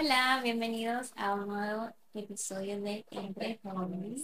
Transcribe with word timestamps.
Hola, 0.00 0.38
bienvenidos 0.44 1.12
a 1.16 1.34
un 1.34 1.48
nuevo 1.48 1.90
episodio 2.14 2.80
de 2.80 3.04
Entre 3.10 3.58
Jóvenes. 3.64 4.22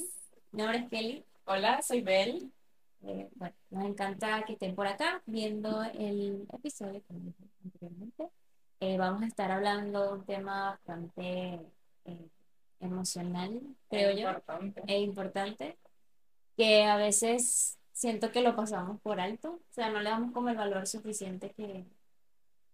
Mi 0.52 0.62
nombre 0.62 0.78
es 0.78 0.88
Kelly. 0.88 1.24
Hola, 1.46 1.82
soy 1.82 2.00
Bel. 2.00 2.52
Eh, 3.02 3.28
bueno, 3.34 3.56
nos 3.70 3.84
encanta 3.84 4.44
que 4.44 4.52
estén 4.52 4.76
por 4.76 4.86
acá 4.86 5.20
viendo 5.26 5.82
el 5.82 6.46
episodio, 6.52 7.02
como 7.08 7.18
dije 7.24 7.42
anteriormente. 7.64 8.28
Eh, 8.78 8.96
vamos 8.98 9.22
a 9.22 9.26
estar 9.26 9.50
hablando 9.50 10.04
de 10.04 10.12
un 10.12 10.24
tema 10.24 10.70
bastante 10.70 11.60
eh, 12.04 12.28
emocional, 12.78 13.60
creo 13.90 14.12
yo, 14.12 14.28
Importante. 14.28 14.82
e 14.86 15.00
importante, 15.00 15.76
que 16.56 16.84
a 16.84 16.96
veces 16.96 17.80
siento 17.92 18.30
que 18.30 18.42
lo 18.42 18.54
pasamos 18.54 19.00
por 19.00 19.18
alto, 19.18 19.54
o 19.54 19.72
sea, 19.72 19.90
no 19.90 20.00
le 20.00 20.10
damos 20.10 20.32
como 20.32 20.50
el 20.50 20.56
valor 20.56 20.86
suficiente 20.86 21.50
que, 21.50 21.84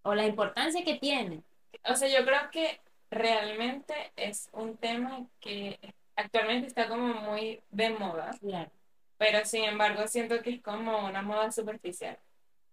o 0.02 0.14
la 0.14 0.26
importancia 0.26 0.84
que 0.84 0.96
tiene. 0.96 1.42
O 1.90 1.94
sea, 1.94 2.08
yo 2.08 2.26
creo 2.26 2.50
que 2.52 2.78
realmente 3.10 3.94
es 4.16 4.48
un 4.52 4.76
tema 4.76 5.26
que 5.40 5.78
actualmente 6.16 6.66
está 6.68 6.88
como 6.88 7.06
muy 7.14 7.60
de 7.70 7.90
moda, 7.90 8.30
Claro. 8.40 8.70
pero 9.18 9.44
sin 9.44 9.64
embargo 9.64 10.06
siento 10.06 10.42
que 10.42 10.50
es 10.50 10.62
como 10.62 11.06
una 11.06 11.22
moda 11.22 11.50
superficial, 11.52 12.18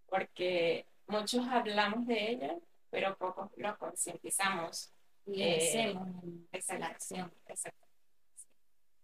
porque 0.10 0.86
muchos 1.08 1.48
hablamos 1.48 2.06
de 2.08 2.32
ella, 2.32 2.56
pero 2.90 3.18
pocos 3.18 3.50
lo 3.58 3.78
concientizamos. 3.78 4.92
Y 5.26 5.42
Eh, 5.44 5.98
Exacto. 6.54 6.80
la 6.80 6.88
acción. 6.88 7.34
Exacto. 7.48 7.86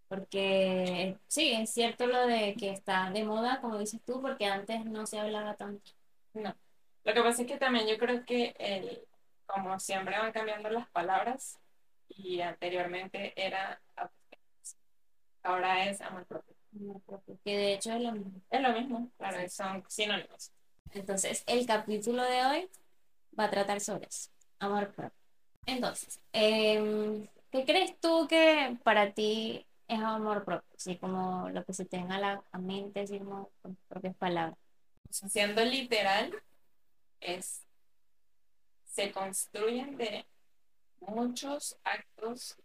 Porque 0.08 1.18
sí, 1.28 1.52
es 1.54 1.72
cierto 1.72 2.06
lo 2.08 2.28
de 2.28 2.56
que 2.56 2.70
está 2.70 3.10
de 3.10 3.24
moda, 3.24 3.60
como 3.62 3.78
dices 3.80 4.00
tú, 4.06 4.22
porque 4.22 4.46
antes 4.46 4.86
no 4.86 5.06
se 5.06 5.20
hablaba 5.20 5.56
tanto. 5.56 5.92
No. 6.34 6.56
Lo 7.04 7.14
que 7.14 7.22
pasa 7.22 7.42
es 7.42 7.48
que 7.48 7.58
también 7.58 7.88
yo 7.88 7.98
creo 7.98 8.24
que 8.26 8.56
el, 8.60 9.02
como 9.46 9.80
siempre 9.80 10.18
van 10.18 10.32
cambiando 10.32 10.70
las 10.70 10.90
palabras 10.90 11.60
y 12.10 12.42
anteriormente 12.42 13.34
era 13.36 13.82
ahora 15.44 15.86
es 15.90 16.02
amor 16.02 16.26
propio. 16.26 16.56
amor 16.76 17.02
propio, 17.02 17.38
Que 17.44 17.58
de 17.58 17.74
hecho 17.74 17.94
es 17.94 18.02
lo 18.02 18.12
mismo. 18.14 18.42
Es 18.50 18.62
lo 18.62 18.74
mismo, 18.74 19.12
claro, 19.18 19.50
son 19.50 19.84
sinónimos. 19.88 20.52
Entonces, 20.92 21.44
el 21.48 21.66
capítulo 21.66 22.24
de 22.24 22.46
hoy 22.46 22.70
va 23.38 23.46
a 23.46 23.50
tratar 23.50 23.80
sobre 23.82 24.08
eso, 24.08 24.30
amor 24.60 24.92
propio. 24.94 25.18
Entonces, 25.66 26.20
em, 26.34 27.28
¿qué 27.52 27.66
crees 27.66 28.00
tú 28.00 28.28
que 28.28 28.78
para 28.84 29.14
ti 29.14 29.66
es 29.88 30.00
amor 30.00 30.44
propio? 30.44 30.70
Así 30.76 30.98
como 30.98 31.50
lo 31.50 31.64
que 31.66 31.74
se 31.74 31.86
tenga 31.86 32.16
a 32.16 32.20
la 32.20 32.44
a 32.52 32.58
mente, 32.58 33.02
así 33.02 33.20
como 33.20 33.50
con 33.62 33.76
tus 33.76 33.86
propias 33.86 34.16
palabras. 34.16 34.58
Siendo 35.10 35.64
literal, 35.64 36.34
es 37.22 37.64
se 38.94 39.12
construyen 39.12 39.98
de 39.98 40.26
muchos 41.00 41.78
actos 41.84 42.56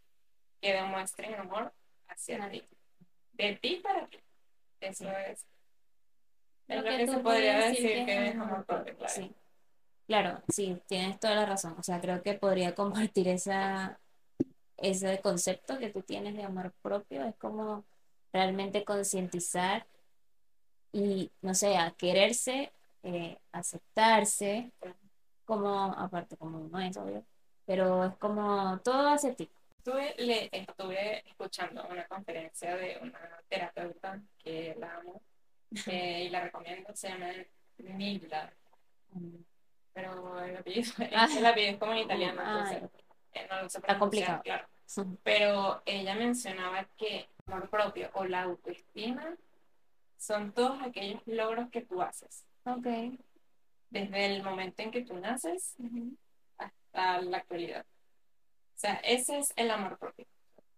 que 0.60 0.74
demuestren 0.74 1.34
amor 1.34 1.72
hacia 2.06 2.50
ti. 2.50 2.62
De 3.32 3.56
ti 3.56 3.80
para 3.82 4.06
ti. 4.06 4.18
Eso 4.80 5.10
es, 5.10 5.46
lo, 6.68 6.84
que, 6.84 7.06
tú 7.06 7.12
se 7.12 7.18
podría 7.20 7.68
decir 7.68 8.04
que 8.04 8.28
es 8.28 8.34
amor 8.36 8.64
propio, 8.66 8.96
claro. 8.96 9.14
Sí. 9.14 9.34
Claro, 10.06 10.42
sí, 10.48 10.80
tienes 10.86 11.18
toda 11.18 11.34
la 11.34 11.46
razón. 11.46 11.74
O 11.78 11.82
sea, 11.82 12.00
creo 12.00 12.22
que 12.22 12.34
podría 12.34 12.74
compartir 12.74 13.28
esa, 13.28 13.98
ese 14.76 15.20
concepto 15.20 15.78
que 15.78 15.90
tú 15.90 16.02
tienes 16.02 16.34
de 16.34 16.44
amor 16.44 16.72
propio. 16.82 17.24
Es 17.24 17.36
como 17.36 17.84
realmente 18.32 18.84
concientizar 18.84 19.86
y, 20.92 21.30
no 21.40 21.54
sé, 21.54 21.76
a 21.78 21.90
quererse, 21.92 22.70
eh, 23.02 23.38
aceptarse, 23.52 24.72
como, 25.48 25.84
aparte 25.94 26.36
como 26.36 26.58
uno 26.60 26.78
es, 26.78 26.94
obvio, 26.98 27.24
pero 27.64 28.04
es 28.04 28.14
como 28.16 28.78
todo 28.80 29.08
hacia 29.08 29.34
ti. 29.34 29.48
Estuve, 29.78 30.14
le, 30.18 30.50
estuve 30.52 31.26
escuchando 31.26 31.86
una 31.90 32.06
conferencia 32.06 32.76
de 32.76 32.98
una 33.00 33.18
terapeuta 33.48 34.20
que 34.38 34.76
la 34.78 34.96
amo 34.96 35.22
eh, 35.86 36.24
y 36.26 36.28
la 36.28 36.42
recomiendo, 36.44 36.94
se 36.94 37.08
llama 37.08 37.28
Nilda, 37.78 38.52
pero 39.94 40.38
el 40.44 40.56
apellido, 40.58 40.92
el 41.38 41.46
apellido 41.46 41.72
es 41.72 41.78
como 41.78 41.92
en 41.92 41.98
italiano, 41.98 42.42
Ah, 42.44 42.68
entonces 42.74 42.90
eh, 43.32 43.46
no 43.50 43.62
lo 43.62 43.68
sé 43.70 43.78
Está 43.78 43.98
complicado. 43.98 44.42
claro. 44.42 44.66
Pero 45.22 45.82
ella 45.86 46.14
mencionaba 46.14 46.84
que 46.98 47.16
el 47.20 47.28
amor 47.52 47.70
propio 47.70 48.10
o 48.12 48.24
la 48.26 48.42
autoestima 48.42 49.34
son 50.18 50.52
todos 50.52 50.82
aquellos 50.82 51.22
logros 51.26 51.70
que 51.70 51.80
tú 51.80 52.02
haces, 52.02 52.44
Ok. 52.64 52.86
Desde 53.90 54.26
el 54.26 54.42
momento 54.42 54.82
en 54.82 54.90
que 54.90 55.02
tú 55.04 55.16
naces 55.18 55.74
hasta 56.56 57.20
la 57.22 57.38
actualidad. 57.38 57.84
O 57.84 58.80
sea, 58.80 58.94
ese 59.04 59.38
es 59.38 59.52
el 59.56 59.70
amor 59.70 59.98
propio. 59.98 60.26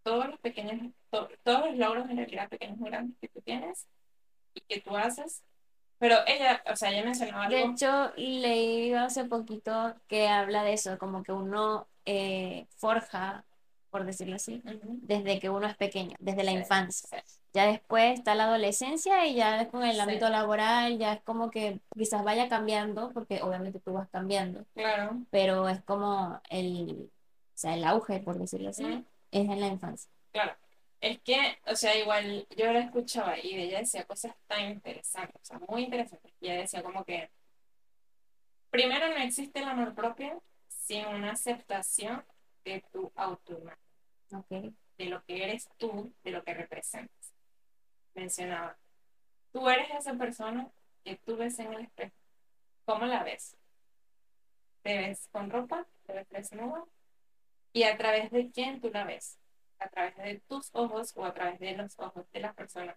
Todos 0.03 0.29
los 0.29 0.41
pequeños, 0.41 0.93
to- 1.11 1.29
todos 1.43 1.67
los 1.67 1.77
logros 1.77 2.09
en 2.09 2.17
realidad 2.17 2.49
pequeños 2.49 2.79
y 2.81 2.85
grandes 2.85 3.19
que 3.21 3.29
tú 3.29 3.41
tienes 3.43 3.87
y 4.55 4.61
que 4.63 4.81
tú 4.81 4.97
haces. 4.97 5.43
Pero 5.99 6.17
ella, 6.27 6.63
o 6.67 6.77
sea, 6.77 6.91
ella 6.91 7.05
mencionaba 7.05 7.49
De 7.49 7.59
algo. 7.63 7.73
hecho, 7.75 8.13
leí 8.17 8.95
hace 8.95 9.27
poquito 9.27 9.95
que 10.09 10.29
habla 10.29 10.63
de 10.65 10.73
eso, 10.73 10.97
como 10.99 11.23
que 11.23 11.33
uno 11.33 11.89
eh, 12.07 12.67
forja, 12.77 13.45
por 13.91 14.07
decirlo 14.07 14.37
así, 14.37 14.63
Ujú. 14.65 14.99
desde 15.03 15.39
que 15.39 15.51
uno 15.51 15.67
es 15.67 15.77
pequeño, 15.77 16.17
desde 16.19 16.43
la 16.45 16.53
Sí, 16.53 16.57
infancia. 16.59 17.23
sí. 17.27 17.40
Ya 17.53 17.67
después 17.67 18.17
está 18.19 18.35
la 18.37 18.45
adolescencia 18.45 19.27
y 19.27 19.35
ya 19.35 19.69
con 19.71 19.83
el 19.83 19.95
Sí. 19.95 20.01
ámbito 20.01 20.29
laboral 20.29 20.99
ya 20.99 21.15
es 21.15 21.21
como 21.23 21.51
que 21.51 21.81
quizás 21.97 22.23
vaya 22.23 22.49
cambiando, 22.49 23.11
porque 23.13 23.43
obviamente 23.43 23.81
tú 23.81 23.93
vas 23.95 24.09
cambiando, 24.09 24.65
Claro. 24.75 25.19
pero 25.31 25.69
es 25.69 25.81
como 25.83 26.41
el, 26.49 27.11
o 27.11 27.59
sea, 27.59 27.75
el 27.75 27.85
auge, 27.85 28.21
por 28.21 28.39
decirlo 28.39 28.71
así, 28.71 28.85
es 29.33 29.49
en 29.49 29.61
la 29.61 29.67
infancia. 29.67 30.09
Claro, 30.33 30.55
es 31.01 31.19
que, 31.23 31.59
o 31.67 31.75
sea, 31.75 31.97
igual 31.97 32.47
yo 32.57 32.73
la 32.73 32.81
escuchaba 32.81 33.37
y 33.39 33.55
ella 33.59 33.81
decía 33.81 34.05
cosas 34.05 34.35
tan 34.47 34.71
interesantes, 34.71 35.41
o 35.43 35.45
sea, 35.45 35.59
muy 35.69 35.83
interesantes. 35.85 36.33
Y 36.41 36.47
ella 36.51 36.61
decía 36.61 36.83
como 36.85 37.05
que, 37.05 37.31
primero 38.71 39.09
no 39.09 39.17
existe 39.17 39.59
el 39.59 39.69
amor 39.69 39.95
propio 39.95 40.41
sin 40.69 41.05
una 41.07 41.33
aceptación 41.33 42.25
de 42.65 42.85
tu 42.93 43.11
autoimagen, 43.17 44.77
de 44.99 45.07
lo 45.07 45.25
que 45.25 45.43
eres 45.45 45.69
tú, 45.79 46.13
de 46.23 46.31
lo 46.31 46.45
que 46.45 46.55
representas. 46.55 47.11
Mencionaba, 48.15 48.77
tú 49.53 49.69
eres 49.69 49.89
esa 49.91 50.15
persona 50.15 50.69
que 51.05 51.17
tú 51.17 51.37
ves 51.37 51.59
en 51.59 51.73
el 51.73 51.83
espejo. 51.83 52.15
¿Cómo 52.85 53.07
la 53.07 53.23
ves? 53.23 53.57
¿Te 54.83 54.99
ves 54.99 55.29
con 55.33 55.51
ropa? 55.51 55.87
¿Te 56.07 56.13
ves 56.15 56.29
desnuda? 56.31 56.85
¿Y 57.73 57.85
a 57.85 57.97
través 57.97 58.31
de 58.31 58.51
quién 58.51 58.81
tú 58.81 58.91
la 58.91 59.05
ves? 59.05 59.37
a 59.83 59.89
través 59.89 60.15
de 60.19 60.41
tus 60.47 60.69
ojos 60.75 61.15
o 61.17 61.25
a 61.25 61.33
través 61.33 61.59
de 61.59 61.73
los 61.75 61.99
ojos 61.99 62.31
de 62.33 62.41
las 62.41 62.55
personas, 62.55 62.97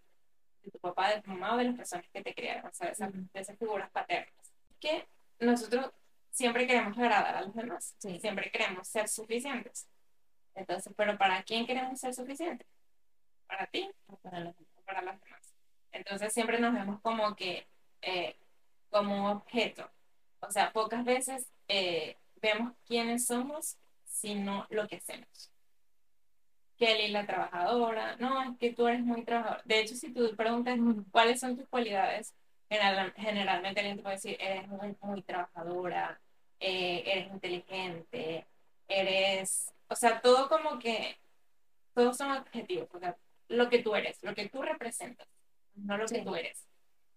de 0.63 0.69
tu 0.69 0.79
papá, 0.79 1.15
de 1.15 1.21
tu 1.21 1.31
mamá 1.31 1.53
o 1.53 1.57
de 1.57 1.63
las 1.63 1.77
personas 1.77 2.05
que 2.11 2.21
te 2.21 2.35
criaron, 2.35 2.65
o 2.65 2.73
sea, 2.73 2.87
de 2.87 2.91
esas, 2.91 3.13
de 3.13 3.39
esas 3.39 3.57
figuras 3.57 3.89
paternas. 3.89 4.33
Que 4.81 5.07
nosotros 5.39 5.93
siempre 6.31 6.67
queremos 6.67 6.97
agradar 6.97 7.37
a 7.37 7.41
los 7.43 7.55
demás, 7.55 7.95
Sí. 7.99 8.19
siempre 8.19 8.51
queremos 8.51 8.85
ser 8.85 9.07
suficientes. 9.07 9.87
Entonces, 10.55 10.91
pero 10.97 11.17
¿para 11.17 11.41
quién 11.43 11.65
queremos 11.65 11.97
ser 12.01 12.13
suficientes? 12.13 12.67
¿Para 13.47 13.65
ti 13.67 13.89
Para 14.21 14.41
los- 14.41 14.55
o 14.72 14.72
para 14.85 15.01
los 15.01 15.19
demás? 15.21 15.53
Entonces 15.91 16.33
siempre 16.33 16.59
nos 16.59 16.73
vemos 16.73 16.99
como 17.01 17.35
que, 17.35 17.67
eh, 18.01 18.35
como 18.89 19.31
objeto. 19.31 19.89
O 20.41 20.51
sea, 20.51 20.71
pocas 20.71 21.05
veces 21.05 21.47
eh, 21.67 22.17
vemos 22.41 22.73
quiénes 22.85 23.25
somos, 23.27 23.77
sino 24.05 24.65
lo 24.69 24.87
que 24.87 24.97
hacemos. 24.97 25.51
Kelly, 26.77 27.09
la 27.09 27.25
trabajadora, 27.25 28.15
no, 28.17 28.41
es 28.43 28.57
que 28.57 28.73
tú 28.73 28.87
eres 28.87 29.01
muy 29.01 29.23
trabajadora. 29.23 29.61
De 29.65 29.79
hecho, 29.79 29.95
si 29.95 30.11
tú 30.11 30.35
preguntas 30.35 30.77
cuáles 31.11 31.39
son 31.39 31.55
tus 31.55 31.67
cualidades, 31.69 32.33
general- 32.69 33.13
generalmente 33.15 33.79
alguien 33.79 33.97
te 33.97 34.03
puede 34.03 34.15
decir, 34.15 34.37
eres 34.39 34.67
muy, 34.67 34.95
muy 35.01 35.21
trabajadora, 35.21 36.19
eh, 36.59 37.03
eres 37.05 37.31
inteligente, 37.31 38.45
eres, 38.87 39.71
o 39.87 39.95
sea, 39.95 40.19
todo 40.21 40.49
como 40.49 40.79
que, 40.79 41.15
todos 41.93 42.17
son 42.17 42.31
objetivos, 42.31 42.89
o 42.93 42.99
sea, 42.99 43.15
lo 43.53 43.69
que 43.69 43.79
tú 43.79 43.95
eres, 43.95 44.17
lo 44.23 44.33
que 44.35 44.49
tú 44.49 44.61
representas, 44.61 45.27
no 45.75 45.97
lo 45.97 46.05
que 46.07 46.21
tú 46.21 46.35
eres. 46.35 46.65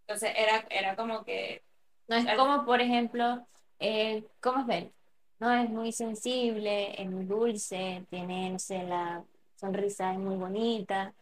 Entonces 0.02 0.32
era, 0.36 0.64
era 0.70 0.96
como 0.96 1.24
que, 1.24 1.62
No 2.08 2.16
es 2.16 2.26
como, 2.36 2.64
por 2.64 2.80
ejemplo, 2.80 3.46
eh, 3.80 4.24
¿cómo 4.40 4.60
es 4.60 4.66
Belle? 4.66 4.92
No, 5.38 5.52
es 5.52 5.68
muy 5.68 5.92
sensible, 5.92 7.00
es 7.00 7.10
muy 7.10 7.24
dulce, 7.24 8.04
tiene, 8.08 8.50
no 8.50 8.58
sé, 8.58 8.82
la 8.84 9.22
sonrisa 9.56 10.12
es 10.12 10.18
muy 10.18 10.36
bonita. 10.36 11.12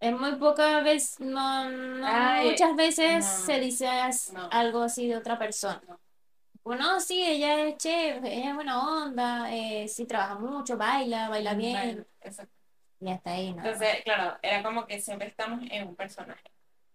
Es 0.00 0.18
muy 0.18 0.36
pocas 0.36 0.82
veces, 0.82 1.20
no, 1.20 1.68
no 1.70 2.06
Ay, 2.06 2.50
muchas 2.50 2.74
veces 2.74 3.24
no, 3.24 3.44
se 3.44 3.60
dice 3.60 3.86
as- 3.86 4.32
no. 4.32 4.48
algo 4.50 4.80
así 4.82 5.06
de 5.08 5.16
otra 5.16 5.38
persona. 5.38 5.80
No. 5.86 6.00
Bueno, 6.64 7.00
sí, 7.00 7.22
ella 7.22 7.66
es 7.68 7.76
chévere, 7.78 8.34
ella 8.38 8.50
es 8.50 8.54
buena 8.54 9.04
onda, 9.04 9.54
eh, 9.54 9.88
sí 9.88 10.06
trabaja 10.06 10.38
mucho, 10.38 10.76
baila, 10.76 11.28
baila 11.28 11.54
bien, 11.54 12.06
eso 12.20 12.42
y 13.00 13.10
hasta 13.10 13.32
ahí, 13.32 13.52
¿no? 13.52 13.64
Entonces, 13.64 14.02
claro, 14.04 14.38
era 14.42 14.62
como 14.62 14.86
que 14.86 15.00
siempre 15.00 15.28
estamos 15.28 15.64
en 15.70 15.88
un 15.88 15.96
personaje. 15.96 16.50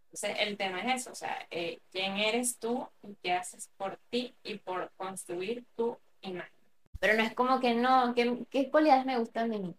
Entonces, 0.06 0.38
el 0.48 0.58
tema 0.58 0.82
es 0.82 1.02
eso, 1.02 1.12
o 1.12 1.16
sea, 1.16 1.38
eh, 1.52 1.80
quién 1.92 2.18
eres 2.18 2.58
tú 2.58 2.88
y 3.04 3.16
qué 3.22 3.34
haces 3.34 3.70
por 3.78 4.00
ti 4.10 4.34
y 4.44 4.60
por 4.60 4.92
construir 4.96 5.66
tu 5.76 5.98
imagen. 6.22 6.54
Pero 7.00 7.16
no 7.16 7.24
es 7.24 7.34
como 7.34 7.60
que 7.60 7.74
no, 7.74 8.14
¿qué, 8.16 8.46
qué 8.50 8.70
cualidades 8.70 9.06
me 9.06 9.18
gustan 9.18 9.50
de 9.50 9.60
mí? 9.60 9.76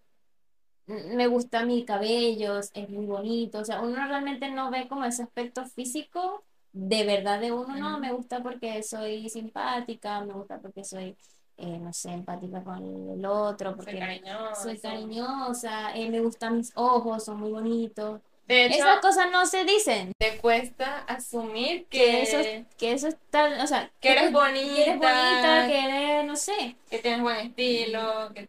Me 0.86 1.26
gusta 1.26 1.64
mi 1.64 1.84
cabello, 1.84 2.58
es 2.58 2.88
muy 2.88 3.06
bonito, 3.06 3.58
o 3.58 3.64
sea, 3.64 3.80
uno 3.80 4.06
realmente 4.06 4.50
no 4.50 4.70
ve 4.70 4.86
como 4.86 5.04
ese 5.04 5.22
aspecto 5.22 5.64
físico 5.64 6.44
de 6.76 7.04
verdad 7.04 7.40
de 7.40 7.52
uno, 7.52 7.74
no, 7.74 7.98
me 7.98 8.12
gusta 8.12 8.42
porque 8.42 8.82
soy 8.82 9.30
simpática, 9.30 10.20
me 10.20 10.34
gusta 10.34 10.58
porque 10.58 10.84
soy, 10.84 11.16
eh, 11.58 11.78
no 11.78 11.92
sé, 11.92 12.10
empática 12.12 12.62
con 12.62 13.10
el 13.18 13.24
otro, 13.24 13.70
Soy 13.70 13.76
porque 13.76 13.98
cariñosa. 13.98 14.54
soy 14.62 14.78
cariñosa, 14.78 15.96
eh, 15.96 16.08
me 16.10 16.20
gustan 16.20 16.58
mis 16.58 16.72
ojos, 16.74 17.24
son 17.24 17.40
muy 17.40 17.50
bonitos. 17.50 18.20
De 18.46 18.66
hecho, 18.66 18.76
Esas 18.76 19.00
cosas 19.00 19.30
no 19.32 19.44
se 19.46 19.64
dicen. 19.64 20.12
te 20.18 20.38
cuesta 20.38 20.98
asumir 21.08 21.86
Que 21.86 21.98
que, 21.98 22.22
eso, 22.22 22.66
que 22.78 22.92
eso 22.92 23.08
está, 23.08 23.62
o 23.62 23.66
sea, 23.66 23.90
que 24.00 24.12
eres 24.12 24.30
tú- 24.32 24.38
que 24.38 24.82
eres 24.82 24.98
bonita, 24.98 25.08
bonita, 25.12 25.66
que 25.66 25.84
eres, 25.84 26.24
no 26.26 26.36
sé. 26.36 26.76
que 26.88 26.98
tienes 27.00 27.22
buen 27.22 27.38
estilo, 27.38 28.32
que 28.34 28.48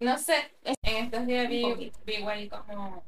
no 0.00 0.18
sé, 0.18 0.52
en 0.82 1.04
estos 1.04 1.26
días 1.26 1.48
vi, 1.48 1.92
vi 2.04 2.14
igual 2.14 2.48
como 2.48 2.88
o 2.98 3.02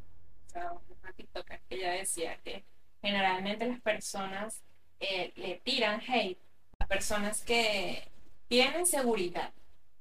sea, 0.52 0.72
una 1.02 1.12
TikToker 1.12 1.60
que 1.68 1.74
ella 1.74 1.90
decía 1.92 2.38
que 2.44 2.64
generalmente 3.02 3.66
las 3.66 3.80
personas 3.80 4.62
eh, 5.00 5.32
le 5.36 5.56
tiran 5.64 6.00
hate 6.06 6.38
a 6.78 6.86
personas 6.86 7.42
que 7.42 8.08
tienen 8.48 8.86
seguridad. 8.86 9.50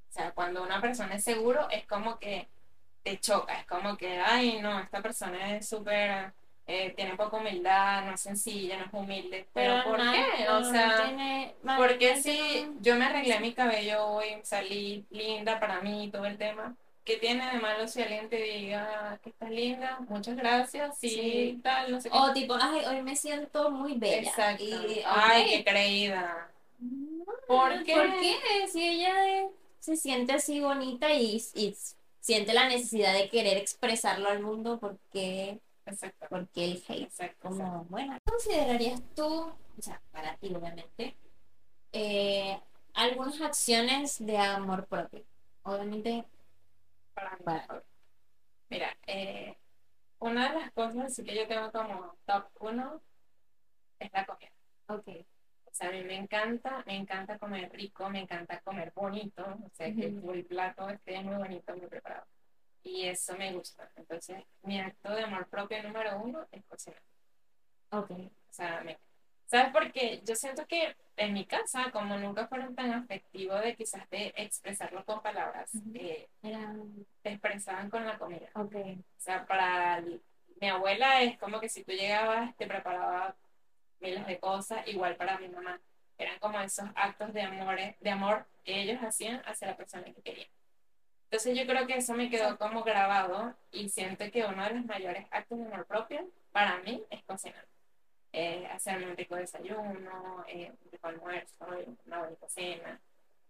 O 0.10 0.14
sea, 0.14 0.32
cuando 0.32 0.64
una 0.64 0.80
persona 0.82 1.16
es 1.16 1.24
seguro 1.24 1.68
es 1.70 1.86
como 1.86 2.20
que 2.20 2.48
te 3.04 3.20
choca, 3.20 3.60
es 3.60 3.66
como 3.68 3.98
que, 3.98 4.20
ay, 4.20 4.60
no, 4.62 4.80
esta 4.80 5.02
persona 5.02 5.56
es 5.56 5.68
súper, 5.70 6.32
eh, 6.68 6.94
tiene 6.96 7.16
poca 7.16 7.38
humildad, 7.38 8.06
no 8.06 8.14
es 8.14 8.22
sencilla, 8.22 8.78
no 8.78 8.86
es 8.86 8.94
humilde. 8.94 9.46
Pero, 9.54 9.84
¿por 9.84 10.04
no- 10.04 10.12
qué? 10.12 10.46
no 10.48 10.58
o 10.60 10.64
sea... 10.64 11.04
tiene- 11.06 11.54
Porque 11.78 12.16
si 12.22 12.68
yo 12.82 12.96
me 12.96 13.06
arreglé 13.06 13.40
mi 13.40 13.54
cabello 13.54 14.06
hoy, 14.08 14.28
salí 14.44 15.06
linda 15.12 15.60
para 15.60 15.82
mí, 15.82 16.10
todo 16.12 16.26
el 16.26 16.38
tema, 16.38 16.76
¿qué 17.04 17.18
tiene 17.18 17.46
de 17.52 17.60
malo 17.60 17.88
si 17.88 18.02
alguien 18.02 18.30
te 18.30 18.38
diga 18.38 19.20
que 19.22 19.30
estás 19.30 19.52
linda? 19.52 20.00
Muchas 20.08 20.36
gracias, 20.36 20.98
sí, 20.98 21.10
Sí. 21.10 21.60
tal, 21.62 21.92
no 21.92 22.02
sé 22.02 22.10
qué. 22.10 22.18
O 22.18 22.34
tipo, 22.34 22.56
ay, 22.60 22.86
hoy 22.86 23.02
me 23.04 23.16
siento 23.16 23.70
muy 23.70 23.94
bella. 23.98 24.30
Exacto. 24.30 24.64
Y, 24.64 25.04
Ay, 25.06 25.46
qué 25.50 25.64
creída. 25.64 26.50
¿Por 27.48 27.84
qué? 27.84 27.94
¿Por 27.94 28.20
qué? 28.20 28.68
Si 28.72 28.84
ella 28.88 29.40
eh, 29.40 29.50
se 29.80 29.96
siente 29.98 30.34
así 30.34 30.60
bonita 30.62 31.14
y, 31.14 31.42
y 31.56 31.76
siente 32.20 32.54
la 32.54 32.68
necesidad 32.68 33.14
de 33.14 33.30
querer 33.30 33.58
expresarlo 33.58 34.30
al 34.30 34.42
mundo, 34.42 34.80
¿por 34.80 35.00
qué, 35.12 35.62
Exacto. 35.86 36.28
por 36.30 36.48
qué 36.50 36.66
el 36.66 36.84
hate? 36.88 37.04
Exacto. 37.04 37.50
exacto. 37.50 37.50
Como, 37.50 37.86
bueno, 37.86 38.18
¿considerarías 38.26 39.02
tú, 39.16 39.26
o 39.78 39.82
sea, 39.82 40.02
para 40.12 40.38
ti 40.38 40.54
obviamente, 40.54 41.16
eh, 41.94 42.60
algunas 42.94 43.42
acciones 43.42 44.18
de 44.26 44.38
amor 44.38 44.88
propio? 44.88 45.24
Obviamente, 45.64 46.26
Para 47.14 47.38
mí. 47.38 47.80
Mira, 48.70 48.98
eh, 49.08 49.58
una 50.20 50.50
de 50.52 50.60
las 50.60 50.72
cosas 50.74 51.16
que 51.16 51.36
yo 51.36 51.48
tengo 51.48 51.72
como 51.72 52.16
top 52.26 52.46
uno 52.60 53.02
es 54.00 54.12
la 54.14 54.26
comida. 54.26 54.52
ok. 54.88 55.26
O 55.76 55.78
sea, 55.78 55.90
a 55.90 55.92
mí 55.92 56.06
me 56.06 56.16
encanta, 56.16 56.82
me 56.86 56.96
encanta 56.96 57.38
comer 57.38 57.70
rico, 57.74 58.10
me 58.10 58.22
encanta 58.22 58.62
comer 58.62 58.94
bonito, 58.96 59.44
o 59.44 59.70
sea, 59.74 59.94
que 59.94 60.06
el 60.06 60.46
plato 60.46 60.88
esté 60.90 61.20
muy 61.20 61.36
bonito, 61.36 61.76
muy 61.76 61.88
preparado. 61.88 62.26
Y 62.82 63.08
eso 63.08 63.36
me 63.36 63.52
gusta. 63.52 63.92
Entonces, 63.98 64.42
mi 64.62 64.80
acto 64.80 65.14
de 65.14 65.24
amor 65.24 65.50
propio 65.50 65.84
número 65.84 66.18
uno 66.22 66.48
es 66.50 66.64
cocinar. 66.64 67.02
Ok. 67.90 68.10
O 68.12 68.54
sea, 68.54 68.80
me- 68.86 68.98
¿sabes? 69.48 69.74
Porque 69.74 70.22
yo 70.24 70.34
siento 70.36 70.66
que 70.66 70.96
en 71.18 71.34
mi 71.34 71.46
casa, 71.46 71.92
como 71.92 72.16
nunca 72.18 72.48
fueron 72.48 72.74
tan 72.74 72.94
afectivos 72.94 73.62
de 73.62 73.76
quizás 73.76 74.10
de 74.10 74.34
expresarlo 74.38 75.04
con 75.04 75.22
palabras, 75.22 75.72
eh, 75.94 76.30
Era, 76.42 76.74
te 77.22 77.32
expresaban 77.32 77.90
con 77.90 78.06
la 78.06 78.18
comida. 78.18 78.48
ok. 78.56 78.76
O 78.76 79.04
sea, 79.18 79.46
para 79.46 80.02
mi 80.62 80.70
abuela 80.70 81.22
es 81.22 81.38
como 81.38 81.60
que 81.60 81.68
si 81.68 81.84
tú 81.84 81.92
llegabas, 81.92 82.56
te 82.56 82.66
preparaba 82.66 83.36
miles 84.00 84.26
de 84.28 84.40
cosas, 84.40 84.88
igual 84.88 85.16
para 85.16 85.38
mi 85.40 85.50
mamá. 85.50 85.80
Eran 86.18 86.40
como 86.40 86.60
esos 86.62 86.90
actos 86.96 87.34
de 87.34 87.42
amor, 87.42 87.78
de 88.00 88.10
amor 88.10 88.46
que 88.64 88.82
ellos 88.82 89.00
hacían 89.02 89.42
hacia 89.46 89.68
la 89.68 89.78
persona 89.78 90.04
que 90.06 90.22
querían. 90.22 90.50
Entonces 91.26 91.58
yo 91.58 91.66
creo 91.66 91.86
que 91.88 91.98
eso 91.98 92.14
me 92.14 92.30
quedó 92.30 92.58
como 92.58 92.84
grabado 92.84 93.56
y 93.72 93.90
siento 93.90 94.30
que 94.32 94.46
uno 94.46 94.64
de 94.64 94.76
los 94.76 94.86
mayores 94.86 95.26
actos 95.32 95.58
de 95.60 95.66
amor 95.66 95.86
propio 95.86 96.30
para 96.52 96.78
mí 96.80 97.04
es 97.10 97.24
cocinar. 97.24 97.68
Eh, 98.32 98.68
hacerme 98.72 99.08
un 99.08 99.18
rico 99.18 99.36
desayuno, 99.36 100.46
eh, 100.48 100.72
un 100.84 100.92
rico 100.92 101.08
almuerzo, 101.08 101.68
una 102.06 102.20
bonita 102.20 102.48
cena 102.48 103.00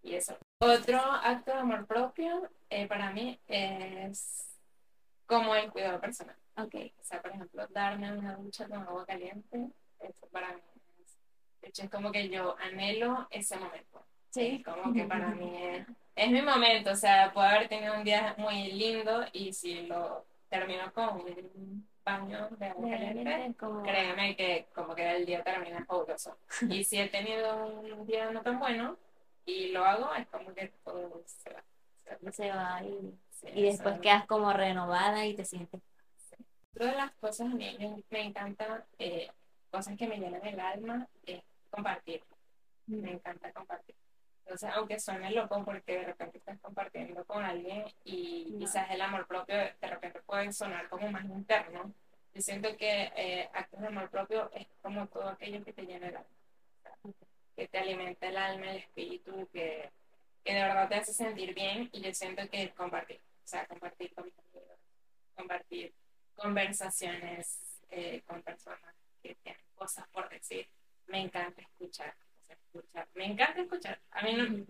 y 0.01 0.15
eso. 0.15 0.37
Otro 0.59 0.99
acto 0.99 1.51
de 1.51 1.57
amor 1.57 1.85
propio 1.85 2.49
eh, 2.69 2.87
para 2.87 3.11
mí 3.11 3.39
es 3.47 4.59
como 5.25 5.55
el 5.55 5.71
cuidado 5.71 5.99
personal. 5.99 6.35
Ok. 6.57 6.75
O 6.99 7.03
sea, 7.03 7.21
por 7.21 7.31
ejemplo, 7.31 7.67
darme 7.67 8.17
una 8.17 8.35
ducha 8.35 8.67
con 8.67 8.81
agua 8.83 9.05
caliente, 9.05 9.69
eso 10.07 10.27
para 10.27 10.53
mí 10.53 10.61
es, 11.01 11.17
de 11.61 11.69
hecho, 11.69 11.83
es 11.83 11.89
como 11.89 12.11
que 12.11 12.29
yo 12.29 12.55
anhelo 12.59 13.27
ese 13.29 13.57
momento. 13.57 14.05
Sí. 14.29 14.63
Como 14.63 14.93
que 14.93 15.05
para 15.05 15.29
mí 15.29 15.55
es, 15.57 15.87
es 16.15 16.31
mi 16.31 16.41
momento, 16.41 16.91
o 16.91 16.95
sea, 16.95 17.31
puedo 17.33 17.47
haber 17.47 17.67
tenido 17.67 17.95
un 17.95 18.03
día 18.03 18.35
muy 18.37 18.71
lindo 18.71 19.25
y 19.33 19.53
si 19.53 19.87
lo 19.87 20.25
termino 20.49 20.91
con 20.93 21.21
un 21.21 21.87
baño 22.03 22.49
de 22.51 22.65
agua 22.67 22.89
caliente, 22.89 23.55
como... 23.57 23.83
créeme 23.83 24.35
que 24.35 24.67
como 24.73 24.93
que 24.93 25.15
el 25.15 25.25
día 25.25 25.43
termina 25.43 25.83
fabuloso. 25.85 26.37
Y 26.69 26.83
si 26.83 26.99
he 26.99 27.07
tenido 27.09 27.65
un 27.65 28.05
día 28.05 28.29
no 28.31 28.41
tan 28.41 28.59
bueno 28.59 28.97
y 29.45 29.69
lo 29.69 29.83
hago, 29.83 30.13
es 30.13 30.27
como 30.27 30.53
que 30.53 30.67
todo 30.83 31.23
se 31.25 31.51
va. 31.51 31.63
Se 32.03 32.15
va. 32.15 32.31
se 32.31 32.51
va 32.51 32.83
y, 32.83 33.17
Sí, 33.35 33.47
y 33.53 33.63
después 33.63 33.99
quedas 33.99 34.25
como 34.27 34.53
renovada 34.53 35.25
y 35.25 35.35
te 35.35 35.43
sientes 35.43 35.81
Otra 36.73 36.91
de 36.91 36.95
las 36.95 37.11
cosas 37.15 37.51
a 37.51 37.55
mí 37.55 37.75
me, 37.77 38.03
me 38.09 38.23
encanta, 38.27 38.85
eh, 38.97 39.29
cosas 39.75 39.97
que 39.97 40.07
me 40.07 40.17
llenan 40.17 40.45
el 40.45 40.59
alma, 40.59 41.05
es 41.25 41.43
compartir. 41.69 42.23
Me 42.87 43.11
encanta 43.11 43.51
compartir. 43.51 43.93
Entonces, 44.45 44.69
aunque 44.73 44.99
suene 44.99 45.31
loco 45.31 45.65
porque 45.65 45.97
de 45.97 46.05
repente 46.05 46.37
estás 46.37 46.57
compartiendo 46.61 47.25
con 47.25 47.43
alguien 47.43 47.83
y 48.05 48.47
No. 48.51 48.59
quizás 48.59 48.89
el 48.91 49.01
amor 49.01 49.27
propio 49.27 49.55
de 49.55 49.87
repente 49.87 50.21
puede 50.21 50.53
sonar 50.53 50.87
como 50.87 51.11
más 51.11 51.25
interno, 51.25 51.91
yo 52.33 52.41
siento 52.41 52.77
que 52.77 53.11
eh, 53.17 53.49
actos 53.53 53.81
de 53.81 53.87
amor 53.87 54.09
propio 54.09 54.49
es 54.53 54.67
como 54.81 55.07
todo 55.07 55.27
aquello 55.29 55.63
que 55.65 55.73
te 55.73 55.81
llena 55.85 56.07
el 56.07 56.15
alma, 56.17 56.29
o 56.77 56.81
sea, 56.81 56.91
que 57.55 57.67
te 57.67 57.77
alimenta 57.77 58.27
el 58.27 58.37
alma, 58.37 58.71
el 58.71 58.77
espíritu, 58.77 59.49
que, 59.51 59.89
que 60.43 60.53
de 60.53 60.61
verdad 60.61 60.87
te 60.87 60.95
hace 60.95 61.13
sentir 61.13 61.53
bien 61.53 61.89
y 61.91 62.01
yo 62.01 62.13
siento 62.13 62.47
que 62.49 62.63
es 62.63 62.73
compartir, 62.73 63.19
o 63.43 63.47
sea, 63.47 63.65
compartir 63.65 64.13
con 64.13 64.23
amigos, 64.25 64.79
compartir 65.35 65.93
conversaciones 66.35 67.59
eh, 67.89 68.21
con 68.27 68.41
personas 68.43 68.93
que 69.23 69.33
tienen 69.35 69.64
cosas 69.75 70.07
por 70.09 70.29
decir. 70.29 70.67
Me 71.07 71.21
encanta 71.21 71.61
escuchar, 71.61 72.15
escuchar. 72.49 73.07
Me 73.13 73.25
encanta 73.25 73.61
escuchar. 73.61 73.99
A 74.11 74.23
mí 74.23 74.33
no, 74.33 74.65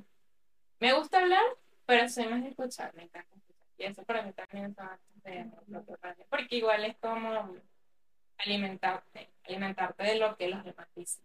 me 0.79 0.93
gusta 0.93 1.19
hablar, 1.19 1.43
pero 1.85 2.09
soy 2.09 2.27
más 2.27 2.43
de 2.43 2.49
escuchar, 2.49 2.93
me 2.95 3.03
encanta 3.03 3.35
escuchar. 3.35 3.67
Y 3.77 3.83
eso 3.83 4.03
para 4.03 4.23
mí 4.23 4.33
también 4.33 4.75
son 4.75 4.85
actos 4.85 5.23
de 5.23 5.39
amor 5.39 5.85
propio 5.85 6.25
porque 6.29 6.57
igual 6.57 6.85
es 6.85 6.97
como 6.97 7.55
alimentarte, 8.37 9.29
alimentarte 9.45 10.03
de 10.03 10.15
lo 10.15 10.35
que 10.37 10.49
los 10.49 10.63
demás 10.63 10.87
dicen. 10.95 11.23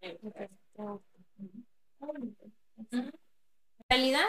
Me 0.00 0.14
gusta 0.14 0.44
eso. 0.44 1.02
En 2.90 3.12
realidad, 3.88 4.28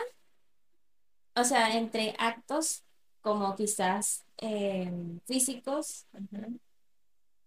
o 1.35 1.43
sea, 1.43 1.75
entre 1.75 2.15
actos 2.19 2.83
como 3.21 3.55
quizás 3.55 4.25
eh, 4.37 4.91
físicos. 5.25 6.05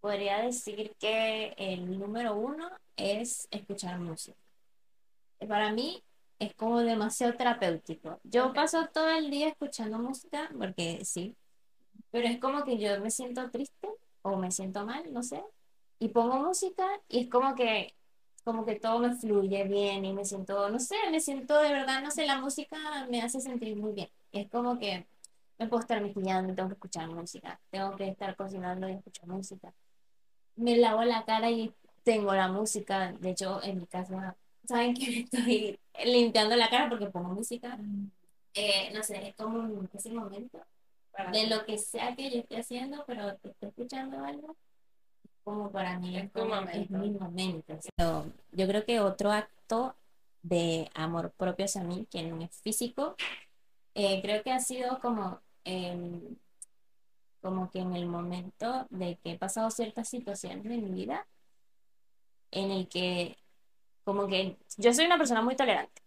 Podría 0.07 0.41
decir 0.41 0.95
que 1.01 1.53
el 1.59 1.99
número 1.99 2.37
uno 2.37 2.71
es 2.97 3.49
escuchar 3.51 3.99
música. 3.99 4.39
Para 5.49 5.73
mí 5.73 6.03
es 6.39 6.55
como 6.55 6.81
demasiado 6.81 7.35
terapéutico. 7.35 8.21
Yo 8.25 8.51
Ok. 8.51 8.55
paso 8.55 8.87
todo 8.93 9.09
el 9.09 9.31
día 9.31 9.49
escuchando 9.49 9.99
música, 9.99 10.49
porque 10.57 11.05
sí, 11.05 11.37
pero 12.11 12.29
es 12.29 12.39
como 12.41 12.65
que 12.65 12.79
yo 12.79 13.01
me 13.01 13.11
siento 13.11 13.51
triste 13.51 13.89
o 14.23 14.37
me 14.37 14.51
siento 14.53 14.87
mal, 14.87 15.13
no 15.13 15.23
sé, 15.23 15.43
y 15.99 16.09
pongo 16.09 16.37
música 16.39 16.87
y 17.09 17.21
es 17.23 17.29
como 17.31 17.55
que 17.57 17.95
como 18.45 18.65
que 18.65 18.79
todo 18.79 19.01
me 19.01 19.15
fluye 19.17 19.65
bien 19.65 20.05
y 20.05 20.13
me 20.13 20.25
siento, 20.25 20.71
no 20.71 20.79
sé, 20.79 20.95
me 21.11 21.21
siento 21.21 21.59
de 21.61 21.73
verdad, 21.73 22.01
no 22.03 22.11
sé, 22.13 22.27
la 22.27 22.41
música 22.41 22.79
me 23.11 23.21
hace 23.23 23.41
sentir 23.41 23.77
muy 23.77 23.93
bien. 23.93 24.09
Es 24.33 24.49
como 24.51 24.79
que 24.79 25.07
me 25.59 25.67
puedo 25.69 25.81
estar 25.81 26.01
maquillando 26.01 26.53
y 26.53 26.57
tengo 26.57 26.69
que 26.69 26.75
escuchar 26.75 27.09
música, 27.09 27.61
tengo 27.71 27.97
que 27.97 28.09
estar 28.09 28.37
cocinando 28.37 28.89
y 28.89 28.93
escuchar 28.93 29.29
música. 29.29 29.75
Me 30.57 30.77
lavo 30.77 31.03
la 31.05 31.25
cara 31.25 31.51
y 31.51 31.73
tengo 32.03 32.33
la 32.35 32.49
música, 32.49 33.13
de 33.13 33.31
hecho 33.31 33.63
en 33.63 33.79
mi 33.81 33.87
casa, 33.87 34.37
¿saben 34.67 34.95
que 34.95 35.07
me 35.11 35.19
estoy 35.51 35.79
limpiando 36.05 36.57
la 36.57 36.71
cara 36.71 36.89
porque 36.89 37.07
pongo 37.07 37.31
música? 37.35 37.79
Eh, 38.55 38.91
no 38.95 39.03
sé, 39.03 39.29
es 39.29 39.35
como 39.37 39.59
un- 39.59 39.91
ese 39.93 40.11
momento 40.11 40.59
de 41.33 41.47
lo 41.47 41.65
que 41.67 41.79
sea 41.79 42.15
que 42.15 42.31
yo 42.31 42.39
esté 42.41 42.59
haciendo, 42.59 43.05
pero 43.07 43.39
que 43.43 43.49
esté 43.51 43.67
escuchando 43.69 44.23
algo, 44.25 44.57
como 45.45 45.71
para 45.71 45.99
mí 45.99 46.17
Es 46.17 46.31
como- 46.31 46.57
mi 46.63 47.11
momento. 47.11 47.79
So, 47.99 48.27
yo 48.53 48.67
creo 48.67 48.85
que 48.85 49.01
otro 49.01 49.33
acto 49.33 49.95
de 50.43 50.91
amor 50.95 51.33
propio 51.33 51.65
hacia 51.67 51.83
mí, 51.83 52.07
que 52.11 52.23
no 52.23 52.41
es 52.43 52.51
físico, 52.63 53.17
eh, 53.95 54.21
creo 54.23 54.43
que 54.43 54.53
ha 54.53 54.61
sido 54.61 55.01
como, 55.01 55.41
em, 55.65 56.37
como 57.47 57.71
que 57.71 57.79
en 57.79 57.95
el 57.95 58.07
momento 58.07 58.89
de 58.91 59.19
que 59.23 59.31
he 59.31 59.39
pasado 59.39 59.71
ciertas 59.71 60.09
situaciones 60.09 60.65
de 60.65 60.79
mi 60.79 60.91
vida, 60.91 61.29
en 62.51 62.73
el 62.73 62.89
que, 62.89 63.39
como 64.03 64.27
que 64.27 64.57
yo 64.77 64.93
soy 64.93 65.07
una 65.07 65.17
persona 65.17 65.43
muy 65.43 65.55
tolerante, 65.55 66.03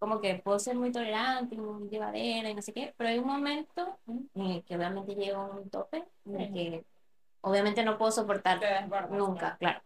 como 0.00 0.20
que 0.20 0.34
puedo 0.34 0.58
ser 0.58 0.74
muy 0.74 0.90
tolerante, 0.90 1.56
muy 1.56 1.88
llevadera 1.88 2.50
y 2.50 2.56
no 2.56 2.62
sé 2.62 2.72
qué, 2.72 2.92
pero 2.96 3.08
hay 3.08 3.20
un 3.20 3.28
momento 3.28 4.00
en 4.34 4.46
el 4.46 4.64
que 4.64 4.74
obviamente 4.74 5.14
llego 5.14 5.38
a 5.38 5.46
un 5.50 5.70
tope, 5.70 6.02
en 6.24 6.40
el 6.40 6.52
que 6.52 6.84
obviamente 7.42 7.84
no 7.84 7.96
puedo 7.96 8.10
soportar 8.10 8.58
nunca, 9.10 9.56
claro. 9.58 9.80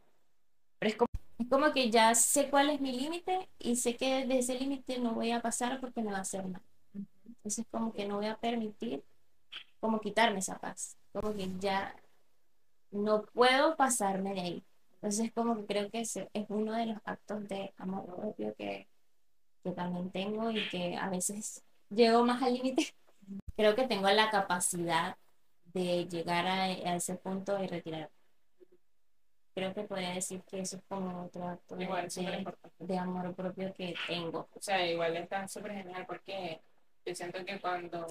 Pero 0.79 0.89
es 0.89 0.97
como, 0.97 1.11
es 1.39 1.49
como 1.51 1.71
que 1.71 1.91
ya 1.91 2.15
sé 2.15 2.49
cuál 2.49 2.71
es 2.71 2.81
mi 2.81 2.93
límite 2.93 3.51
y 3.59 3.77
sé 3.77 3.95
que 3.99 4.25
de 4.25 4.39
ese 4.39 4.59
límite 4.59 4.99
no 5.01 5.13
voy 5.13 5.33
a 5.33 5.43
pasar 5.43 5.81
porque 5.81 6.01
me 6.01 6.13
va 6.13 6.19
a 6.19 6.23
hacer 6.23 6.47
mal. 6.47 6.63
Entonces 7.27 7.67
como 7.71 7.93
que 7.93 8.09
no 8.09 8.17
voy 8.17 8.27
a 8.27 8.39
permitir 8.39 9.05
como 9.85 10.01
quitarme 10.01 10.39
esa 10.39 10.59
paz, 10.59 10.97
como 11.13 11.35
que 11.35 11.47
ya 11.59 11.95
no 12.91 13.23
puedo 13.35 13.77
pasarme 13.77 14.33
de 14.33 14.41
ahí. 14.41 14.65
Entonces 14.95 15.31
como 15.35 15.57
que 15.59 15.67
creo 15.67 15.91
que 15.91 16.01
ese 16.01 16.31
es 16.33 16.47
uno 16.49 16.73
de 16.73 16.87
los 16.87 16.99
actos 17.05 17.47
de 17.49 17.75
amor 17.77 18.07
propio 18.07 18.55
que, 18.57 18.89
que 19.63 19.73
también 19.73 20.11
tengo 20.11 20.51
y 20.51 20.67
que 20.71 20.97
a 20.97 21.11
veces 21.11 21.63
llego 21.91 22.25
más 22.25 22.43
al 22.43 22.55
límite. 22.55 22.95
Creo 23.57 23.77
que 23.77 23.87
tengo 23.87 24.09
la 24.09 24.31
capacidad 24.31 25.19
de 25.67 26.07
llegar 26.09 26.47
a, 26.47 26.65
a 26.65 26.97
ese 26.97 27.17
punto 27.17 27.63
y 27.63 27.67
retirarme. 27.67 28.09
Creo 29.55 29.75
que 29.75 29.83
podría 29.83 30.13
decir 30.15 30.43
que 30.45 30.61
eso 30.61 30.79
es 30.79 30.83
como 30.89 31.27
otro 31.27 31.47
acto 31.47 31.79
Igual, 31.79 32.09
de- 32.09 32.55
de 32.79 32.99
amor 32.99 33.35
propio 33.35 33.75
que 33.75 33.95
tengo. 34.09 34.49
O 34.55 34.63
sea, 34.63 34.87
igual 34.91 35.15
está 35.19 35.47
súper 35.47 35.73
genial 35.75 36.07
porque 36.07 36.63
yo 37.07 37.15
siento 37.15 37.45
que 37.45 37.61
cuando 37.61 38.07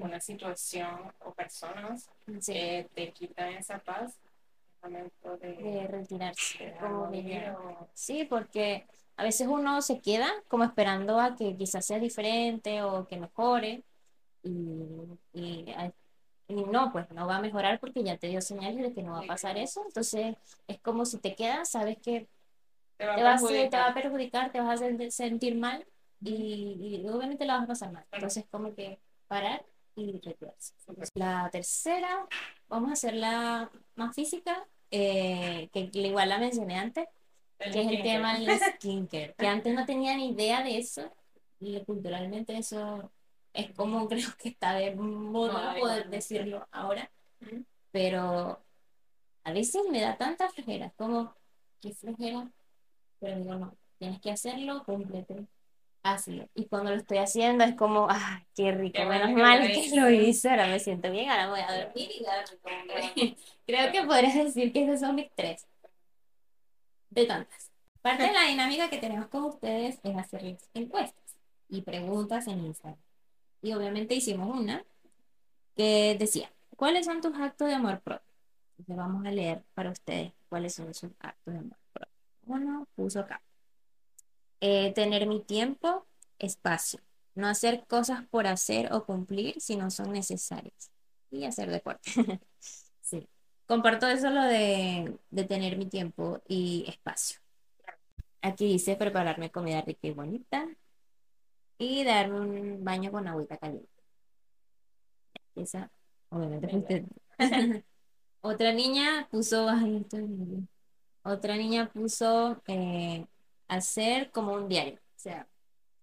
una 0.00 0.20
situación 0.20 1.12
o 1.24 1.32
personas 1.32 2.08
Sí, 2.40 2.52
eh, 2.54 2.88
te 2.94 3.12
quitan 3.12 3.48
esa 3.54 3.78
paz, 3.78 4.12
es 4.12 4.82
momento 4.82 5.36
de, 5.38 5.52
de 5.54 5.86
retirarse. 5.88 6.64
de 7.10 7.50
o- 7.50 7.88
Sí, 7.94 8.24
porque 8.24 8.86
a 9.16 9.22
veces 9.24 9.46
uno 9.48 9.80
se 9.82 10.00
queda 10.00 10.28
como 10.48 10.64
esperando 10.64 11.20
a 11.20 11.36
que 11.36 11.56
quizás 11.56 11.86
sea 11.86 11.98
diferente 11.98 12.82
o 12.82 13.06
que 13.06 13.16
mejore 13.18 13.82
y, 14.42 14.50
y, 15.32 15.66
no, 16.70 16.92
pues 16.92 17.10
no 17.10 17.26
va 17.26 17.36
a 17.36 17.40
mejorar 17.40 17.80
porque 17.80 18.02
ya 18.04 18.18
te 18.18 18.28
dio 18.28 18.40
señales 18.42 18.82
de 18.82 18.92
que 18.92 19.02
no 19.02 19.12
va 19.12 19.20
a 19.20 19.26
pasar 19.26 19.56
eso. 19.56 19.82
Entonces 19.86 20.36
es 20.68 20.78
como 20.80 21.04
si 21.06 21.18
te 21.18 21.34
quedas, 21.34 21.70
sabes 21.70 21.96
que 21.98 22.28
te 22.98 23.06
va 23.06 23.14
a 23.14 23.16
te 23.16 23.22
va 23.22 23.30
a, 23.30 23.34
hacer- 23.34 23.70
te 23.70 23.76
va 23.76 23.86
a 23.88 23.94
perjudicar. 23.94 24.50
perjudicar, 24.50 24.52
te 24.52 24.60
vas 24.60 24.82
a 24.82 25.10
sentir 25.10 25.56
mal 25.56 25.86
y, 26.24 27.00
y 27.02 27.08
obviamente 27.08 27.44
la 27.44 27.54
vas 27.54 27.64
a 27.64 27.68
pasar 27.68 27.92
mal. 27.92 28.04
Entonces 28.12 28.44
como 28.50 28.74
que 28.74 28.98
parar 29.28 29.64
y 29.96 30.20
retirarse. 30.20 30.74
La 31.14 31.48
tercera, 31.50 32.26
vamos 32.68 32.90
a 32.90 32.94
hacerla 32.94 33.70
más 33.94 34.14
física, 34.14 34.66
eh, 34.90 35.68
que 35.72 35.90
igual 35.92 36.28
la 36.28 36.38
mencioné 36.38 36.76
antes, 36.76 37.06
El 37.58 37.72
que 37.72 37.80
es 37.82 37.88
el 37.88 38.02
tema 38.02 38.38
del 38.38 38.48
skincare, 38.76 39.34
que 39.36 39.46
antes 39.46 39.74
no 39.74 39.86
tenía 39.86 40.16
ni 40.16 40.30
idea 40.30 40.62
de 40.62 40.78
eso, 40.78 41.12
y 41.60 41.82
culturalmente 41.84 42.56
eso 42.56 43.10
es 43.52 43.70
como 43.72 44.08
creo 44.08 44.28
que 44.38 44.48
está 44.48 44.74
de 44.74 44.94
moda 44.94 45.76
poder 45.78 46.10
decirlo 46.10 46.66
ahora, 46.72 47.10
pero 47.90 48.60
a 49.44 49.52
veces 49.52 49.82
me 49.90 50.00
da 50.00 50.16
tanta 50.16 50.48
flojera, 50.48 50.90
como, 50.96 51.34
qué 51.80 51.92
flojera, 51.92 52.50
pero 53.20 53.36
digo, 53.36 53.54
no, 53.54 53.76
tienes 53.98 54.20
que 54.20 54.30
hacerlo, 54.30 54.82
cúmplete, 54.84 55.46
hazlo. 56.04 56.48
Y 56.54 56.66
cuando 56.66 56.90
lo 56.90 56.96
estoy 56.98 57.18
haciendo 57.18 57.64
es 57.64 57.74
como, 57.74 58.06
ah, 58.08 58.44
qué 58.54 58.70
rico, 58.70 58.98
Qué 58.98 59.06
menos 59.06 59.28
que 59.28 59.34
mal 59.34 59.66
que 59.66 59.90
lo 60.00 60.10
hice, 60.10 60.50
ahora 60.50 60.68
me 60.68 60.78
siento 60.78 61.10
bien, 61.10 61.28
ahora 61.28 61.48
voy 61.48 61.60
a 61.60 61.84
dormir 61.84 62.10
y 62.12 62.24
a 62.26 62.44
dormir. 62.94 63.36
Creo 63.66 63.90
que 63.90 64.02
podrías 64.04 64.34
decir 64.34 64.72
que 64.72 64.84
esos 64.84 65.00
son 65.00 65.16
mis 65.16 65.30
tres, 65.34 65.66
de 67.10 67.26
tantas. 67.26 67.70
Parte 68.02 68.24
de 68.24 68.32
la 68.32 68.44
dinámica 68.44 68.90
que 68.90 68.98
tenemos 68.98 69.28
con 69.28 69.44
ustedes 69.44 69.98
es 70.02 70.16
hacerles 70.16 70.68
encuestas 70.74 71.36
y 71.68 71.80
preguntas 71.80 72.46
en 72.48 72.60
Instagram. 72.66 73.00
Y 73.62 73.72
obviamente 73.72 74.14
hicimos 74.14 74.54
una 74.54 74.84
que 75.74 76.16
decía, 76.18 76.52
¿cuáles 76.76 77.06
son 77.06 77.22
tus 77.22 77.34
actos 77.34 77.68
de 77.68 77.74
amor 77.74 78.00
propio? 78.00 78.30
Entonces 78.72 78.96
vamos 78.96 79.24
a 79.24 79.30
leer 79.30 79.64
para 79.72 79.90
ustedes 79.90 80.32
cuáles 80.50 80.74
son 80.74 80.92
sus 80.92 81.12
actos 81.18 81.54
de 81.54 81.60
amor 81.60 81.78
propio. 81.94 82.12
Uno 82.46 82.86
puso 82.94 83.20
acá. 83.20 83.40
Eh, 84.66 84.94
tener 84.94 85.26
mi 85.26 85.40
tiempo, 85.42 86.06
espacio. 86.38 86.98
No 87.34 87.48
hacer 87.48 87.84
cosas 87.86 88.26
por 88.28 88.46
hacer 88.46 88.90
o 88.94 89.04
cumplir 89.04 89.60
si 89.60 89.76
no 89.76 89.90
son 89.90 90.10
necesarias. 90.10 90.90
Y 91.30 91.44
hacer 91.44 91.70
deporte. 91.70 92.10
sí. 93.02 93.28
Comparto 93.66 94.06
eso 94.06 94.30
lo 94.30 94.42
de, 94.42 95.18
de 95.28 95.44
tener 95.44 95.76
mi 95.76 95.84
tiempo 95.84 96.40
y 96.48 96.86
espacio. 96.88 97.40
Aquí 98.40 98.66
dice 98.66 98.96
prepararme 98.96 99.50
comida 99.50 99.82
rica 99.82 100.06
y 100.06 100.12
bonita. 100.12 100.66
Y 101.76 102.02
darme 102.02 102.40
un 102.40 102.82
baño 102.82 103.12
con 103.12 103.28
agüita 103.28 103.58
caliente. 103.58 104.02
Esa, 105.56 105.90
obviamente. 106.30 107.04
Otra 108.40 108.72
niña 108.72 109.28
puso, 109.30 109.68
ay, 109.68 109.98
esto 109.98 110.16
es 110.16 110.22
muy 110.22 110.46
bien. 110.46 110.68
Otra 111.22 111.54
niña 111.56 111.90
puso 111.92 112.62
eh, 112.66 113.26
hacer 113.74 114.30
como 114.30 114.52
un 114.54 114.68
diario. 114.68 114.94
O 114.94 115.18
sea, 115.18 115.46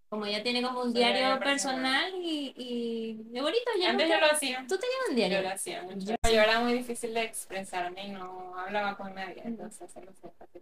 como 0.10 0.26
ella 0.26 0.44
tiene 0.44 0.62
como 0.62 0.82
un 0.82 0.94
diario 0.94 1.16
diario 1.22 1.40
personal 1.40 2.14
y, 2.16 2.54
y 2.58 3.14
de 3.32 3.42
bonito. 3.42 3.72
Yo 3.80 3.88
Antes 3.90 4.08
nunca- 4.08 4.20
yo 4.20 4.26
lo 4.28 4.32
hacía. 4.34 4.58
¿Tú 4.68 4.78
tenías 4.78 5.00
un 5.10 5.12
Yo 5.12 5.16
diario? 5.16 5.42
lo 5.42 5.50
hacía 5.50 5.82
mucho. 5.84 6.00
Yo- 6.00 6.16
Yo, 6.32 6.42
era 6.42 6.60
muy 6.60 6.74
difícil 6.74 7.14
de 7.14 7.24
expresarme 7.24 8.08
y 8.08 8.12
no 8.12 8.58
hablaba 8.58 8.98
con 8.98 9.14
nadie, 9.16 9.42
entonces 9.46 9.90
se 9.92 10.02
lo 10.02 10.14
sé 10.14 10.30
fácil. 10.38 10.62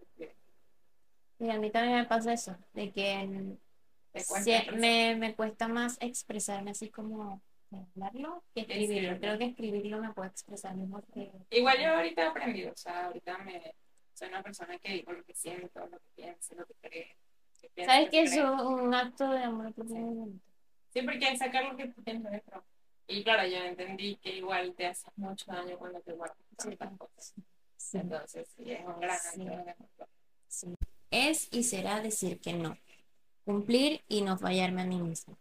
Y 1.39 1.49
a 1.49 1.57
mí 1.57 1.71
también 1.71 1.95
me 1.99 2.05
pasa 2.05 2.33
eso, 2.33 2.57
de 2.73 2.91
que 2.91 3.55
sí, 4.15 4.51
me, 4.75 5.15
me 5.15 5.35
cuesta 5.35 5.67
más 5.69 5.97
expresarme 6.01 6.71
así 6.71 6.89
como 6.89 7.41
hablarlo 7.71 8.43
que 8.53 8.61
escribirlo. 8.61 8.83
Escribirlo. 9.13 9.19
Creo 9.19 9.37
que 9.37 9.45
escribirlo 9.45 10.01
me 10.01 10.13
puedo 10.13 10.27
expresar 10.29 10.75
mejor 10.75 11.05
que... 11.13 11.31
Igual 11.51 11.79
yo 11.81 11.93
ahorita 11.95 12.23
he 12.23 12.27
aprendido, 12.27 12.73
o 12.73 12.75
sea, 12.75 13.05
ahorita 13.05 13.37
me, 13.39 13.73
soy 14.19 14.27
una 14.29 14.43
persona 14.43 14.77
que 14.79 14.91
digo 14.93 15.11
lo 15.13 15.23
que 15.23 15.33
siento, 15.33 15.79
lo 15.87 15.97
que 15.99 16.05
pienso, 16.15 16.55
lo 16.55 16.65
que 16.65 16.73
creo. 16.81 17.07
que 17.61 17.69
pienso, 17.69 17.91
¿Sabes 17.93 18.09
que 18.09 18.21
eso 18.23 18.53
es 18.55 18.61
un 18.61 18.93
acto 18.93 19.29
de 19.31 19.43
amor 19.43 19.73
propio 19.73 19.95
bonito? 19.95 20.43
Sí, 20.93 21.01
porque 21.03 21.25
hay 21.25 21.37
sacar 21.37 21.65
lo 21.65 21.77
que 21.77 21.87
tú 21.87 22.01
tienes 22.03 22.23
dentro. 22.23 22.63
Y 23.07 23.23
claro, 23.23 23.47
yo 23.47 23.57
entendí 23.57 24.15
que 24.17 24.35
igual 24.37 24.73
te 24.75 24.85
hace 24.87 25.07
mucho 25.15 25.51
daño 25.51 25.77
cuando 25.77 25.99
te 26.01 26.13
guardas 26.13 26.37
Sí. 26.59 26.75
tantas 26.75 26.97
cosas. 26.97 27.33
Sí. 27.77 27.97
Entonces, 27.97 28.47
sí, 28.55 28.71
es 28.71 28.85
un 28.85 28.99
gran 28.99 29.17
Sí. 29.17 29.41
acto 29.47 29.63
de. 29.65 29.75
Sí. 30.47 30.75
Es 31.11 31.47
y 31.51 31.63
será 31.63 32.01
decir 32.01 32.39
que 32.39 32.53
no. 32.53 32.77
Cumplir 33.45 34.03
y 34.07 34.21
no 34.21 34.37
fallarme 34.37 34.81
a 34.83 34.85
mí 34.85 35.01
mismo. 35.01 35.37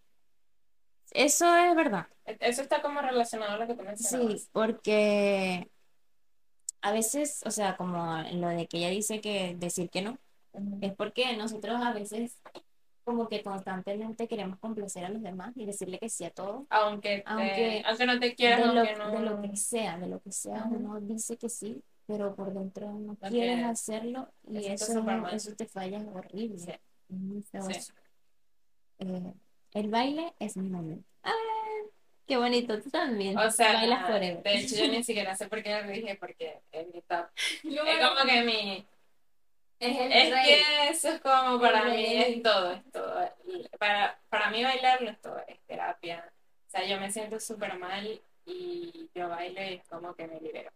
Eso 1.13 1.55
es 1.57 1.75
verdad. 1.75 2.07
Eso 2.25 2.63
está 2.63 2.81
como 2.83 3.01
relacionado 3.01 3.53
a 3.53 3.59
lo 3.59 3.67
que 3.67 3.75
tú 3.75 3.81
Sí, 3.81 3.87
mencionabas. 3.87 4.49
porque 4.53 5.69
a 6.83 6.93
veces, 6.93 7.43
o 7.47 7.51
sea, 7.51 7.77
como 7.77 7.97
lo 8.35 8.49
de 8.49 8.67
que 8.67 8.79
ella 8.79 8.89
dice 8.91 9.21
que 9.21 9.57
decir 9.59 9.91
que 9.91 10.03
no, 10.03 10.19
es 10.81 10.95
porque 10.95 11.37
nosotros 11.37 11.81
a 11.83 11.93
veces 11.93 12.39
como 13.05 13.29
que 13.29 13.43
constantemente 13.43 14.29
queremos 14.29 14.59
complacer 14.59 15.05
a 15.05 15.09
los 15.09 15.23
demás 15.23 15.53
y 15.57 15.65
decirle 15.65 15.99
que 15.99 16.09
sí 16.11 16.25
a 16.25 16.31
todo. 16.31 16.67
Aunque, 16.71 17.19
te- 17.19 17.23
Aunque 17.27 17.83
aunque 17.87 18.07
no 18.07 18.19
te 18.21 18.35
quieras, 18.35 18.61
de 18.61 18.67
lo, 18.67 18.81
aunque 18.81 18.97
no. 18.97 19.11
de 19.13 19.21
lo 19.21 19.43
que 19.43 19.57
sea, 19.57 19.99
de 19.99 20.07
lo 20.09 20.21
que 20.21 20.31
sea, 20.33 20.65
uno 20.71 21.01
dice 21.01 21.37
que 21.39 21.49
sí, 21.49 21.83
pero 22.07 22.35
por 22.35 22.53
dentro 22.53 22.87
no 22.93 23.17
No 23.21 23.29
quieres 23.29 23.65
hacerlo 23.65 24.29
y 24.47 24.67
eso, 24.67 25.03
eso 25.33 25.55
te 25.55 25.67
falla 25.67 25.99
horrible. 26.13 26.59
Sí. 26.59 26.71
Es 26.71 27.17
muy 27.19 27.43
feo 27.43 27.63
Sí. 27.65 27.73
eso. 27.73 27.93
Eh, 28.99 29.33
el 29.73 29.89
baile 29.89 30.35
es 30.39 30.57
mi 30.57 30.69
momento. 30.69 31.09
¡Ah! 31.23 31.33
¡Qué 32.29 32.37
bonito! 32.37 32.81
Tú 32.81 32.91
también. 32.91 33.37
O 33.39 33.51
sea, 33.51 33.73
bailas 33.73 34.07
forever. 34.07 34.43
de 34.43 34.59
hecho 34.59 34.77
yo 34.77 34.89
ni 34.89 35.03
siquiera 35.03 35.35
sé 35.35 35.49
por 35.49 35.63
qué 35.63 35.83
lo 35.83 35.89
dije, 35.91 36.15
porque 36.17 36.61
es 36.73 36.87
mi 36.95 37.01
top. 37.03 37.27
Es 37.65 38.07
como 38.09 38.25
que 38.27 38.43
mi... 38.43 38.87
Es 39.81 39.97
el 39.99 40.13
Es 40.13 40.31
rey. 40.33 40.45
que 40.45 40.89
eso 40.91 41.09
es 41.09 41.21
como 41.21 41.61
para 41.61 41.83
El 41.83 41.91
mí, 41.91 41.97
rey. 41.97 42.33
es 42.35 42.43
todo, 42.43 42.73
es 42.73 42.91
todo. 42.93 43.31
Para, 43.79 44.21
para 44.29 44.51
mí 44.51 44.63
bailarlo 44.63 45.11
es 45.11 45.21
todo, 45.21 45.39
es 45.47 45.59
terapia. 45.67 46.33
O 46.67 46.71
sea, 46.71 46.85
yo 46.85 47.01
me 47.01 47.11
siento 47.11 47.41
súper 47.41 47.79
mal 47.79 48.21
y 48.45 49.09
yo 49.15 49.29
bailo 49.29 49.63
y 49.63 49.75
es 49.75 49.85
como 49.89 50.15
que 50.15 50.27
me 50.27 50.41
libero. 50.41 50.71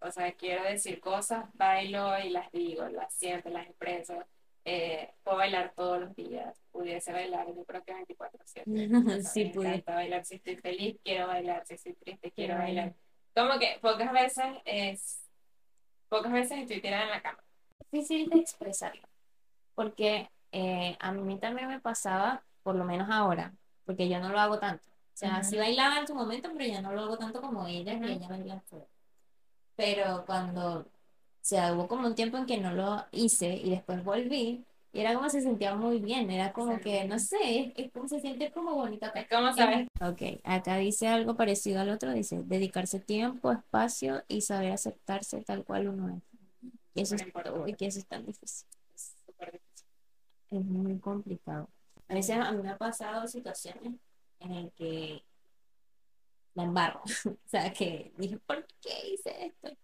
O 0.00 0.10
sea, 0.10 0.32
quiero 0.32 0.64
decir 0.64 1.00
cosas, 1.00 1.46
bailo 1.54 2.18
y 2.20 2.30
las 2.30 2.50
digo, 2.52 2.88
las 2.88 3.12
siento, 3.14 3.48
las 3.50 3.66
expreso. 3.66 4.24
Eh, 4.66 5.12
puedo 5.22 5.36
bailar 5.36 5.72
todos 5.76 6.00
los 6.00 6.14
días, 6.16 6.58
pudiese 6.72 7.12
bailar, 7.12 7.46
yo 7.54 7.64
creo 7.64 7.84
que 7.84 7.92
24/7. 7.94 8.64
O 9.18 9.20
sea, 9.20 9.30
Sí, 9.30 9.44
pude. 9.54 9.82
bailar, 9.86 10.24
si 10.24 10.36
estoy 10.36 10.56
feliz, 10.56 10.96
quiero 11.04 11.26
bailar, 11.26 11.66
si 11.66 11.74
estoy 11.74 11.94
triste, 11.94 12.30
quiero 12.32 12.56
bailar. 12.56 12.94
Como 13.34 13.58
que 13.58 13.78
pocas 13.82 14.12
veces 14.12 14.46
es, 14.64 15.20
pocas 16.08 16.32
veces 16.32 16.58
estoy 16.60 16.80
tirada 16.80 17.04
en 17.04 17.10
la 17.10 17.22
cama. 17.22 17.38
difícil 17.90 18.28
de 18.30 18.38
expresarlo, 18.40 19.06
porque 19.74 20.30
eh, 20.52 20.96
a 21.00 21.12
mí 21.12 21.38
también 21.38 21.68
me 21.68 21.80
pasaba, 21.80 22.42
por 22.62 22.74
lo 22.76 22.84
menos 22.84 23.08
ahora, 23.10 23.52
porque 23.84 24.08
yo 24.08 24.18
no 24.20 24.30
lo 24.30 24.40
hago 24.40 24.58
tanto. 24.58 24.88
O 24.88 25.16
sea, 25.16 25.42
sí 25.44 25.56
bailaba 25.58 25.98
en 25.98 26.06
su 26.08 26.14
momento, 26.14 26.50
pero 26.52 26.64
ya 26.64 26.80
no 26.80 26.92
lo 26.92 27.02
hago 27.02 27.18
tanto 27.18 27.40
como 27.40 27.66
ella, 27.66 28.00
que 28.00 28.12
ella 28.12 28.28
baila 28.28 28.60
fuera. 28.62 28.86
Pero 29.76 30.24
cuando, 30.26 30.86
sea, 31.46 31.74
hubo 31.74 31.88
como 31.88 32.06
un 32.06 32.14
tiempo 32.14 32.36
en 32.38 32.46
que 32.46 32.58
no 32.58 32.72
lo 32.72 33.04
hice 33.12 33.54
y 33.54 33.70
después 33.70 34.02
volví, 34.02 34.64
y 34.94 35.00
era 35.00 35.12
como 35.12 35.28
se 35.28 35.40
sentía 35.40 35.74
muy 35.74 35.98
bien, 35.98 36.30
era 36.30 36.52
como 36.52 36.78
que, 36.78 37.04
no 37.04 37.18
sé, 37.18 37.74
es, 37.76 37.90
como 37.90 38.08
se 38.08 38.20
siente 38.20 38.52
como 38.52 38.74
bonito 38.74 39.06
como 39.28 39.52
sabes. 39.52 39.88
Ok, 40.00 40.40
acá 40.44 40.76
dice 40.76 41.08
algo 41.08 41.36
parecido 41.36 41.80
al 41.80 41.90
otro, 41.90 42.12
dice 42.12 42.40
dedicarse 42.44 43.00
tiempo, 43.00 43.50
espacio 43.50 44.22
y 44.28 44.42
saber 44.42 44.70
aceptarse 44.70 45.42
tal 45.42 45.64
cual 45.64 45.88
uno 45.88 46.16
es. 46.16 46.22
Y 46.94 47.02
eso 47.02 47.16
es 47.16 47.24
todo, 47.32 47.66
y 47.66 47.74
que 47.74 47.86
eso 47.86 47.98
es 47.98 48.06
tan 48.06 48.24
difícil. 48.24 48.68
Es. 48.94 49.16
Es 50.50 50.64
muy 50.64 50.98
complicado. 51.00 51.68
A 52.08 52.14
veces 52.14 52.36
a 52.36 52.52
mí 52.52 52.62
me 52.62 52.70
ha 52.70 52.78
pasado 52.78 53.26
situaciones 53.26 53.94
en 54.38 54.62
las 54.62 54.72
que 54.74 55.24
la 56.54 56.62
embarro. 56.62 57.02
o 57.26 57.48
sea, 57.48 57.72
que 57.72 58.12
dije, 58.16 58.38
¿por 58.38 58.64
qué 58.80 59.08
hice 59.12 59.46
esto? 59.46 59.76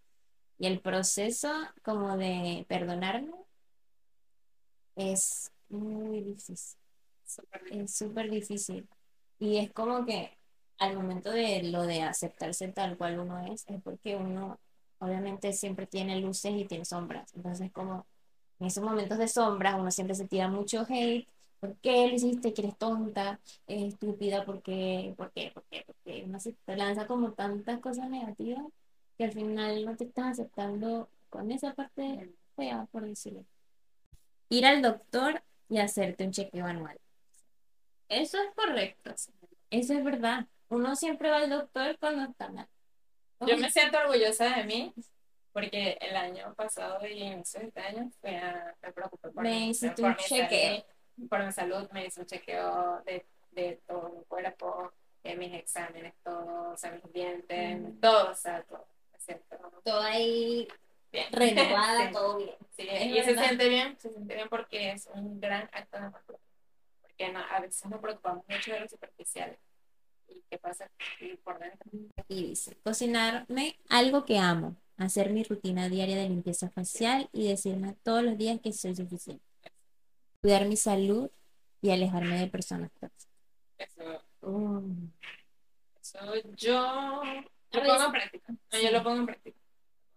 Y 0.61 0.67
el 0.69 0.81
proceso 0.81 1.51
como 1.83 2.17
de 2.17 2.65
perdonarme 2.69 3.33
es 4.97 5.51
muy 5.69 6.21
difícil. 6.23 6.79
Es 7.71 7.95
súper 7.97 8.31
difícil. 8.31 8.89
Y 9.39 9.57
es 9.59 9.73
como 9.73 10.05
que 10.05 10.37
al 10.79 10.97
momento 10.97 11.31
de 11.31 11.63
lo 11.65 11.83
de 11.85 12.03
aceptarse 12.03 12.69
tal 12.69 12.97
cual 12.99 13.21
uno 13.21 13.39
es, 13.53 13.65
es 13.69 13.83
porque 13.83 14.17
uno 14.17 14.61
obviamente 14.99 15.53
siempre 15.55 15.87
tiene 15.87 16.21
luces 16.21 16.53
y 16.55 16.67
tiene 16.67 16.85
sombras. 16.85 17.35
Entonces 17.35 17.73
como 17.73 18.07
en 18.61 18.67
esos 18.67 18.85
momentos 18.85 19.19
de 19.19 19.29
sombras 19.29 19.77
uno 19.79 19.91
siempre 19.91 20.15
se 20.15 20.29
tira 20.29 20.49
mucho 20.49 20.85
hate. 20.89 21.29
¿Por 21.61 21.77
qué 21.79 22.09
lo 22.09 22.15
hiciste? 22.15 22.53
Que 22.55 22.63
eres 22.63 22.79
tonta, 22.79 23.41
eres 23.67 23.95
estúpida, 23.95 24.45
¿por 24.45 24.63
qué? 24.63 25.15
¿Por 25.17 25.33
qué? 25.33 25.53
¿Por 25.55 25.65
qué? 25.71 25.85
Porque 25.87 26.25
uno 26.27 26.41
se 26.41 26.57
lanza 26.69 27.07
como 27.07 27.33
tantas 27.33 27.81
cosas 27.81 28.11
negativas 28.11 28.65
que 29.21 29.27
al 29.27 29.33
final 29.33 29.85
no 29.85 29.95
te 29.97 30.05
estás 30.05 30.29
aceptando 30.29 31.11
con 31.29 31.51
esa 31.51 31.75
parte 31.75 32.31
fea, 32.57 32.87
por 32.91 33.05
decirlo 33.05 33.45
ir 34.49 34.65
al 34.65 34.81
doctor 34.81 35.43
y 35.69 35.77
hacerte 35.79 36.25
un 36.25 36.33
chequeo 36.33 36.65
anual. 36.65 36.99
Eso 38.09 38.39
es 38.39 38.51
correcto. 38.55 39.15
Eso 39.71 39.93
es 39.95 40.03
verdad. 40.05 40.47
Uno 40.71 40.97
siempre 40.97 41.29
va 41.29 41.37
al 41.37 41.51
doctor 41.51 41.99
cuando 42.01 42.25
está 42.31 42.49
mal. 42.49 42.67
Yo 43.47 43.59
me 43.59 43.71
siento 43.71 43.99
orgullosa 43.99 44.57
de 44.57 44.65
mí 44.65 44.95
porque 45.53 45.99
el 46.01 46.17
año 46.17 46.55
pasado 46.55 47.07
y 47.07 47.21
inicio 47.23 47.61
de 47.61 47.67
este 47.67 47.81
año 47.81 48.11
fui 48.23 48.35
a, 48.35 48.75
me 48.83 48.93
preocupé 48.93 49.31
por, 49.31 49.43
me 49.45 49.51
mi, 49.51 49.69
hiciste 49.69 50.01
por 50.03 50.13
un 50.13 50.17
mi 50.17 50.23
chequeo. 50.25 50.71
salud, 50.71 51.29
por 51.29 51.45
mi 51.45 51.53
salud, 51.53 51.91
me 51.93 52.07
hice 52.07 52.21
un 52.21 52.27
chequeo 52.27 53.03
de, 53.05 53.27
de 53.53 53.81
todo 53.87 54.09
mi 54.09 54.25
cuerpo, 54.25 54.93
de 55.23 55.37
mis 55.37 55.53
exámenes, 55.55 56.15
todos, 56.25 56.75
o 56.75 56.77
sea, 56.77 56.91
mis 56.93 57.13
dientes, 57.13 57.81
Mm. 57.81 58.01
todo, 58.01 58.31
o 58.31 58.35
sea, 58.35 58.63
todo. 58.65 58.87
Todo 59.85 60.01
ahí 60.03 60.69
bien. 61.13 61.27
renovada, 61.33 62.07
Sí. 62.09 62.13
todo 62.13 62.37
bien. 62.39 62.57
Sí, 62.77 62.83
y 62.89 63.23
se 63.23 63.37
siente 63.37 63.69
bien, 63.69 63.99
se 63.99 64.11
siente 64.11 64.35
bien 64.35 64.49
porque 64.49 64.93
es 64.93 65.09
un 65.15 65.41
gran 65.41 65.69
acto 65.73 65.99
de 65.99 66.05
amor. 66.07 66.23
Porque 67.03 67.33
no, 67.33 67.41
a 67.41 67.61
veces 67.61 67.87
nos 67.91 68.01
preocupamos 68.01 68.45
mucho 68.49 68.73
de 68.73 68.81
lo 68.81 68.89
superficial. 68.89 69.57
¿Y 70.29 70.43
qué 70.49 70.59
pasa 70.59 70.85
aquí 71.19 71.37
por 71.45 71.59
dentro? 71.59 71.91
Y 72.29 72.45
dice, 72.51 72.77
cocinarme 72.85 73.79
algo 73.89 74.25
que 74.25 74.39
amo, 74.39 74.77
hacer 74.97 75.31
mi 75.31 75.43
rutina 75.45 75.89
diaria 75.89 76.17
de 76.17 76.29
limpieza 76.29 76.71
facial 76.71 77.29
y 77.33 77.49
decirme 77.49 77.95
todos 78.05 78.23
los 78.23 78.39
días 78.39 78.61
que 78.61 78.73
soy 78.73 78.95
suficiente. 78.95 79.45
Cuidar 80.41 80.67
mi 80.67 80.77
salud 80.77 81.31
y 81.83 81.91
alejarme 81.91 82.39
de 82.39 82.47
personas 82.47 82.91
tóxicas. 82.93 83.29
Eso, 83.79 84.23
Mm. 84.43 85.09
eso 86.01 86.35
yo 86.57 87.23
lo 87.73 87.83
pongo 87.83 88.05
en 88.05 88.13
práctica. 88.13 88.53
No, 88.53 88.59
sí. 88.71 88.83
Yo 88.85 88.91
lo 88.91 89.03
pongo 89.03 89.21
en 89.21 89.27
práctica. 89.27 89.59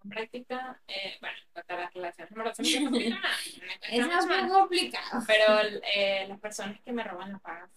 En 0.04 0.10
práctica, 0.10 0.82
eh, 0.88 1.18
bueno, 1.22 1.38
contra 1.54 1.80
las 1.80 1.94
relaciones 1.94 2.32
amorosas 2.34 2.68
Es 2.68 4.08
más. 4.08 4.28
más 4.28 4.52
complicado. 4.52 5.24
Pero 5.26 5.80
eh, 5.96 6.26
las 6.28 6.40
personas 6.40 6.82
que 6.82 6.92
me 6.92 7.04
roban 7.04 7.32
la 7.32 7.40
paz, 7.40 7.70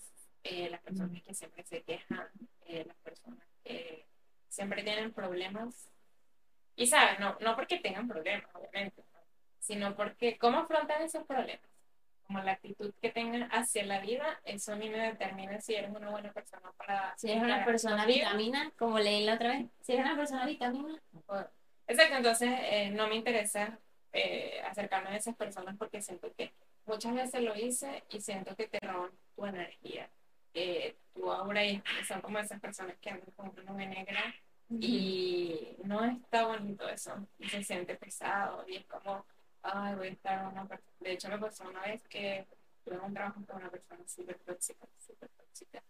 eh, 0.43 0.69
las 0.71 0.81
personas 0.81 1.23
que 1.23 1.35
siempre 1.35 1.62
se 1.65 1.83
quejan, 1.83 2.27
eh, 2.67 2.85
las 2.87 2.97
personas 2.99 3.45
que 3.62 4.07
siempre 4.49 4.83
tienen 4.83 5.12
problemas, 5.12 5.89
y 6.75 6.87
sabes, 6.87 7.21
no, 7.21 7.37
no 7.41 7.55
porque 7.55 7.79
tengan 7.79 8.09
problemas, 8.09 8.49
obviamente, 8.55 9.03
¿no? 9.12 9.21
sino 9.59 9.95
porque 9.97 10.37
cómo 10.39 10.59
afrontan 10.59 11.03
esos 11.03 11.25
problemas, 11.27 11.69
como 12.27 12.41
la 12.41 12.53
actitud 12.53 12.93
que 13.01 13.11
tengan 13.11 13.49
hacia 13.53 13.85
la 13.85 14.01
vida, 14.01 14.41
eso 14.45 14.73
a 14.73 14.77
mí 14.77 14.89
me 14.89 14.99
determina 14.99 15.61
si 15.61 15.75
eres 15.75 15.91
una 15.95 16.11
buena 16.11 16.33
persona 16.33 16.73
para... 16.77 17.15
Si 17.17 17.31
eres 17.31 17.43
una 17.43 17.65
persona 17.65 18.05
vitamina, 18.05 18.73
como 18.79 18.99
leí 18.99 19.25
la 19.25 19.35
otra 19.35 19.51
vez, 19.51 19.67
si 19.81 19.93
eres 19.93 20.07
una 20.07 20.17
persona 20.17 20.47
vitamina, 20.47 21.01
Exacto, 21.89 22.17
entonces 22.17 22.51
eh, 22.62 22.91
no 22.91 23.07
me 23.07 23.15
interesa 23.15 23.79
eh, 24.12 24.61
acercarme 24.69 25.11
a 25.11 25.17
esas 25.17 25.37
personas 25.37 25.77
porque 25.77 26.03
siento 26.03 26.33
que 26.35 26.53
muchas 26.85 27.15
veces 27.15 27.43
lo 27.43 27.55
hice 27.55 28.03
y 28.11 28.21
siento 28.21 28.57
que 28.57 28.67
te 28.67 28.81
roban 28.81 29.11
tu 29.37 29.47
energía, 29.47 30.09
eh, 30.55 30.97
tu 31.15 31.31
aura 31.31 31.65
y 31.65 31.83
son 32.09 32.21
como 32.23 32.39
esas 32.39 32.61
personas 32.61 32.97
que 33.01 33.11
andan 33.11 33.31
con 33.37 33.51
una 33.51 33.62
nube 33.62 33.87
negra 33.87 34.35
y 34.69 35.77
no 35.85 36.05
está 36.05 36.47
bonito 36.47 36.89
eso 36.89 37.15
y 37.39 37.49
se 37.49 37.62
siente 37.62 37.95
pesado 37.95 38.65
y 38.67 38.77
es 38.77 38.87
como, 38.87 39.25
ay, 39.62 39.95
voy 39.95 40.09
a 40.09 40.11
estar 40.11 40.45
con 40.45 40.53
una 40.53 40.66
persona. 40.66 40.92
De 41.01 41.12
hecho, 41.12 41.29
me 41.29 41.38
pasó 41.38 41.69
una 41.69 41.83
vez 41.83 42.03
que 42.09 42.47
tuve 42.85 42.99
un 42.99 43.14
trabajo 43.14 43.40
con 43.47 43.57
una 43.57 43.71
persona 43.71 44.07
súper 44.07 44.38
tóxica, 44.40 44.87
súper 45.05 45.29
tóxica 45.31 45.83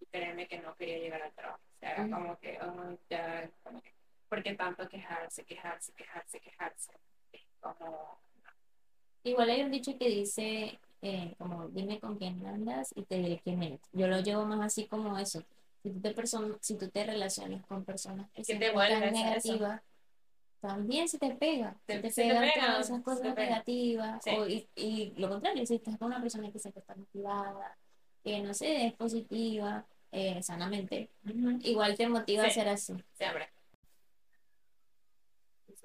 y 0.00 0.06
créeme 0.06 0.46
que 0.46 0.58
no 0.58 0.74
quería 0.76 0.98
llegar 0.98 1.22
al 1.22 1.32
trabajo. 1.32 1.62
O 1.74 1.78
sea, 1.78 1.92
era 1.92 2.08
como 2.08 2.38
que, 2.38 2.58
ay, 2.60 2.98
ya, 3.10 3.50
como 3.62 3.82
que 3.82 3.96
porque 4.28 4.54
tanto 4.54 4.88
quejarse, 4.88 5.44
quejarse, 5.44 5.92
quejarse, 5.92 6.40
quejarse. 6.40 6.92
Es 7.32 7.42
como, 7.60 8.18
Igual 9.22 9.50
hay 9.50 9.62
un 9.62 9.70
dicho 9.72 9.96
que 9.98 10.08
dice, 10.08 10.78
eh, 11.02 11.34
como 11.38 11.68
dime 11.68 11.98
con 11.98 12.16
quién 12.16 12.44
andas 12.46 12.92
y 12.94 13.02
te 13.02 13.16
diré 13.16 13.40
quién 13.42 13.62
eres. 13.62 13.80
Yo 13.92 14.06
lo 14.06 14.20
llevo 14.20 14.44
más 14.44 14.60
así 14.60 14.86
como 14.86 15.18
eso. 15.18 15.42
Si 15.82 15.90
tú 15.90 16.00
te, 16.00 16.14
si 16.60 16.76
tú 16.76 16.88
te 16.88 17.04
relacionas 17.04 17.64
con 17.66 17.84
personas 17.84 18.30
que 18.30 18.42
Que 18.42 18.56
te 18.56 18.68
a 18.68 19.34
eso. 19.36 19.80
También 20.60 21.08
se 21.08 21.18
te 21.18 21.30
pega. 21.34 21.76
Te- 21.86 21.94
Se 21.96 22.00
te 22.02 22.10
se 22.10 22.22
te 22.22 22.28
pegan 22.28 22.50
pega, 22.54 22.66
todas 22.66 22.86
esas 22.90 23.02
cosas 23.02 23.34
negativas. 23.36 24.22
Sí. 24.24 24.30
O, 24.30 24.46
y, 24.48 24.68
y 24.74 25.12
lo 25.16 25.28
contrario, 25.28 25.64
si 25.66 25.76
estás 25.76 25.96
con 25.98 26.08
una 26.08 26.20
persona 26.20 26.50
que 26.50 26.58
siempre 26.58 26.80
está 26.80 26.94
motivada, 26.94 27.76
que 28.24 28.40
no 28.40 28.52
sé, 28.54 28.86
es 28.86 28.92
positiva, 28.94 29.86
eh, 30.12 30.42
sanamente, 30.42 31.10
igual 31.62 31.96
te 31.96 32.08
motiva 32.08 32.44
a 32.44 32.50
ser 32.50 32.68
así. 32.68 32.94
siempre. 33.14 33.48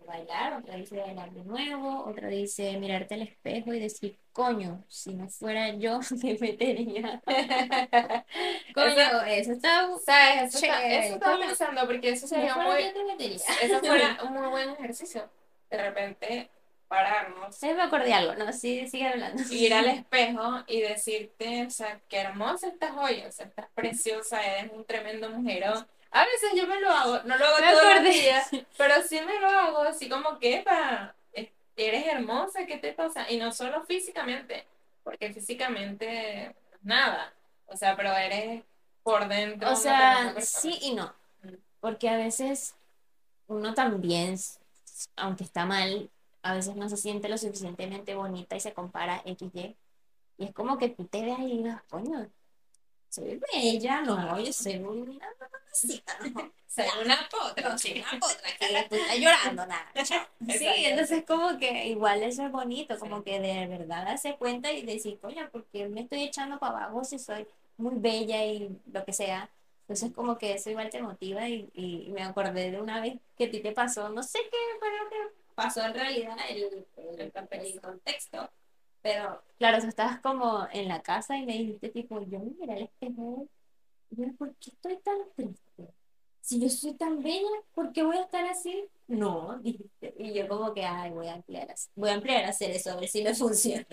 Bailar, 0.05 0.53
otra 0.59 0.75
dice 0.75 0.97
bailar 0.99 1.31
de 1.31 1.43
nuevo, 1.43 2.03
otra 2.05 2.27
dice 2.27 2.75
mirarte 2.77 3.13
al 3.15 3.21
espejo 3.21 3.73
y 3.73 3.79
decir, 3.79 4.19
coño, 4.33 4.83
si 4.89 5.13
no 5.13 5.29
fuera 5.29 5.69
yo, 5.75 5.99
me 6.23 6.37
metería. 6.39 7.21
Coño, 8.73 9.21
Eso- 9.27 9.51
está. 9.53 9.87
¿Sabes? 10.05 10.55
Eso, 10.55 10.65
está- 10.65 10.79
Chévere, 10.79 11.05
eso 11.05 11.13
estaba 11.15 11.39
pensando 11.39 11.85
porque 11.85 12.09
eso 12.09 12.25
no 12.25 12.27
sería 12.29 12.55
muy, 12.55 12.83
eso 13.61 13.79
fuera 13.83 14.19
un 14.23 14.33
muy 14.33 14.47
buen 14.49 14.69
ejercicio. 14.71 15.29
De 15.69 15.77
repente, 15.77 16.49
pararnos, 16.87 17.55
Sí, 17.55 17.67
me 17.73 17.83
acordé 17.83 18.13
algo, 18.13 18.35
no, 18.35 18.51
sí, 18.51 18.87
sigue 18.89 19.07
hablando. 19.07 19.41
ir 19.49 19.73
al 19.73 19.87
espejo 19.87 20.63
y 20.67 20.81
decirte, 20.81 21.65
o 21.65 21.69
sea, 21.69 22.01
qué 22.09 22.17
hermosa 22.17 22.67
estás 22.67 22.91
hoy, 22.97 23.21
o 23.25 23.31
sea, 23.31 23.45
estás 23.45 23.67
preciosa, 23.73 24.41
eres 24.45 24.71
un 24.73 24.83
tremendo 24.85 25.29
mujerón. 25.29 25.87
A 26.11 26.25
veces 26.25 26.51
yo 26.55 26.67
me 26.67 26.79
lo 26.79 26.89
hago, 26.89 27.19
no 27.23 27.37
lo 27.37 27.45
hago 27.45 27.57
Me 27.59 27.71
todos 27.71 27.95
los 27.95 28.03
días, 28.03 28.49
pero 28.77 28.95
sí 29.01 29.19
me 29.21 29.39
lo 29.39 29.47
hago 29.47 29.79
así 29.79 30.09
como 30.09 30.39
que 30.39 30.61
para, 30.61 31.15
eres 31.75 32.07
hermosa, 32.07 32.65
¿qué 32.65 32.77
te 32.77 32.93
pasa? 32.93 33.29
Y 33.31 33.37
no 33.37 33.51
solo 33.51 33.83
físicamente, 33.85 34.65
porque 35.03 35.33
físicamente 35.33 36.55
nada, 36.81 37.33
o 37.67 37.77
sea, 37.77 37.95
pero 37.95 38.11
eres 38.11 38.63
por 39.03 39.27
dentro. 39.27 39.71
O 39.71 39.75
sea, 39.75 40.35
sí 40.41 40.77
y 40.81 40.93
no. 40.93 41.13
Porque 41.79 42.09
a 42.09 42.17
veces 42.17 42.75
uno 43.47 43.73
también, 43.73 44.35
aunque 45.15 45.43
está 45.43 45.65
mal, 45.65 46.09
a 46.43 46.53
veces 46.53 46.75
no 46.75 46.89
se 46.89 46.97
siente 46.97 47.29
lo 47.29 47.37
suficientemente 47.37 48.15
bonita 48.15 48.55
y 48.55 48.59
se 48.59 48.73
compara 48.73 49.23
XY. 49.25 49.75
Y 50.37 50.45
es 50.45 50.53
como 50.53 50.77
que 50.77 50.89
tú 50.89 51.05
te 51.05 51.23
ves 51.23 51.39
y 51.39 51.57
digas, 51.57 51.81
coño, 51.89 52.27
soy 53.09 53.39
bella, 53.53 54.01
no, 54.01 54.39
yo 54.39 54.53
soy 54.53 54.77
una 54.77 55.27
mamacita, 55.71 56.17
no. 56.33 56.51
Una 57.01 57.27
potra. 57.29 57.77
Soy 57.77 57.99
una 57.99 58.19
potra 58.19 58.49
que 58.57 58.65
tú 58.89 58.95
estás 58.95 59.17
llorando, 59.17 59.65
nada. 59.65 59.91
Sí, 60.47 60.67
entonces 60.85 61.23
como 61.25 61.57
que 61.57 61.87
igual 61.87 62.23
eso 62.23 62.45
es 62.45 62.51
bonito, 62.51 62.97
como 62.97 63.23
que 63.23 63.39
de 63.39 63.67
verdad 63.67 64.05
darse 64.05 64.37
cuenta 64.37 64.71
y 64.71 64.83
decir, 64.85 65.19
coño, 65.19 65.49
porque 65.51 65.87
me 65.89 66.01
estoy 66.01 66.23
echando 66.23 66.59
para 66.59 66.77
abajo 66.85 67.03
si 67.03 67.19
soy 67.19 67.45
muy 67.77 67.95
bella 67.95 68.45
y 68.45 68.69
lo 68.91 69.03
que 69.05 69.13
sea. 69.13 69.49
Entonces 69.81 70.13
como 70.13 70.37
que 70.37 70.53
eso 70.53 70.69
igual 70.69 70.89
te 70.89 71.01
motiva 71.01 71.47
y, 71.49 71.69
y 71.73 72.09
me 72.11 72.23
acordé 72.23 72.71
de 72.71 72.81
una 72.81 73.01
vez 73.01 73.19
que 73.37 73.45
a 73.45 73.51
ti 73.51 73.61
te 73.61 73.73
pasó, 73.73 74.09
no 74.09 74.23
sé 74.23 74.39
qué 74.49 74.57
lo 74.81 75.09
que 75.09 75.35
pasó 75.55 75.81
en 75.85 75.93
realidad, 75.93 76.37
el, 76.49 76.85
el, 76.97 77.19
El 77.19 77.31
contexto. 77.33 77.75
el 77.75 77.81
contexto, 77.81 78.49
Pero, 79.01 79.43
claro, 79.57 79.79
tú 79.81 79.87
estabas 79.87 80.19
como 80.21 80.67
en 80.71 80.87
la 80.87 81.01
casa 81.01 81.37
y 81.37 81.45
me 81.45 81.53
dijiste, 81.53 81.89
tipo, 81.89 82.21
yo 82.23 82.39
me 82.39 82.51
miré 82.59 82.73
al 82.73 82.81
espejo 82.83 83.47
¿por 84.37 84.55
qué 84.55 84.69
estoy 84.71 84.97
tan 84.97 85.17
triste? 85.35 85.93
Si 86.41 86.59
yo 86.59 86.69
soy 86.69 86.93
tan 86.95 87.21
bella, 87.21 87.47
¿por 87.73 87.93
qué 87.93 88.03
voy 88.03 88.17
a 88.17 88.23
estar 88.23 88.43
así? 88.45 88.85
No, 89.07 89.59
dijiste. 89.59 90.13
Y 90.17 90.33
yo 90.33 90.47
como 90.47 90.73
que, 90.73 90.83
ay, 90.83 91.11
voy 91.11 91.27
a 91.27 91.33
ampliar, 91.35 91.69
a- 91.69 91.75
voy 91.95 92.09
a 92.09 92.13
ampliar 92.15 92.45
a 92.45 92.49
hacer 92.49 92.71
eso, 92.71 92.91
a 92.91 92.95
ver 92.95 93.07
si 93.09 93.23
me 93.23 93.33
funciona. 93.35 93.85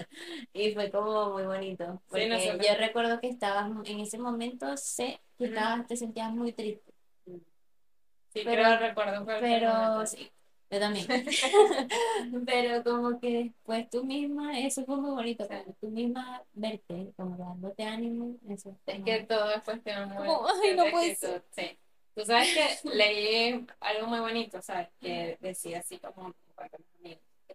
Y 0.52 0.72
fue 0.72 0.90
como 0.90 1.31
muy 1.33 1.44
bonito, 1.44 2.02
Sí, 2.12 2.28
yo 2.28 2.74
recuerdo 2.78 3.20
que 3.20 3.28
estabas, 3.28 3.70
en 3.85 4.00
ese 4.00 4.18
momento, 4.18 4.76
sé 4.76 5.20
que 5.37 5.46
estabas, 5.46 5.87
te 5.87 5.96
sentías 5.96 6.33
muy 6.33 6.52
triste. 6.52 6.92
Sí, 7.26 8.42
Pero- 8.44 8.62
creo 8.62 8.78
recuerdo 8.78 9.24
Pero 9.40 10.07
sí, 10.07 10.31
yo 10.70 10.78
también. 10.81 11.07
Pero 12.46 12.83
como 12.85 13.18
que 13.20 13.44
después 13.44 13.88
tú 13.90 14.04
misma, 14.04 14.59
eso 14.59 14.85
fue 14.85 14.96
muy 14.96 15.11
bonito, 15.11 15.44
Sí. 15.44 15.50
como 15.50 15.76
tú 15.81 15.88
misma 15.90 16.42
verte, 16.52 17.12
como 17.16 17.37
dándote 17.37 17.85
ánimo, 17.85 18.37
eso. 18.48 18.76
Es 18.87 19.02
que 19.02 19.22
todo 19.24 19.50
es 19.52 19.62
cuestión 19.62 20.09
muy 20.11 20.16
Como, 20.26 20.46
ay, 20.48 20.74
no 20.76 20.85
de 20.85 20.90
puede 20.90 21.12
actitud, 21.12 21.42
Sí. 21.52 21.78
Tú 22.14 22.24
sabes 22.24 22.48
que 22.52 22.88
leí 22.90 23.64
algo 23.81 24.07
muy 24.09 24.18
bonito, 24.18 24.61
¿sabes? 24.61 24.88
Que 25.00 25.38
decía 25.40 25.78
así 25.78 25.98
como 25.98 26.35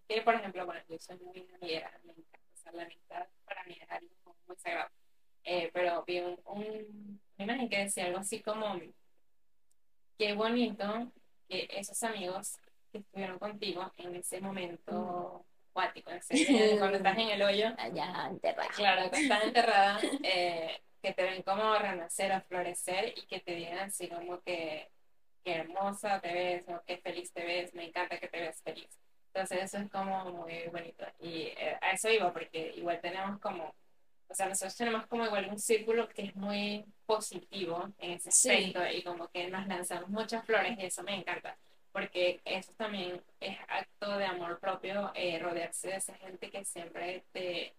que, 0.08 0.20
por 0.22 0.34
ejemplo, 0.34 0.66
bueno, 0.66 0.80
yo 0.88 0.98
soy 0.98 1.18
muy 1.18 1.46
amiguera, 1.54 1.90
me 2.04 2.12
encanta, 2.12 2.38
o 2.54 2.56
sea, 2.56 2.72
la 2.72 2.82
amistad 2.84 3.26
para 3.46 3.62
mí 3.64 3.76
es 3.80 3.90
algo 3.90 4.10
muy 4.46 4.56
sagrado. 4.56 4.90
Eh, 5.44 5.70
pero 5.72 6.02
vi 6.06 6.20
un, 6.20 6.38
un- 6.46 7.20
una 7.36 7.44
imagen 7.44 7.68
que 7.68 7.78
decía 7.78 8.06
algo 8.06 8.18
así 8.18 8.40
como, 8.40 8.78
qué 10.18 10.32
bonito 10.34 11.12
que 11.48 11.68
esos 11.70 12.02
amigos 12.02 12.56
que 12.94 12.98
estuvieron 13.00 13.40
contigo 13.40 13.90
en 13.98 14.14
ese 14.14 14.40
momento 14.40 15.44
cuático, 15.72 16.10
en 16.12 16.18
ese, 16.18 16.34
cuando 16.78 16.98
estás 16.98 17.18
en 17.18 17.28
el 17.30 17.42
hoyo, 17.42 17.66
allá 17.76 18.28
enterrada. 18.30 18.68
Claro, 18.76 19.10
que 19.10 19.20
estás 19.22 19.42
enterrada, 19.42 19.98
eh, 20.22 20.80
que 21.02 21.12
te 21.12 21.22
ven 21.24 21.42
como 21.42 21.74
renacer 21.76 22.30
o 22.32 22.40
florecer 22.42 23.12
y 23.18 23.26
que 23.26 23.40
te 23.40 23.56
digan 23.56 23.78
así 23.80 24.06
como 24.08 24.40
que, 24.42 24.88
que 25.42 25.54
hermosa 25.56 26.20
te 26.20 26.32
ves 26.32 26.68
o 26.68 26.84
que 26.86 26.98
feliz 26.98 27.32
te 27.32 27.44
ves, 27.44 27.74
me 27.74 27.86
encanta 27.86 28.18
que 28.20 28.28
te 28.28 28.40
ves 28.40 28.62
feliz. 28.62 28.88
Entonces 29.32 29.64
eso 29.64 29.78
es 29.78 29.90
como 29.90 30.24
muy 30.30 30.68
bonito. 30.68 31.04
Y 31.18 31.48
eh, 31.58 31.76
a 31.80 31.90
eso 31.90 32.08
iba, 32.08 32.32
porque 32.32 32.72
igual 32.76 33.00
tenemos 33.00 33.40
como, 33.40 33.74
o 34.28 34.34
sea, 34.34 34.46
nosotros 34.48 34.76
tenemos 34.76 35.04
como 35.08 35.26
igual 35.26 35.48
un 35.50 35.58
círculo 35.58 36.08
que 36.08 36.22
es 36.26 36.36
muy 36.36 36.84
positivo 37.06 37.92
en 37.98 38.12
ese 38.12 38.30
Sí. 38.30 38.50
aspecto 38.50 38.86
y 38.96 39.02
como 39.02 39.26
que 39.32 39.48
nos 39.48 39.66
lanzamos 39.66 40.08
muchas 40.10 40.44
flores 40.46 40.78
y 40.78 40.84
eso 40.86 41.02
me 41.02 41.16
encanta. 41.16 41.58
Porque 41.94 42.40
eso 42.44 42.72
también 42.76 43.22
es 43.38 43.56
acto 43.68 44.18
de 44.18 44.24
amor 44.24 44.58
propio, 44.58 45.12
eh, 45.14 45.38
rodearse 45.38 45.88
de 45.90 45.96
esa 45.96 46.12
gente 46.14 46.50
que 46.50 46.64
siempre 46.64 47.24
te, 47.32 47.72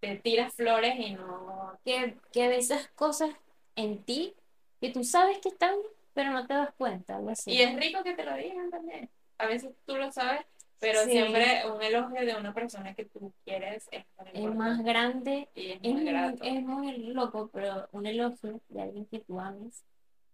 te 0.00 0.16
tira 0.16 0.50
flores 0.50 0.96
y 0.98 1.12
no... 1.14 1.78
Que, 1.84 2.16
que 2.32 2.48
ves 2.48 2.70
esas 2.72 2.88
cosas 2.88 3.30
en 3.76 4.02
ti 4.02 4.34
que 4.80 4.90
tú 4.90 5.04
sabes 5.04 5.38
que 5.38 5.50
están, 5.50 5.76
pero 6.12 6.32
no 6.32 6.44
te 6.44 6.54
das 6.54 6.74
cuenta, 6.76 7.14
algo 7.16 7.30
así. 7.30 7.52
Y 7.52 7.62
es 7.62 7.76
rico 7.76 8.02
que 8.02 8.14
te 8.14 8.24
lo 8.24 8.34
digan 8.36 8.68
también. 8.68 9.08
A 9.38 9.46
veces 9.46 9.70
tú 9.86 9.94
lo 9.96 10.10
sabes, 10.10 10.44
pero 10.80 11.04
Sí. 11.04 11.12
siempre 11.12 11.62
un 11.72 11.80
elogio 11.80 12.26
de 12.26 12.34
una 12.34 12.52
persona 12.52 12.94
que 12.94 13.04
tú 13.04 13.32
quieres 13.44 13.88
es, 13.92 14.04
es 14.34 14.54
más 14.56 14.82
grande, 14.82 15.48
y 15.54 15.70
es 15.70 15.76
es 15.76 15.82
muy 15.82 16.02
muy, 16.02 16.04
grato. 16.12 16.42
es 16.42 16.62
muy 16.62 16.96
loco, 17.14 17.48
pero 17.52 17.88
un 17.92 18.06
elogio 18.06 18.60
de 18.70 18.82
alguien 18.82 19.06
que 19.06 19.20
tú 19.20 19.38
ames, 19.38 19.84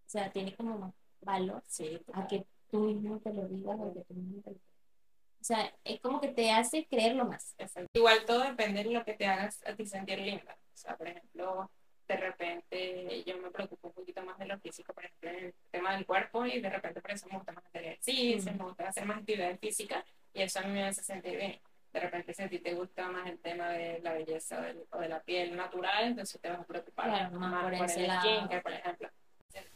o 0.07 0.09
sea, 0.11 0.33
tiene 0.33 0.57
como 0.57 0.79
más 0.79 0.95
valor 1.21 1.62
Sí, 1.67 2.01
a 2.14 2.27
que 2.27 2.47
tú 2.70 2.81
mismo 2.81 3.18
te 3.20 3.33
lo 3.33 3.46
digas 3.48 3.76
o 3.78 3.94
que 3.94 4.00
tú 4.04 4.14
mismo 4.14 4.42
te 4.42 4.50
lo 4.50 4.57
O 4.57 5.44
sea, 5.44 5.72
es 5.85 6.00
como 6.00 6.20
que 6.20 6.28
te 6.28 6.50
hace 6.50 6.87
creerlo 6.87 7.24
más. 7.24 7.54
Igual 7.92 8.24
todo 8.26 8.42
depende 8.44 8.85
de 8.85 8.90
lo 8.90 9.04
que 9.04 9.14
te 9.14 9.26
hagas 9.26 9.61
a 9.66 9.74
ti 9.74 9.87
sentir 9.87 10.18
linda. 10.20 10.57
O 10.74 10.76
sea, 10.76 10.96
por 10.96 11.09
ejemplo, 11.09 11.70
de 12.07 12.16
repente 12.16 13.24
yo 13.24 13.37
me 13.38 13.50
preocupo 13.50 13.88
un 13.88 13.94
poquito 13.94 14.22
más 14.22 14.38
de 14.38 14.46
lo 14.46 14.59
físico, 14.59 14.92
por 14.92 15.04
ejemplo, 15.04 15.31
en 15.31 15.37
el 15.46 15.54
tema 15.70 15.94
del 15.94 16.07
cuerpo, 16.07 16.44
y 16.46 16.61
de 16.61 16.70
repente 16.70 17.00
por 17.00 17.11
eso 17.11 17.26
me 17.28 17.37
gusta 17.37 17.52
más 17.52 17.64
hacer 17.66 17.85
ejercicio, 17.85 18.52
Mm. 18.52 18.57
me 18.59 18.64
gusta 18.64 18.88
hacer 18.88 19.04
más 19.07 19.18
actividad 19.18 19.59
física, 19.59 20.04
y 20.33 20.42
eso 20.42 20.59
a 20.61 20.62
mí 20.62 20.72
me 20.72 20.85
hace 20.85 21.02
sentir 21.02 21.37
bien. 21.37 21.61
De 21.92 22.00
repente, 22.00 22.35
si 22.35 22.42
a 22.42 22.48
ti 22.48 22.59
te 22.59 22.74
gusta 22.74 23.09
más 23.09 23.28
el 23.28 23.38
tema 23.38 23.68
de 23.70 24.00
la 24.00 24.12
belleza 24.12 24.59
o, 24.59 24.62
del- 24.62 24.85
o 24.90 24.98
de 24.98 25.09
la 25.09 25.20
piel 25.22 25.57
natural, 25.57 26.04
entonces 26.09 26.40
te 26.40 26.48
vas 26.50 26.61
a 26.61 26.64
preocupar 26.64 27.07
Claro, 27.07 27.38
más 27.40 27.62
por 27.64 27.74
ese 27.74 28.00
el 28.02 28.07
lado. 28.09 28.48
por 28.62 28.72
ejemplo. 28.72 29.09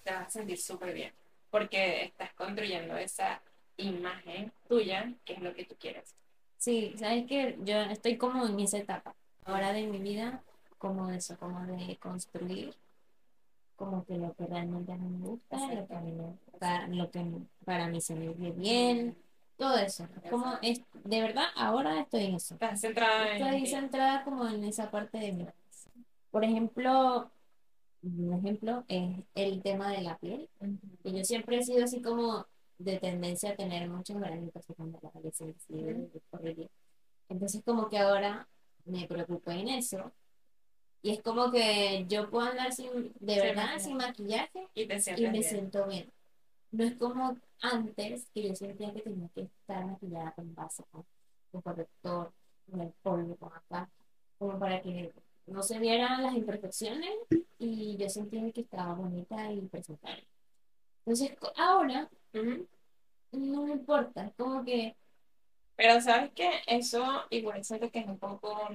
Te 0.05 0.11
vas 0.13 0.27
a 0.27 0.31
sentir 0.31 0.59
súper 0.59 0.93
bien, 0.95 1.13
porque 1.53 2.05
estás 2.07 2.33
construyendo 2.33 2.97
esa 2.97 3.41
imagen 3.77 4.51
tuya, 4.69 5.13
que 5.25 5.35
es 5.35 5.41
lo 5.43 5.55
que 5.55 5.67
tú 5.67 5.77
quieres. 5.79 6.17
Sí, 6.57 6.95
sabes 6.97 7.27
que 7.27 7.59
yo 7.63 7.77
estoy 7.83 8.17
como 8.17 8.47
en 8.47 8.59
esa 8.59 8.79
etapa 8.79 9.15
ahora 9.45 9.73
de 9.73 9.87
mi 9.87 9.99
vida, 9.99 10.43
como 10.79 11.11
eso, 11.11 11.37
como 11.39 11.65
de 11.67 11.97
construir, 11.99 12.75
como 13.77 14.05
que 14.07 14.17
lo 14.17 14.35
que 14.35 14.47
realmente 14.47 14.95
me 14.97 15.19
gusta, 15.19 15.57
lo 15.75 15.87
que 15.87 15.95
a 15.95 16.01
mí 16.01 16.13
me- 16.13 16.59
para, 16.59 16.87
lo 16.89 17.11
que 17.11 17.25
para 17.65 17.87
mí 17.89 18.01
se 18.01 18.15
me 18.15 18.29
ve 18.31 18.53
bien, 18.53 19.17
todo 19.57 19.77
eso. 19.77 20.09
Como 20.31 20.59
es, 20.63 20.81
de 21.05 21.21
verdad, 21.21 21.47
ahora 21.57 22.01
estoy 22.01 22.25
en 22.27 22.35
eso. 22.37 22.55
Estás 22.55 22.81
centrada 22.81 23.37
en 23.37 23.43
Estoy 23.43 23.67
centrada 23.67 24.25
como 24.25 24.49
en 24.49 24.65
esa 24.65 24.91
parte 24.91 25.19
de 25.19 25.33
mí. 25.33 25.47
Por 26.31 26.45
ejemplo, 26.45 27.31
un 28.03 28.33
ejemplo 28.35 28.85
es 28.89 29.25
el 29.35 29.63
tema 29.63 29.91
de 29.93 30.03
la 30.03 30.19
piel. 30.19 30.49
que 31.03 31.13
yo 31.13 31.25
siempre 31.25 31.59
he 31.59 31.63
sido 31.63 31.85
así 31.85 32.01
como 32.03 32.47
de 32.79 32.99
tendencia 32.99 33.51
a 33.51 33.57
tener 33.57 33.89
muchos 33.89 34.19
granitos 34.19 34.65
cuando 34.77 34.99
la 35.03 35.11
Ujú. 35.11 36.11
de 36.13 36.23
horrible. 36.31 36.71
Entonces 37.29 37.63
como 37.65 37.89
que 37.89 37.99
ahora 37.99 38.49
me 38.85 39.07
preocupo 39.07 39.51
en 39.51 39.69
eso. 39.69 40.13
Y 41.03 41.11
es 41.11 41.23
como 41.23 41.51
que 41.51 42.07
yo 42.09 42.31
puedo 42.31 42.47
andar 42.49 42.73
sin, 42.73 43.13
de 43.21 43.37
verdad, 43.41 43.75
maquillaje. 43.75 43.81
sin 43.81 43.97
maquillaje 43.97 44.69
Y 44.75 44.83
y 44.83 44.87
me 44.87 45.31
bien. 45.31 45.45
siento 45.45 45.87
bien. 45.87 46.13
No 46.71 46.85
es 46.85 46.95
como 46.97 47.37
antes 47.61 48.31
que 48.35 48.49
yo 48.49 48.55
sentía 48.55 48.93
que 48.93 49.03
tenía 49.03 49.29
que 49.35 49.43
estar 49.43 49.85
maquillada 49.85 50.33
con 50.33 50.55
base, 50.55 50.85
con, 50.91 51.05
con 51.51 51.63
corrector, 51.63 52.33
con 52.71 52.81
el 52.81 52.93
polvo, 53.03 53.37
con 53.37 53.53
acá, 53.55 53.91
como 54.39 54.59
para 54.59 54.81
que 54.81 55.13
no 55.47 55.63
se 55.63 55.79
vieran 55.79 56.23
las 56.23 56.35
imperfecciones 56.35 57.13
y 57.59 57.97
yo 57.97 58.09
sentía 58.09 58.51
que 58.53 58.63
estaba 58.63 58.95
bonita 58.95 59.53
y 59.53 59.61
presentable. 59.63 60.27
Entonces 61.05 61.37
ahora 61.57 62.11
no 63.33 63.63
me 63.65 63.73
importa, 63.73 64.33
como 64.37 64.65
que 64.65 64.97
Pero 65.77 66.01
sabes 66.01 66.33
que 66.33 66.51
eso 66.67 67.25
igual 67.31 67.65
siento 67.65 67.91
que 67.91 68.01
es 68.01 68.07
un 68.07 68.19
poco, 68.19 68.69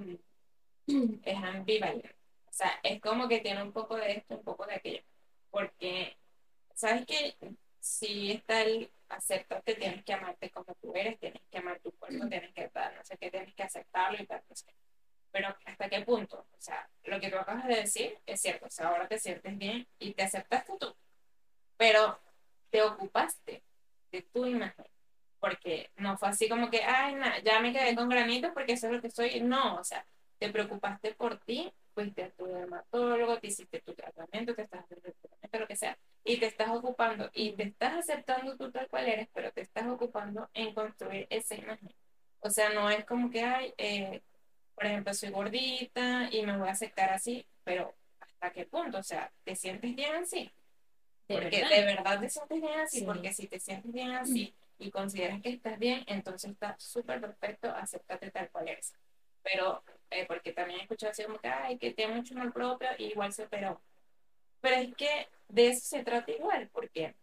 es 0.88 1.38
ambivalente. 1.38 2.16
O 2.50 2.54
sea, 2.54 2.80
es 2.84 3.00
como 3.02 3.28
que 3.28 3.40
tiene 3.42 3.64
un 3.64 3.72
poco 3.72 3.96
de 3.96 4.14
esto, 4.14 4.36
un 4.38 4.44
poco 4.44 4.66
de 4.66 4.76
aquello. 4.76 5.04
Porque, 5.52 6.18
sabes 6.74 7.06
que 7.06 7.36
si 7.80 8.32
está 8.32 8.62
el 8.64 8.92
aceptarte, 9.10 9.76
tienes 9.76 10.04
que 10.04 10.14
amarte 10.14 10.50
como 10.52 10.74
tú 10.82 10.94
eres, 10.96 11.20
tienes 11.20 11.42
que 11.50 11.58
amar 11.60 11.80
tu 11.80 11.92
cuerpo, 11.94 12.28
tienes 12.28 12.54
que 12.54 12.64
no 12.74 13.04
sé 13.04 13.18
qué, 13.18 13.32
tienes 13.32 13.54
que 13.56 13.64
aceptarlo 13.64 14.22
y 14.22 14.26
tal, 14.28 14.44
no 14.50 14.56
sé. 14.56 14.66
Pero 15.32 15.56
¿hasta 15.66 15.90
qué 15.90 16.02
punto? 16.02 16.38
O 16.40 16.62
sea, 16.62 16.90
lo 17.04 17.20
que 17.20 17.30
tú 17.30 17.38
acabas 17.38 17.68
de 17.68 17.76
decir 17.76 18.18
es 18.26 18.42
cierto. 18.42 18.66
O 18.68 18.70
sea, 18.70 18.90
ahora 18.90 19.08
te 19.08 19.20
sientes 19.20 19.58
bien 19.58 19.88
y 20.00 20.14
te 20.14 20.24
aceptaste 20.24 20.74
tú. 20.80 20.94
Pero 21.78 22.20
te 22.70 22.82
ocupaste 22.82 23.64
de 24.12 24.22
tu 24.22 24.46
imagen. 24.46 24.86
Porque 25.40 25.92
no 25.98 26.18
fue 26.18 26.30
así 26.30 26.50
como 26.50 26.70
que, 26.70 26.84
ay, 26.84 27.16
na, 27.16 27.40
ya 27.40 27.60
me 27.60 27.72
quedé 27.72 27.96
con 27.96 28.10
granitos 28.10 28.52
porque 28.54 28.74
eso 28.74 28.88
es 28.88 28.94
lo 28.94 29.02
que 29.02 29.12
soy. 29.12 29.40
No, 29.42 29.76
o 29.76 29.84
sea, 29.84 30.06
te 30.40 30.50
preocupaste 30.50 31.14
por 31.14 31.38
ti, 31.40 31.72
fuiste 31.94 32.24
a 32.24 32.30
tu 32.32 32.46
dermatólogo, 32.46 33.40
te 33.40 33.48
hiciste 33.48 33.82
tu 33.82 33.94
tratamiento, 33.94 34.56
te 34.56 34.64
estás 34.64 34.84
haciendo 34.84 35.12
tratamiento, 35.12 35.60
lo 35.60 35.68
que 35.68 35.76
sea, 35.76 35.98
y 36.24 36.38
te 36.38 36.46
estás 36.46 36.70
ocupando 36.70 37.30
y 37.34 37.54
te 37.54 37.64
estás 37.64 37.94
aceptando 37.94 38.56
tú 38.56 38.72
tal 38.72 38.88
cual 38.88 39.08
eres, 39.08 39.28
pero 39.34 39.52
te 39.52 39.62
estás 39.62 39.88
ocupando 39.88 40.50
en 40.54 40.74
construir 40.74 41.26
esa 41.30 41.56
imagen. 41.56 41.94
O 42.40 42.50
sea, 42.50 42.70
no 42.70 42.90
es 42.90 43.04
como 43.06 43.32
que, 43.32 43.44
ay, 43.44 43.74
eh, 43.78 44.22
por 44.78 44.86
ejemplo, 44.86 45.12
soy 45.16 45.32
gordita 45.32 46.30
y 46.32 46.46
me 46.46 46.56
voy 46.56 46.68
a 46.68 46.74
aceptar 46.74 47.10
así, 47.10 47.44
pero 47.64 47.96
¿hasta 48.20 48.52
qué 48.52 48.66
punto? 48.68 49.00
O 49.00 49.04
sea, 49.04 49.32
¿te 49.44 49.56
sientes 49.56 49.96
bien 49.96 50.14
así? 50.18 50.52
de 51.28 51.36
Porque 51.36 51.62
verdad. 51.62 51.70
de 51.76 51.86
verdad 51.86 52.20
te 52.22 52.30
sientes 52.30 52.62
bien 52.62 52.80
así, 52.80 53.00
Sí. 53.00 53.06
porque 53.06 53.34
si 53.34 53.48
te 53.48 53.60
sientes 53.60 53.92
bien 53.92 54.12
así 54.12 54.54
y 54.78 54.92
consideras 54.92 55.42
que 55.42 55.50
estás 55.50 55.80
bien, 55.80 56.04
entonces 56.06 56.52
está 56.52 56.76
súper 56.78 57.20
perfecto, 57.20 57.70
acéptate 57.72 58.30
tal 58.30 58.52
cual 58.52 58.68
eres. 58.70 58.94
Pero, 59.42 59.84
eh, 60.12 60.26
porque 60.28 60.54
también 60.54 60.80
he 60.80 60.84
escuchado 60.84 61.10
así 61.12 61.24
como 61.24 61.40
que, 61.40 61.48
ay, 61.48 61.80
que 61.80 61.92
tiene 61.94 62.14
mucho 62.14 62.36
amor 62.36 62.54
propio 62.54 62.88
y 63.00 63.06
igual 63.06 63.34
se 63.34 63.46
operó. 63.46 63.82
Pero 64.62 64.76
es 64.76 64.96
que 64.96 65.28
de 65.48 65.70
eso 65.70 65.88
se 65.88 66.04
trata 66.04 66.32
igual, 66.32 66.70
porque, 66.72 67.16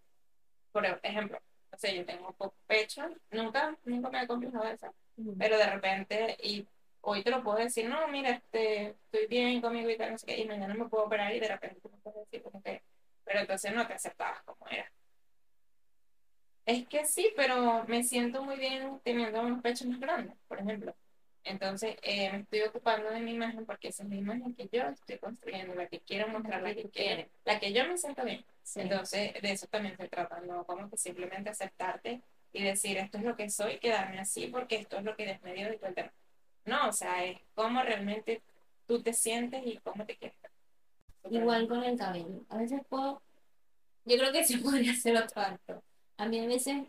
por 0.73 0.85
ejemplo, 1.05 1.39
o 1.71 1.79
sea, 1.79 1.93
yo 1.93 2.05
tengo 2.05 2.33
poco 2.33 2.57
pecho, 2.67 3.09
nunca, 3.31 3.77
nunca 3.85 4.11
me 4.11 4.23
he 4.23 4.27
complicado 4.27 4.65
de 4.65 4.73
eso, 4.75 4.93
Ujú. 5.19 5.37
pero 5.39 5.57
de 5.57 5.67
repente, 5.67 6.37
y 6.43 6.67
hoy 7.05 7.23
te 7.23 7.31
lo 7.31 7.43
puedo 7.43 7.59
decir, 7.59 7.89
no, 7.89 8.07
mira, 8.09 8.31
este, 8.31 8.91
estoy 8.91 9.27
bien 9.29 9.61
conmigo 9.61 9.91
y 9.91 9.97
tal, 9.97 10.13
no 10.13 10.19
sé 10.19 10.27
qué, 10.27 10.39
y 10.39 10.47
mañana 10.47 10.75
me 10.75 10.89
puedo 10.89 11.05
operar 11.05 11.35
y 11.35 11.41
de 11.41 11.49
repente 11.49 11.81
me 11.89 11.99
puedes 11.99 12.21
decir 12.21 12.43
como 12.43 12.63
que, 12.63 12.83
pero 13.25 13.41
entonces 13.41 13.75
no 13.75 13.87
te 13.87 13.95
aceptabas 13.95 14.43
como 14.45 14.67
era. 14.69 14.91
Es 16.67 16.89
que 16.89 17.05
sí, 17.05 17.31
pero 17.37 17.85
me 17.87 18.03
siento 18.03 18.43
muy 18.43 18.57
bien 18.57 18.99
teniendo 19.05 19.41
unos 19.43 19.63
pechos 19.63 19.87
más 19.87 20.01
grandes, 20.01 20.35
por 20.49 20.59
ejemplo. 20.61 20.95
Entonces, 21.45 21.97
eh, 22.03 22.33
me 22.33 22.39
estoy 22.41 22.63
ocupando 22.63 23.11
de 23.11 23.21
mi 23.21 23.35
imagen 23.35 23.67
porque 23.67 23.89
esa 23.89 24.03
es 24.03 24.09
la 24.09 24.17
imagen 24.17 24.55
que 24.55 24.69
yo 24.73 24.85
estoy 24.85 25.19
construyendo, 25.19 25.75
la 25.75 25.89
que 25.89 26.01
quiero 26.01 26.29
mostrar, 26.29 26.63
la 26.63 26.75
que 26.75 26.89
quiero, 26.89 27.29
la 27.45 27.61
que 27.61 27.73
yo 27.75 27.87
me 27.87 27.99
siento 27.99 28.25
bien. 28.25 28.45
Entonces, 28.77 29.35
de 29.43 29.53
eso 29.53 29.67
también 29.67 29.97
se 29.99 30.09
trata, 30.09 30.41
no 30.41 30.65
como 30.65 30.89
que 30.89 30.97
simplemente 30.97 31.51
aceptarte 31.51 32.23
y 32.53 32.63
decir 32.63 32.97
esto 32.97 33.19
es 33.19 33.25
lo 33.25 33.37
que 33.37 33.51
soy, 33.51 33.79
quedarme 33.79 34.21
así 34.21 34.47
porque 34.47 34.77
esto 34.77 34.97
es 34.97 35.05
lo 35.05 35.17
que 35.17 35.27
Dios 35.27 35.43
me 35.43 35.53
dio 35.53 35.71
y 35.71 35.77
todo 35.77 35.89
el 35.89 35.95
tema. 35.95 36.13
No, 36.65 36.89
o 36.89 36.93
sea, 36.93 37.25
es 37.25 37.39
cómo 37.55 37.83
realmente 37.83 38.43
tú 38.87 39.03
te 39.03 39.13
sientes 39.13 39.63
y 39.67 39.79
cómo 39.79 40.05
te 40.07 40.17
quieres. 40.17 40.39
Igual 41.31 41.69
con 41.69 41.83
el 41.85 41.99
cabello. 41.99 42.45
A 42.49 42.59
veces 42.59 42.83
puedo, 42.89 43.23
yo 44.05 44.19
creo 44.19 44.33
que 44.33 44.45
se 44.45 44.59
podría 44.63 44.93
hacer 44.93 45.17
otro 45.17 45.43
acto. 45.43 45.83
A 46.17 46.27
mí 46.27 46.39
a 46.41 46.47
veces 46.47 46.87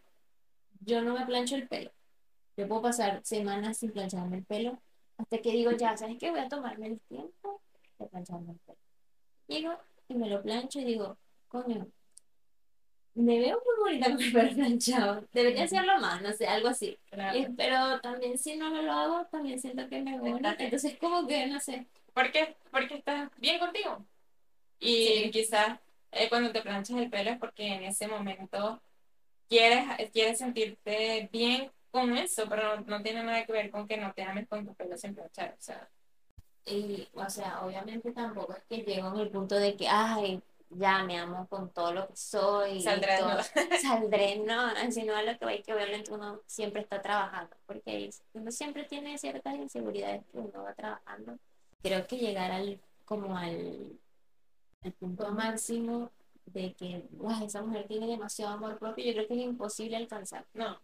yo 0.82 1.02
no 1.02 1.14
me 1.18 1.26
plancho 1.26 1.56
el 1.56 1.68
pelo. 1.68 1.92
Yo 2.58 2.68
puedo 2.68 2.84
pasar 2.84 3.22
semanas 3.24 3.78
sin 3.78 3.92
plancharme 3.92 4.38
el 4.38 4.46
pelo 4.46 4.80
hasta 5.18 5.38
que 5.40 5.52
digo, 5.52 5.72
ya, 5.72 5.96
¿sabes 5.98 6.18
qué? 6.20 6.32
Voy 6.32 6.40
a 6.40 6.50
tomarme 6.50 6.88
el 6.88 7.00
tiempo 7.02 7.62
de 8.00 8.08
plancharme 8.08 8.54
el 8.54 8.60
pelo. 8.60 8.80
Llego 9.48 9.78
y 10.08 10.16
me 10.16 10.30
lo 10.30 10.42
plancho 10.42 10.80
y 10.80 10.86
digo, 10.86 11.18
coño, 11.48 11.88
me 13.16 13.40
veo 13.40 13.62
muy 13.66 13.76
bonita 13.80 14.12
con 14.12 14.22
el 14.22 14.32
pelo 14.32 14.56
planchado. 14.56 15.28
Debería 15.34 15.64
hacerlo 15.64 16.00
más, 16.00 16.22
no 16.22 16.34
sé, 16.34 16.48
algo 16.48 16.68
así. 16.68 16.98
pero 17.58 18.00
también 18.02 18.38
si 18.38 18.58
no 18.58 18.70
lo 18.70 18.92
hago, 18.92 19.26
también 19.28 19.60
siento 19.60 19.88
que 19.88 20.02
me 20.02 20.20
veo 20.20 20.34
bonita. 20.34 20.56
Entonces, 20.60 20.98
como 21.00 21.26
que, 21.26 21.48
no 21.48 21.60
sé. 21.60 21.88
¿Por 22.14 22.32
qué? 22.32 22.56
Porque 22.72 22.96
estás 22.96 23.30
bien 23.38 23.60
contigo. 23.60 24.06
Y 24.80 25.32
quizás 25.32 25.80
eh, 26.12 26.30
cuando 26.30 26.52
te 26.52 26.62
planchas 26.62 26.98
el 26.98 27.10
pelo 27.10 27.32
es 27.32 27.40
porque 27.40 27.68
en 27.68 27.84
ese 27.84 28.08
momento 28.08 28.82
quieres, 29.50 29.86
quieres 30.12 30.38
sentirte 30.38 31.30
bien 31.32 31.72
con 31.92 32.18
eso, 32.18 32.48
pero 32.50 32.82
no, 32.82 33.02
tiene 33.02 33.24
nada 33.24 33.46
que 33.46 33.54
ver 33.54 33.72
con 33.72 33.88
que 33.88 33.98
no 33.98 34.14
te 34.14 34.24
ames 34.24 34.48
con 34.48 34.66
tu 34.66 34.74
pelo 34.76 34.98
sin 34.98 35.16
planchar. 35.16 35.56
O 35.58 35.62
sea. 35.62 35.90
Y, 36.66 37.08
o 37.14 37.30
sea, 37.30 37.62
obviamente 37.64 38.12
tampoco 38.12 38.54
es 38.54 38.64
que 38.64 38.84
llego 38.84 39.14
en 39.14 39.20
el 39.20 39.30
punto 39.30 39.56
de 39.56 39.76
que, 39.78 39.88
ay, 39.88 40.42
ya 40.70 41.04
me 41.04 41.18
amo 41.18 41.48
con 41.48 41.72
todo 41.72 41.94
lo 41.94 42.08
que 42.08 42.16
soy. 42.16 42.82
Saldré, 42.82 43.18
todo. 43.20 43.36
no. 43.36 43.44
Saldré, 43.82 44.38
no, 44.38 44.92
sino 44.92 45.16
a 45.16 45.24
lo 45.24 45.38
que 45.38 45.46
va 45.46 45.52
que 45.58 45.74
obviamente 45.74 46.12
uno 46.12 46.42
siempre 46.46 46.82
está 46.82 47.02
trabajando, 47.02 47.56
porque 47.66 48.10
uno 48.34 48.52
siempre 48.52 48.84
tiene 48.84 49.18
ciertas 49.18 49.56
inseguridades 49.56 50.24
que 50.32 50.38
uno 50.38 50.64
va 50.64 50.74
trabajando. 50.74 51.38
Creo 51.82 52.06
que 52.08 52.18
llegar 52.18 52.52
al, 52.52 52.80
como 53.06 53.38
al, 53.38 54.00
al 54.84 54.92
punto 54.94 55.32
máximo 55.32 56.12
de 56.46 56.74
que 56.74 57.04
esa 57.44 57.62
mujer 57.62 57.88
tiene 57.88 58.08
demasiado 58.08 58.54
amor 58.54 58.78
propio, 58.78 59.06
yo 59.06 59.14
creo 59.14 59.28
que 59.28 59.34
es 59.34 59.42
imposible 59.42 59.98
alcanzar. 59.98 60.46
No. 60.54 60.80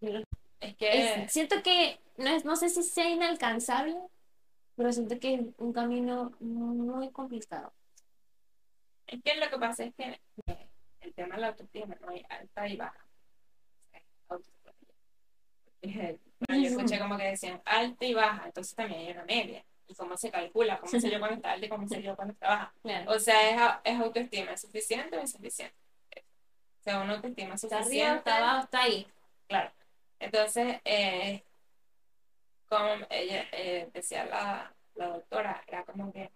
es 0.00 0.76
que 0.76 1.26
siento 1.28 1.62
que 1.62 1.98
no, 2.16 2.28
es, 2.30 2.44
no 2.44 2.56
sé 2.56 2.68
si 2.68 2.82
sea 2.82 3.08
inalcanzable, 3.08 3.96
pero 4.76 4.92
siento 4.92 5.18
que 5.18 5.34
es 5.34 5.40
un 5.58 5.72
camino 5.72 6.32
muy 6.40 7.10
complicado. 7.10 7.72
Es 9.08 9.22
que 9.22 9.34
lo 9.36 9.48
que 9.50 9.58
pasa 9.58 9.84
es 9.84 9.94
que 9.94 10.20
el 11.00 11.14
tema 11.14 11.36
de 11.36 11.40
la 11.40 11.48
autoestima 11.48 11.96
no 12.00 12.10
hay 12.10 12.24
alta 12.28 12.68
y 12.68 12.76
baja. 12.76 13.04
Yo 15.80 16.68
escuché 16.68 16.98
como 16.98 17.16
que 17.16 17.24
decían 17.24 17.62
alta 17.64 18.04
y 18.04 18.14
baja, 18.14 18.46
entonces 18.46 18.74
también 18.74 19.00
hay 19.00 19.12
una 19.12 19.24
media. 19.24 19.64
¿Y 19.86 19.94
cómo 19.94 20.16
se 20.18 20.30
calcula? 20.30 20.78
¿Cómo 20.78 21.00
se 21.00 21.10
yo 21.10 21.18
cuando 21.18 21.36
está 21.36 21.52
alta 21.52 21.66
y 21.66 21.68
cómo 21.68 21.88
se 21.88 22.02
yo 22.02 22.14
cuando 22.14 22.34
está 22.34 22.48
baja? 22.48 22.74
O 23.06 23.18
sea, 23.18 23.80
es, 23.84 23.92
es 23.94 24.00
autoestima, 24.00 24.52
¿es 24.52 24.60
suficiente 24.60 25.16
o 25.16 25.20
insuficiente? 25.20 25.74
O 26.80 26.82
sea, 26.82 27.00
una 27.00 27.14
autoestima 27.14 27.56
suficiente. 27.56 27.96
Está 27.96 28.06
arriba, 28.06 28.18
está 28.18 28.36
abajo, 28.36 28.64
está 28.64 28.82
ahí. 28.82 29.06
Claro. 29.46 29.72
Entonces, 30.18 30.80
eh, 30.84 31.42
como 32.68 33.06
ella 33.08 33.46
eh, 33.52 33.88
decía 33.94 34.26
la, 34.26 34.74
la 34.94 35.08
doctora, 35.08 35.64
era 35.66 35.84
como 35.84 36.12
que, 36.12 36.30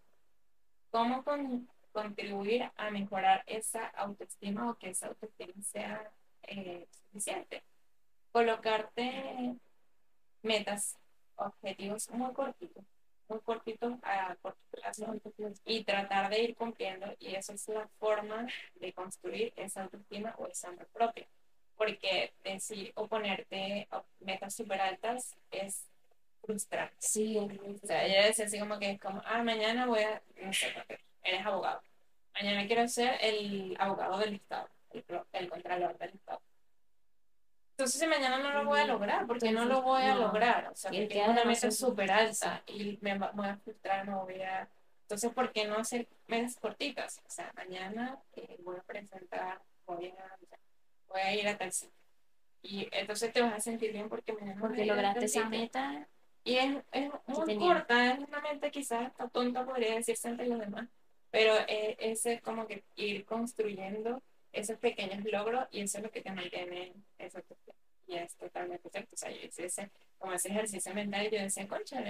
¿cómo 0.91 1.23
con, 1.23 1.69
contribuir 1.93 2.71
a 2.77 2.91
mejorar 2.91 3.43
esa 3.47 3.87
autoestima 3.89 4.71
o 4.71 4.77
que 4.77 4.91
esa 4.91 5.09
autoestima 5.09 5.53
sea 5.63 6.11
eh, 6.45 6.87
suficiente. 6.91 7.63
Colocarte 8.33 9.55
metas, 10.43 10.97
objetivos 11.37 12.11
muy 12.11 12.33
cortitos, 12.33 12.85
muy 13.29 13.41
cortitos 13.41 13.93
a 14.03 14.37
corto 14.37 14.61
plazo 14.71 15.15
y 15.65 15.85
tratar 15.85 16.31
de 16.31 16.43
ir 16.43 16.57
cumpliendo 16.57 17.07
y 17.19 17.35
esa 17.35 17.55
es 17.55 17.69
la 17.69 17.89
forma 17.99 18.47
de 18.77 18.93
construir 18.93 19.53
esa 19.57 19.83
autoestima 19.83 20.35
o 20.39 20.47
esa 20.47 20.69
amor 20.69 20.87
propio. 20.89 21.27
Porque 21.77 22.33
decir 22.45 22.93
o 22.95 23.09
ponerte 23.09 23.89
metas 24.21 24.55
súper 24.55 24.81
altas 24.81 25.37
es 25.51 25.87
frustrante. 26.43 26.95
Sí, 26.99 27.39
o 27.39 27.87
sea, 27.87 28.05
ella 28.05 28.27
decía 28.27 28.45
así 28.45 28.59
como 28.59 28.79
que 28.79 28.93
es 28.93 29.01
como, 29.01 29.23
ah, 29.25 29.43
mañana 29.43 29.87
voy 29.87 30.01
a, 30.01 30.23
no 30.43 30.53
sé, 30.53 30.73
eres 31.25 31.45
abogado. 31.47 31.81
Mañana 32.35 32.67
quiero 32.67 32.87
ser 32.89 33.17
el 33.21 33.77
abogado 33.79 34.19
del 34.19 34.35
Estado, 34.35 34.69
el, 34.93 35.05
el 35.33 35.51
contralor 35.51 35.99
del 35.99 36.11
Estado. 36.11 36.41
Entonces, 37.73 38.01
si 38.01 38.07
mañana 38.07 38.39
no 38.39 38.53
lo 38.53 38.65
voy 38.65 38.81
a 38.81 38.87
lograr, 38.87 39.27
porque 39.27 39.51
no 39.51 39.65
lo 39.65 39.83
voy 39.83 40.03
a 40.03 40.15
lograr. 40.15 40.69
O 40.71 40.75
sea, 40.75 40.91
porque 40.91 41.21
es 41.21 41.29
una 41.29 41.45
meta 41.45 41.71
súper 41.71 42.11
alta 42.11 42.63
y 42.67 42.99
me 43.01 43.19
voy 43.19 43.49
a 43.49 43.57
frustrar, 43.57 44.07
no 44.07 44.25
voy 44.25 44.41
a. 44.43 44.69
Entonces, 45.03 45.33
¿por 45.33 45.53
qué 45.53 45.67
no 45.67 45.77
hacer 45.77 46.07
metas 46.27 46.57
cortitas? 46.57 47.21
O 47.27 47.31
sea, 47.31 47.51
mañana 47.57 48.19
eh, 48.37 48.59
voy 48.63 48.77
a 48.77 48.83
presentar, 48.83 49.61
voy 49.87 50.07
a, 50.07 50.39
voy 51.09 51.21
a 51.21 51.35
ir 51.35 51.49
a 51.49 51.59
tal 51.59 51.73
sitio. 51.73 51.99
Y 52.63 52.89
entonces 52.93 53.33
te 53.33 53.43
vas 53.43 53.55
a 53.55 53.61
sentir 53.61 53.93
bien 53.93 54.09
porque 54.09 54.33
mañana. 54.33 54.61
Porque 54.61 54.87
lograste 54.87 55.25
esa 55.25 55.49
meta. 55.49 56.07
Y 56.45 56.57
es, 56.57 56.77
es 56.93 57.11
muy 57.27 57.57
corta, 57.59 58.13
es 58.13 58.19
una 58.21 58.41
meta 58.41 58.71
quizás 58.71 59.07
hasta 59.07 59.29
tonta, 59.29 59.65
podría 59.65 59.95
decirse 59.95 60.29
ante 60.29 60.47
los 60.47 60.59
demás 60.59 60.89
pero 61.33 61.55
eh, 61.66 61.97
ese 61.99 62.35
es 62.35 62.42
como 62.42 62.66
que 62.66 62.85
ir 62.95 63.25
construyendo 63.25 64.23
esos 64.53 64.79
pequeños 64.79 65.25
logros 65.25 65.66
y 65.71 65.81
eso 65.81 65.99
es 65.99 66.05
lo 66.05 66.11
que 66.11 66.21
te 66.21 66.31
mantiene 66.31 66.92
esa 67.18 67.42
Y 68.07 68.16
es 68.16 68.37
totalmente 68.37 68.90
cierto. 68.90 69.14
O 69.14 69.16
sea, 69.16 69.31
yo 69.31 69.40
hice 69.40 69.64
ese, 69.64 69.90
como 70.18 70.35
ese 70.35 70.51
ejercicio 70.51 70.95
mental 70.95 71.31
yo 71.31 71.40
decía, 71.40 71.66
concha, 71.66 72.05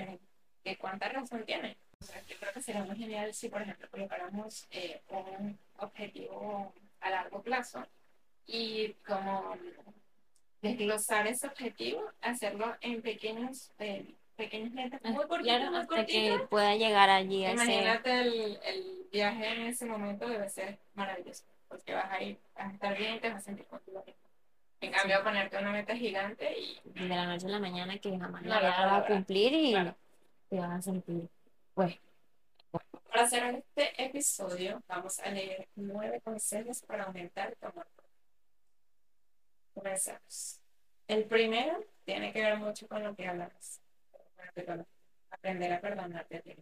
que 0.64 0.76
cuánta 0.76 1.08
razón 1.08 1.44
tiene. 1.46 1.76
O 2.00 2.04
sea, 2.04 2.20
yo 2.26 2.36
creo 2.36 2.52
que 2.52 2.62
sería 2.62 2.82
muy 2.82 2.96
genial 2.96 3.32
si, 3.32 3.48
por 3.48 3.62
ejemplo, 3.62 3.88
colocáramos 3.88 4.66
eh, 4.72 5.00
un 5.08 5.56
objetivo 5.76 6.74
a 7.00 7.10
largo 7.10 7.42
plazo 7.42 7.86
y 8.44 8.94
como 9.06 9.56
desglosar 10.62 11.28
ese 11.28 11.46
objetivo, 11.46 12.10
hacerlo 12.20 12.76
en 12.80 13.02
pequeños 13.02 13.70
eh, 13.78 14.14
pequeños 14.42 14.72
metas 14.72 15.00
muy 15.04 15.26
cortitas, 15.26 15.74
hasta 15.74 16.06
que 16.06 16.46
pueda 16.50 16.74
llegar 16.74 17.08
allí. 17.10 17.46
Imagínate 17.46 18.20
el, 18.20 18.58
el, 18.64 19.08
viaje 19.12 19.48
en 19.52 19.62
ese 19.66 19.86
momento 19.86 20.26
debe 20.26 20.48
ser 20.48 20.78
maravilloso, 20.94 21.44
porque 21.68 21.94
vas 21.94 22.10
a 22.10 22.22
ir 22.22 22.38
a 22.56 22.70
estar 22.70 22.96
bien 22.96 23.16
y 23.16 23.20
te 23.20 23.28
vas 23.28 23.38
a 23.38 23.40
sentir 23.40 23.66
contigo 23.66 24.02
En 24.80 24.90
cambio, 24.90 25.22
ponerte 25.22 25.58
una 25.58 25.70
meta 25.70 25.94
gigante 25.94 26.58
y... 26.58 26.80
De 26.84 27.08
la 27.08 27.26
noche 27.26 27.46
a 27.46 27.50
la 27.50 27.58
mañana 27.58 27.98
que 27.98 28.18
jamás 28.18 28.42
la 28.44 28.60
vas 28.60 29.02
a 29.02 29.06
cumplir 29.06 29.52
y 29.52 29.72
te 30.48 30.58
vas 30.58 30.70
a 30.70 30.82
sentir, 30.82 31.28
pues... 31.74 31.98
Para 33.08 33.28
cerrar 33.28 33.54
este 33.54 34.02
episodio, 34.02 34.82
vamos 34.88 35.20
a 35.20 35.28
leer 35.28 35.68
nueve 35.76 36.22
consejos 36.24 36.80
para 36.80 37.04
aumentar 37.04 37.54
tu 37.60 37.66
amor. 37.66 37.86
Comenzamos. 39.74 40.58
El 41.06 41.24
primero 41.24 41.84
tiene 42.06 42.32
que 42.32 42.40
ver 42.40 42.56
mucho 42.56 42.88
con 42.88 43.04
lo 43.04 43.14
que 43.14 43.28
hablamos 43.28 43.81
aprender 45.30 45.72
a 45.72 45.80
perdonarte 45.80 46.36
a 46.36 46.42
ti. 46.42 46.56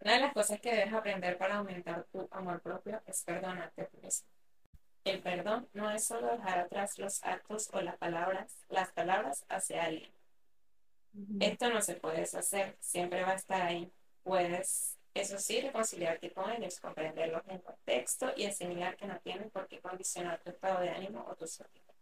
Una 0.00 0.12
de 0.12 0.20
las 0.20 0.32
cosas 0.32 0.60
que 0.60 0.70
debes 0.70 0.92
aprender 0.92 1.36
para 1.38 1.56
aumentar 1.56 2.04
tu 2.12 2.28
amor 2.30 2.60
propio 2.60 3.02
es 3.06 3.24
perdonarte 3.24 3.82
a 3.82 3.86
ti 3.86 3.96
mismo. 3.98 4.28
El 5.04 5.20
perdón 5.20 5.68
no 5.72 5.90
es 5.90 6.04
solo 6.04 6.30
dejar 6.30 6.58
atrás 6.58 6.98
los 6.98 7.24
actos 7.24 7.70
o 7.72 7.80
las 7.80 7.96
palabras, 7.96 8.64
las 8.68 8.92
palabras 8.92 9.44
hacia 9.48 9.84
alguien. 9.84 10.12
Esto 11.40 11.70
no 11.70 11.80
se 11.80 11.94
puede 11.94 12.22
hacer, 12.22 12.76
siempre 12.80 13.22
va 13.22 13.30
a 13.30 13.36
estar 13.36 13.62
ahí. 13.62 13.90
Puedes, 14.22 14.98
eso 15.14 15.38
sí, 15.38 15.60
reconciliarte 15.60 16.32
con 16.32 16.50
ellos, 16.50 16.78
comprenderlos 16.78 17.42
en 17.48 17.58
contexto 17.58 18.32
y 18.36 18.44
asimilar 18.44 18.96
que 18.96 19.06
no 19.06 19.18
tienen 19.20 19.50
por 19.50 19.66
qué 19.66 19.80
condicionar 19.80 20.38
tu 20.40 20.50
estado 20.50 20.80
de 20.80 20.90
ánimo 20.90 21.26
o 21.28 21.34
tus 21.34 21.52
sentimientos. 21.52 21.96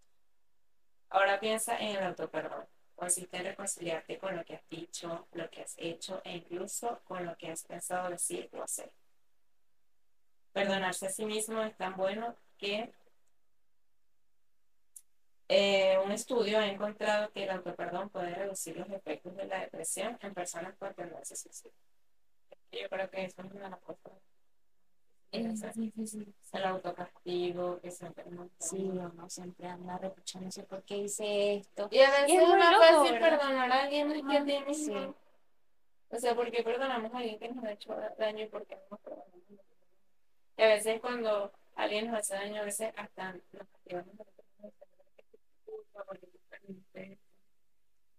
Ahora 1.09 1.39
piensa 1.39 1.79
en 1.79 1.97
el 1.97 2.05
autoperdón 2.05 2.67
consiste 2.97 3.37
en 3.37 3.45
reconciliarte 3.45 4.19
con 4.19 4.37
lo 4.37 4.45
que 4.45 4.57
has 4.57 4.69
dicho, 4.69 5.29
lo 5.33 5.49
que 5.51 5.63
has 5.63 5.75
hecho 5.77 6.21
e 6.25 6.37
incluso 6.37 7.01
con 7.05 7.25
lo 7.25 7.37
que 7.37 7.51
has 7.51 7.63
pensado 7.63 8.11
decir 8.11 8.49
o 8.55 8.63
hacer. 8.63 8.91
Perdonarse 10.53 11.07
a 11.07 11.11
sí 11.11 11.27
mismo 11.27 11.63
es 11.63 11.77
tan 11.77 11.95
bueno 11.97 12.35
que 12.59 12.91
eh, 15.49 15.99
un 16.05 16.11
estudio 16.11 16.59
ha 16.59 16.67
encontrado 16.67 17.31
que 17.31 17.45
el 17.45 17.51
autoperdón 17.51 18.09
puede 18.09 18.35
reducir 18.35 18.77
los 18.77 18.91
efectos 18.91 19.37
de 19.37 19.45
la 19.45 19.61
depresión 19.61 20.19
en 20.23 20.35
personas 20.35 20.75
con 20.77 20.93
tendencia 20.95 21.37
suicida. 21.37 21.73
Yo 22.73 22.89
creo 22.89 23.11
que 23.11 23.25
eso 23.25 23.43
es 23.43 23.53
una 23.53 23.65
de 23.65 23.71
las 23.71 23.81
cosas 23.81 24.13
Es 25.33 25.75
difícil. 25.77 26.35
El 26.53 26.65
autocastigo, 26.65 27.81
que 27.81 27.91
siempre 27.91 28.25
no. 28.31 28.49
Sí, 28.59 28.77
uno 28.91 29.29
siempre 29.29 29.67
anda 29.69 29.99
reprochándose 29.99 30.63
por 30.63 30.83
qué 30.85 30.99
hice 30.99 31.57
esto. 31.57 31.89
Y 31.91 31.99
a 32.01 32.11
veces 32.11 32.29
Y 32.29 32.37
es 32.37 32.49
muy 32.49 32.59
loco, 32.59 32.79
fácil 32.81 33.13
¿verdad? 33.13 33.39
perdonar 33.39 33.73
a 33.73 33.83
alguien 33.83 34.09
que 34.29 34.37
a 34.37 34.45
ti 34.45 34.53
Ajá, 34.57 34.67
mismo. 34.67 35.01
sí. 35.01 35.15
O 36.09 36.19
sea, 36.19 36.35
porque 36.35 36.63
perdonamos 36.63 37.13
a 37.13 37.19
alguien 37.19 37.39
que 37.39 37.49
nos 37.53 37.65
ha 37.65 37.73
hecho 37.73 37.95
daño 38.19 38.45
y 38.45 38.49
porque 38.49 38.77
no 38.77 38.83
nos 38.91 39.01
perdonamos. 39.01 39.37
Y 40.57 40.63
a 40.63 40.67
veces 40.69 41.01
cuando 41.01 41.53
alguien 41.75 42.07
nos 42.07 42.19
hace 42.21 42.35
daño, 42.35 42.63
a 42.63 42.65
veces 42.65 42.93
hasta 42.97 43.33
nos 43.33 43.43
castigamos 43.69 44.15
porque 46.07 46.27
tú. 46.27 46.41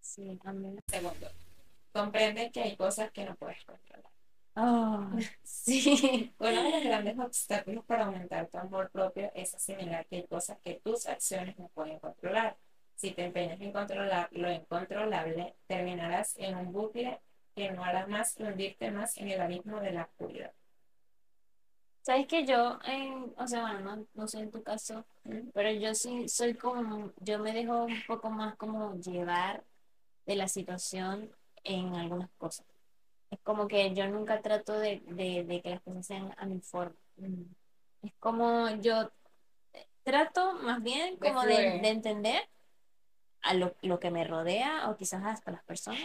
Sí, 0.02 0.22
mí. 0.22 0.78
Segundo, 0.88 1.28
comprende 1.94 2.52
que 2.52 2.62
hay 2.62 2.76
cosas 2.78 3.12
que 3.12 3.26
no 3.26 3.36
puedes 3.36 3.64
controlar. 3.66 4.12
Ah, 4.60 5.08
sí. 5.44 6.34
Uno 6.40 6.64
de 6.64 6.72
los 6.72 6.84
grandes 6.84 7.20
obstáculos 7.20 7.86
para 7.86 8.06
aumentar 8.06 8.48
tu 8.48 8.58
amor 8.58 8.90
propio 8.90 9.32
es 9.36 9.54
asimilar 9.54 10.08
que 10.08 10.16
hay 10.16 10.28
cosas 10.28 10.58
que 10.64 10.82
tus 10.84 11.06
acciones 11.06 11.60
no 11.60 11.68
pueden 11.68 12.00
controlar. 12.00 12.58
Si 12.96 13.12
te 13.12 13.26
empeñas 13.26 13.62
en 13.62 13.72
controlar 13.72 14.30
lo 14.32 14.52
incontrolable, 14.52 15.56
terminarás 15.68 16.36
en 16.38 16.58
un 16.58 16.74
bucle 16.74 17.20
que 17.56 17.70
no 17.70 17.84
hará 17.84 18.08
más 18.08 18.34
que 18.34 18.46
hundirte 18.46 18.90
más 18.90 19.16
en 19.18 19.30
el 19.30 19.42
abismo 19.42 19.80
de 19.80 19.92
la 19.92 20.06
oscuridad. 20.06 20.52
Sabes 22.02 22.26
que 22.26 22.44
yo, 22.44 22.80
en, 22.86 23.36
o 23.38 23.48
sea, 23.48 23.62
bueno, 23.62 23.82
no, 23.82 24.08
no 24.16 24.28
sé 24.28 24.40
en 24.40 24.50
tu 24.50 24.64
caso, 24.64 25.06
¿Mm? 25.26 25.50
pero 25.54 25.70
yo 25.70 25.94
sí 25.94 26.28
soy 26.30 26.56
como, 26.56 27.12
yo 27.20 27.38
me 27.38 27.54
dejo 27.54 27.84
un 27.84 28.02
poco 28.08 28.32
más 28.32 28.56
como 28.56 28.96
llevar 28.96 29.64
de 30.26 30.36
la 30.36 30.48
situación 30.48 31.30
en 31.64 31.94
algunas 31.94 32.32
cosas. 32.40 32.66
Es 33.30 33.40
como 33.44 33.68
que 33.68 33.94
yo 33.94 34.08
nunca 34.08 34.42
trato 34.42 34.74
de, 34.80 35.02
de, 35.06 35.44
de 35.44 35.62
que 35.62 35.70
las 35.72 35.82
cosas 35.82 36.06
sean 36.06 36.34
a 36.38 36.46
mi 36.46 36.60
forma. 36.60 36.96
Es 38.02 38.14
como 38.20 38.70
yo 38.82 39.12
trato 40.04 40.54
más 40.54 40.82
bien 40.82 41.18
como 41.18 41.44
de, 41.44 41.80
de 41.80 41.90
entender 41.90 42.42
a 43.42 43.54
lo, 43.54 43.76
lo 43.82 44.00
que 44.00 44.12
me 44.12 44.24
rodea 44.24 44.90
o 44.90 44.96
quizás 44.96 45.24
hasta 45.26 45.52
las 45.52 45.64
personas. 45.64 46.02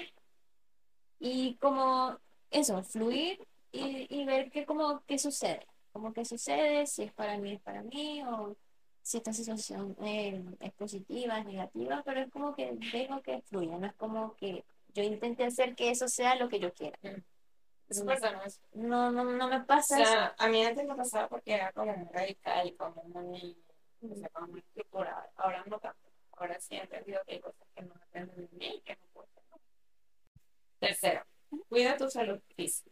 Y 1.20 1.54
como 1.56 2.18
eso, 2.50 2.82
fluir 2.82 3.46
y, 3.70 4.06
y 4.11 4.24
ver 4.24 4.50
qué 4.50 4.66
como 4.66 5.02
qué 5.06 5.18
sucede. 5.18 5.66
Como 5.92 6.12
qué 6.12 6.24
sucede, 6.24 6.87
si 6.87 7.02
es 7.04 7.12
para 7.12 7.37
mí, 7.38 7.52
es 7.52 7.61
para 7.61 7.82
mí, 7.82 8.22
o 8.24 8.56
si 9.02 9.18
esta 9.18 9.32
situación 9.32 9.96
eh, 10.02 10.42
es 10.61 10.72
positiva, 10.72 11.38
es 11.38 11.44
negativa, 11.44 12.02
pero 12.04 12.20
es 12.20 12.30
como 12.30 12.54
que 12.54 12.72
dejo 12.92 13.20
que 13.20 13.42
fluya, 13.42 13.76
no 13.78 13.87
es 13.87 13.92
como 13.94 14.35
que 14.37 14.64
yo 14.94 15.02
intente 15.02 15.44
hacer 15.44 15.74
que 15.74 15.90
eso 15.90 16.09
sea 16.09 16.35
lo 16.37 16.48
que 16.48 16.61
yo 16.61 16.72
quiera. 16.72 16.98
Es 17.88 17.98
sano 17.98 18.42
eso. 18.42 18.61
No, 18.72 19.11
no, 19.11 19.24
no 19.24 19.48
me 19.48 19.59
O 19.59 19.66
pasa 19.66 20.00
eso. 20.00 20.11
sea, 20.11 20.35
a 20.38 20.48
mí 20.48 20.64
antes 20.64 20.87
me 20.87 20.94
pasaba 20.94 21.28
porque 21.28 21.55
era 21.55 21.72
como 21.72 21.94
muy 21.96 22.09
radical, 22.12 22.74
como 22.76 23.02
muy, 23.05 23.57
o 24.00 24.14
sea, 24.14 24.28
como 24.31 24.48
muy 24.48 24.61
estructurada. 24.61 25.31
Ahora 25.37 25.62
no 25.66 25.78
tanto. 25.78 26.09
Ahora 26.33 26.59
sí 26.61 26.74
he 26.74 26.81
entendido 26.81 27.20
que 27.26 27.35
hay 27.35 27.40
cosas 27.40 27.68
que 27.74 27.83
no 27.83 27.94
dependen 27.94 28.46
de 28.48 28.57
mí 28.57 28.76
y 28.76 28.81
que 28.81 28.96
no 28.96 29.07
puedo 29.12 29.28
hacer. 29.37 29.61
Tercero, 30.81 31.26
cuida 31.68 31.96
tu 31.96 32.09
salud 32.11 32.40
física. 32.57 32.90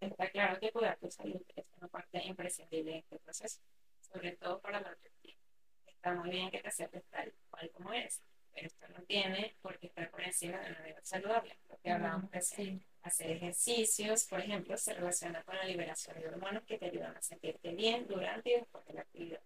Está 0.00 0.30
claro 0.30 0.60
que 0.60 0.70
cuidar 0.72 0.96
tu 0.98 1.10
salud 1.10 1.42
es 1.54 1.64
una 1.78 1.88
parte 1.88 2.22
imprescindible 2.24 2.92
de 2.92 2.98
este 2.98 3.18
proceso, 3.18 3.60
sobre 4.00 4.36
todo 4.36 4.60
para 4.60 4.80
la 4.80 4.90
autoestima. 4.90 5.38
Está 5.86 6.14
muy 6.14 6.30
bien 6.30 6.50
que 6.50 6.60
te 6.60 6.68
aceptes 6.68 7.04
tal 7.10 7.34
cual 7.50 7.70
como 7.72 7.92
eres, 7.92 8.22
pero 8.56 8.68
esto 8.68 8.88
no 8.88 9.02
tiene 9.04 9.54
por 9.60 9.78
qué 9.78 9.88
estar 9.88 10.10
por 10.10 10.22
encima 10.22 10.58
de 10.60 10.70
una 10.70 10.80
vida 10.80 10.98
saludable, 11.02 11.58
lo 11.68 11.76
que 11.78 11.90
hablábamos 11.90 12.30
recién. 12.30 12.82
Hacer 13.02 13.30
ejercicios, 13.32 14.24
por 14.24 14.40
ejemplo, 14.40 14.76
se 14.78 14.94
relaciona 14.94 15.42
con 15.44 15.56
la 15.56 15.64
liberación 15.64 16.18
de 16.18 16.26
hormonas 16.26 16.64
que 16.64 16.78
te 16.78 16.86
ayudan 16.86 17.14
a 17.16 17.20
sentirte 17.22 17.72
bien 17.74 18.06
durante 18.08 18.50
y 18.50 18.54
después 18.54 18.84
de 18.86 18.94
la 18.94 19.02
actividad. 19.02 19.40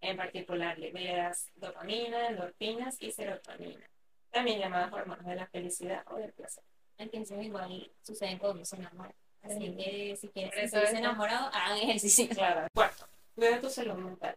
En 0.00 0.16
particular, 0.16 0.78
liberas 0.78 1.48
dopamina, 1.54 2.28
endorfinas 2.28 2.96
y 3.00 3.12
serotonina, 3.12 3.86
también 4.30 4.58
llamadas 4.60 4.92
hormonas 4.92 5.26
de 5.26 5.36
la 5.36 5.46
felicidad 5.46 6.02
o 6.10 6.16
del 6.16 6.32
placer. 6.32 6.64
Entonces 6.98 7.40
igual 7.44 7.92
sucede 8.02 8.38
cuando 8.38 8.64
se 8.64 8.76
enamoran. 8.76 9.14
Así 9.42 9.58
Sí. 9.58 9.76
que 9.76 10.16
si 10.16 10.26
eso 10.34 10.76
sentirse 10.78 10.96
enamorados, 10.98 11.50
hagan 11.54 11.78
ejercicio. 11.78 12.28
Claro. 12.30 12.66
Cuarto, 12.74 13.06
cuida 13.34 13.60
tu 13.60 13.68
salud 13.68 13.94
mental. 13.94 14.36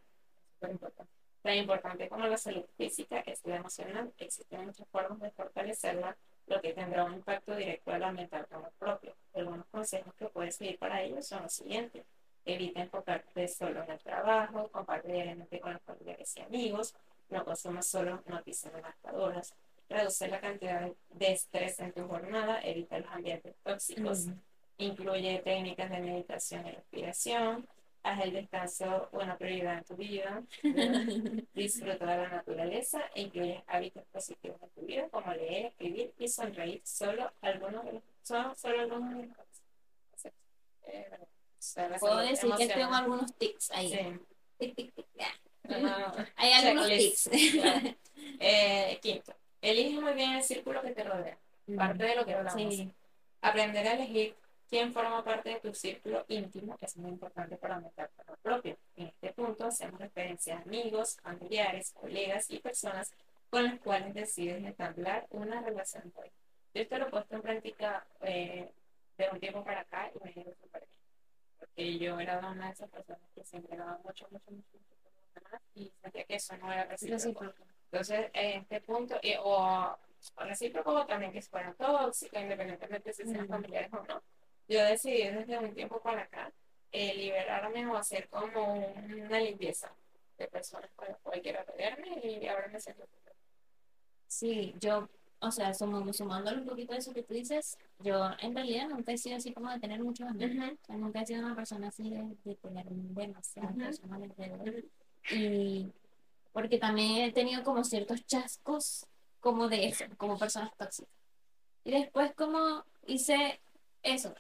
Súper 0.53 0.71
importante. 0.71 1.13
Tan 1.45 1.58
importante 1.58 2.10
como 2.10 2.25
la 2.25 2.38
salud 2.39 2.65
física 2.75 3.19
es 3.19 3.45
la 3.45 3.58
emocional. 3.58 4.12
Existen 4.17 4.65
muchas 4.65 4.88
formas 4.88 5.19
de 5.19 5.29
fortalecerla, 5.29 6.17
lo 6.47 6.60
que 6.60 6.73
tendrá 6.73 7.03
un 7.03 7.13
impacto 7.13 7.55
directo 7.55 7.91
al 7.91 8.03
aumentar 8.03 8.47
tu 8.47 8.55
amor 8.55 8.71
propio. 8.79 9.15
Algunos 9.36 9.67
consejos 9.67 10.12
que 10.15 10.25
puedes 10.25 10.55
seguir 10.55 10.79
para 10.79 11.03
ello 11.03 11.21
son 11.21 11.43
los 11.43 11.53
siguientes. 11.53 12.03
Evita 12.45 12.81
enfocarte 12.81 13.47
solo 13.47 13.84
en 13.84 13.91
el 13.91 13.99
trabajo, 13.99 14.69
comparte 14.71 15.12
diariamente 15.12 15.60
con 15.60 15.73
los 15.73 15.84
familiares 15.84 16.36
y 16.36 16.41
amigos, 16.41 16.95
no 17.29 17.45
consumas 17.45 17.86
solo 17.86 18.23
noticias 18.25 18.73
devastadoras, 18.73 19.53
reduce 19.88 20.27
la 20.27 20.39
cantidad 20.41 20.89
de- 21.10 21.31
estrés 21.31 21.79
en 21.79 21.91
tu 21.93 22.08
jornada, 22.08 22.60
evita 22.63 22.97
los 22.97 23.12
ambientes 23.12 23.53
tóxicos, 23.63 24.25
Mm. 24.25 24.34
incluye 24.79 25.41
técnicas 25.43 25.91
de 25.91 25.99
meditación 25.99 26.65
y 26.65 26.71
respiración, 26.71 27.67
haz 28.06 28.24
el 28.24 28.34
descanso 28.34 29.10
una 29.12 29.36
prioridad 29.36 29.80
en 29.80 29.84
tu 29.84 29.96
vida, 29.96 30.44
disfruta 31.54 32.06
de 32.06 32.18
la 32.18 32.30
naturaleza 32.30 33.02
e 33.15 33.24
incluye 33.24 33.63
hábitos 33.68 34.04
positivos 34.12 34.62
en 34.62 34.70
tu 34.70 34.82
vida 34.82 35.10
como 35.10 35.34
leer, 35.34 35.65
escribir 35.68 36.13
y 36.20 36.28
sonreír. 36.28 36.82
Solo 36.86 37.32
algunos 37.41 37.84
de 37.84 37.94
los, 37.94 38.04
son 38.22 38.56
solo 38.56 38.82
algunos 38.82 39.15
de 39.15 39.26
los. 39.26 40.26
Eh, 40.84 42.00
Puedo 42.00 42.18
decir 42.18 42.54
que 42.56 42.68
tengo 42.68 42.94
algunos 42.94 43.36
tics 43.38 43.72
ahí. 43.72 43.89
Sí. 43.89 44.20
Tic, 44.60 44.76
tic, 44.76 44.94
tic, 44.94 45.06
ya. 45.15 45.80
No, 45.80 46.13
Hay 46.36 46.52
algunos 46.54 46.88
tics. 46.88 47.30
Eh, 48.39 48.98
quinto, 49.02 49.34
elige 49.62 50.00
muy 50.00 50.13
bien 50.13 50.34
el 50.34 50.44
círculo 50.44 50.82
que 50.82 50.91
te 50.91 51.04
rodea. 51.04 51.38
Parte 51.78 52.04
de 52.04 52.15
lo 52.15 52.26
que 52.26 52.34
hablamos. 52.34 52.74
Sí. 52.76 52.91
Aprender 53.41 53.88
a 53.88 53.94
elegir 53.94 54.36
quién 54.69 54.93
forma 54.93 55.23
parte 55.23 55.49
de 55.49 55.60
tu 55.60 55.73
círculo 55.73 56.25
íntimo 56.28 56.78
es 56.82 56.97
muy 56.97 57.12
importante 57.12 57.58
para 57.58 57.75
aumentar 57.75 58.10
tu 58.10 58.36
propio. 58.41 58.78
En 58.95 59.08
este 59.08 59.34
punto 59.34 59.65
hacemos 59.65 59.99
referencia 59.99 60.58
a 60.58 60.62
amigos, 60.62 61.17
familiares, 61.21 61.91
colegas 61.93 62.49
y 62.49 62.60
personas 62.60 63.12
con 63.49 63.63
las 63.63 63.80
cuales 63.80 64.13
decides 64.13 64.63
entablar 64.63 65.28
una 65.30 65.62
relación 65.62 66.12
hoy. 66.15 66.32
Yo 66.73 66.82
esto 66.82 66.97
lo 66.97 67.08
he 67.08 67.10
puesto 67.12 67.36
en 67.36 67.41
práctica 67.41 68.06
eh, 68.21 68.71
de 69.17 69.30
un 69.32 69.39
tiempo 69.39 69.63
para 69.63 69.82
acá 69.82 70.12
y 70.13 70.23
me 70.23 70.30
ha 70.30 70.39
ido 70.43 70.54
súper 70.62 70.86
bien. 70.88 70.99
Porque 71.60 71.97
yo 71.97 72.19
era 72.19 72.39
una 72.39 72.67
de 72.67 72.73
esas 72.73 72.89
personas 72.89 73.21
que 73.34 73.43
se 73.45 73.58
entregaba 73.58 73.97
mucho, 74.04 74.28
mucho, 74.30 74.51
mucho, 74.51 74.78
mucho 74.78 75.36
demás 75.36 75.62
y 75.73 75.91
sentía 76.01 76.23
que 76.25 76.36
eso 76.36 76.58
no 76.58 76.71
era 76.71 76.86
recíproco. 76.86 77.45
Entonces, 77.91 78.30
en 78.34 78.62
este 78.62 78.82
punto, 78.82 79.15
eh, 79.21 79.38
o 79.41 79.97
o 80.38 80.43
recíproco 80.43 80.91
o 80.91 81.06
también 81.06 81.32
que 81.32 81.41
fuera 81.41 81.71
tóxico, 81.75 82.39
independientemente 82.39 83.13
si 83.13 83.25
sean 83.25 83.45
Mm. 83.45 83.49
familiares 83.49 83.93
o 83.93 84.04
no, 84.06 84.23
yo 84.67 84.84
decidí 84.84 85.28
desde 85.28 85.58
un 85.60 85.73
tiempo 85.73 85.99
para 86.01 86.23
acá 86.23 86.51
eh, 86.91 87.13
liberarme 87.15 87.88
o 87.88 87.95
hacer 87.95 88.28
como 88.30 88.93
una 88.95 89.39
limpieza 89.39 89.93
de 90.38 90.47
personas 90.47 90.89
con 90.95 91.08
las 91.08 91.17
cuales 91.19 91.43
quiero 91.43 91.63
rodearme 91.63 92.19
y 92.23 92.47
ahora 92.47 92.67
me 92.67 92.80
siento. 92.80 93.06
Sí, 94.28 94.73
yo, 94.80 95.08
o 95.39 95.51
sea, 95.51 95.73
sumando, 95.73 96.12
sumándole 96.12 96.60
un 96.60 96.65
poquito 96.65 96.93
de 96.93 96.99
eso 96.99 97.13
que 97.13 97.23
tú 97.23 97.34
dices, 97.34 97.78
yo 97.99 98.32
en 98.39 98.54
realidad 98.54 98.89
nunca 98.89 99.13
he 99.13 99.17
sido 99.17 99.38
así 99.38 99.54
como 99.54 99.69
de 99.71 99.80
tener 99.80 100.04
muchos 100.04 100.28
amigos. 100.28 100.56
Ujú. 100.58 100.73
O 100.73 100.86
sea, 100.86 100.97
nunca 100.97 101.21
he 101.21 101.25
sido 101.25 101.45
una 101.45 101.56
persona 101.56 101.88
así 101.88 102.10
de, 102.10 102.36
de 102.43 102.56
tener 102.56 102.86
demasiadas 102.89 103.71
Ujú. 103.71 103.80
personas 103.86 104.21
alrededor. 104.23 104.84
Y 105.32 105.91
porque 106.51 106.78
también 106.78 107.21
he 107.21 107.32
tenido 107.32 107.63
como 107.63 107.84
ciertos 107.84 108.25
chascos 108.25 109.06
como 109.39 109.69
de 109.69 109.88
eso, 109.88 110.06
como 110.17 110.38
personas 110.38 110.75
tóxicas. 110.75 111.12
Y 111.84 111.91
después 111.91 112.34
como 112.36 112.84
hice 113.06 113.62
eso, 114.06 114.34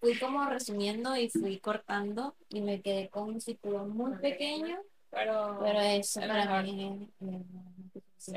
fui 0.00 0.18
como 0.18 0.44
resumiendo 0.46 1.16
y 1.16 1.30
fui 1.30 1.58
cortando 1.60 2.36
y 2.48 2.60
me 2.60 2.82
quedé 2.82 3.08
con 3.08 3.30
un 3.30 3.40
círculo 3.40 3.86
muy 3.86 4.16
pequeño, 4.18 4.80
Pero, 5.10 5.58
pero 5.62 5.80
eso 5.80 6.20
es 6.20 6.26
para 6.26 6.62
mí 6.62 7.10
es, 7.20 7.28
es- 7.28 7.96
es- 7.96 8.02
sí. 8.16 8.32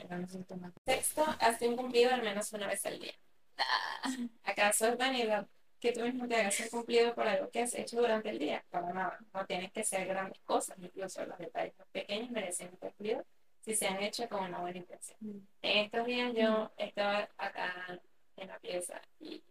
Sexto, 0.86 1.24
hazte 1.40 1.68
un 1.68 1.76
cumplido 1.76 2.12
al 2.14 2.22
menos 2.24 2.52
una 2.54 2.68
vez 2.68 2.86
al 2.86 3.00
día. 3.00 3.14
¿Acaso 4.44 4.88
es 4.88 4.98
vanidad 4.98 5.48
que 5.80 5.92
tú 5.92 6.02
mismo 6.02 6.28
te 6.28 6.36
hagas 6.36 6.60
un 6.62 6.70
cumplido 6.70 7.14
por 7.16 7.28
algo 7.28 7.50
que 7.50 7.62
has 7.62 7.74
hecho 7.76 7.98
durante 7.98 8.30
el 8.30 8.40
día? 8.40 8.64
Para 8.70 8.92
nada. 8.94 9.20
No 9.34 9.46
tienes 9.46 9.72
que 9.72 9.84
ser 9.84 10.08
grandes 10.08 10.40
cosas, 10.44 10.78
incluso 10.80 11.26
los 11.26 11.38
detalles 11.38 11.78
más 11.78 11.88
pequeños 11.90 12.30
merecen 12.32 12.70
un 12.72 12.78
cumplido 12.78 13.24
si 13.62 13.76
se 13.76 13.88
han 13.88 14.02
hecho 14.04 14.28
con 14.30 14.44
una 14.44 14.60
buena 14.60 14.78
intención. 14.78 15.18
En 15.62 15.86
estos 15.86 16.06
días 16.06 16.34
yo 16.36 16.72
estaba 16.78 17.28
acá 17.38 18.00
en 18.38 18.48
la 18.48 18.60
pieza 18.60 19.02
y 19.20 19.42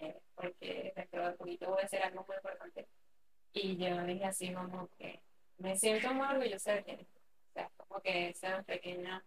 eh, 0.00 0.20
porque 0.34 0.92
dentro 0.94 1.26
de 1.26 1.32
poquito 1.34 1.70
voy 1.70 1.82
a 1.82 1.86
hacer 1.86 2.02
algo 2.02 2.24
muy 2.26 2.36
importante 2.36 2.86
y 3.52 3.76
yo 3.76 4.02
dije 4.04 4.24
así 4.24 4.52
como 4.52 4.88
que 4.98 5.20
me 5.58 5.76
siento 5.76 6.12
muy 6.14 6.26
orgullosa 6.26 6.74
de 6.74 6.82
ti. 6.82 7.06
O 7.50 7.52
sea, 7.52 7.70
como 7.76 8.00
que 8.00 8.28
esos 8.28 8.64
pequeños, 8.64 9.22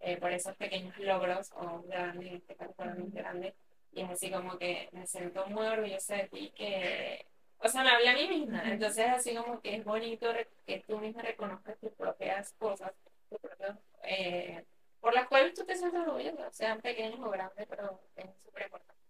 eh, 0.00 0.16
por 0.16 0.32
esos 0.32 0.56
pequeños 0.56 0.96
logros 0.98 1.50
o 1.52 1.82
grandes, 1.82 2.26
en 2.26 2.36
este 2.36 2.56
caso 2.56 2.84
mí 2.96 3.10
grandes, 3.12 3.54
y 3.92 4.02
es 4.02 4.10
así 4.10 4.30
como 4.30 4.58
que 4.58 4.88
me 4.92 5.06
siento 5.06 5.46
muy 5.46 5.66
orgullosa 5.66 6.16
de 6.16 6.28
ti 6.28 6.52
que, 6.56 7.26
o 7.58 7.68
sea, 7.68 7.84
me 7.84 7.90
hablé 7.90 8.08
a 8.08 8.14
mí 8.14 8.28
misma. 8.28 8.62
Entonces, 8.72 9.06
así 9.08 9.34
como 9.34 9.60
que 9.60 9.76
es 9.76 9.84
bonito 9.84 10.32
que 10.66 10.80
tú 10.80 10.98
misma 10.98 11.22
reconozcas 11.22 11.78
tus 11.78 11.92
propias 11.92 12.52
cosas, 12.54 12.92
tus 13.30 13.38
propios, 13.38 13.76
eh, 14.02 14.64
por 15.00 15.14
las 15.14 15.28
cuales 15.28 15.54
tú 15.54 15.64
te 15.64 15.76
sientes 15.76 16.00
orgulloso, 16.00 16.50
sean 16.50 16.80
pequeños 16.80 17.20
o 17.20 17.30
grandes, 17.30 17.66
pero 17.68 18.00
es 18.16 18.26
súper 18.44 18.64
importante. 18.64 19.03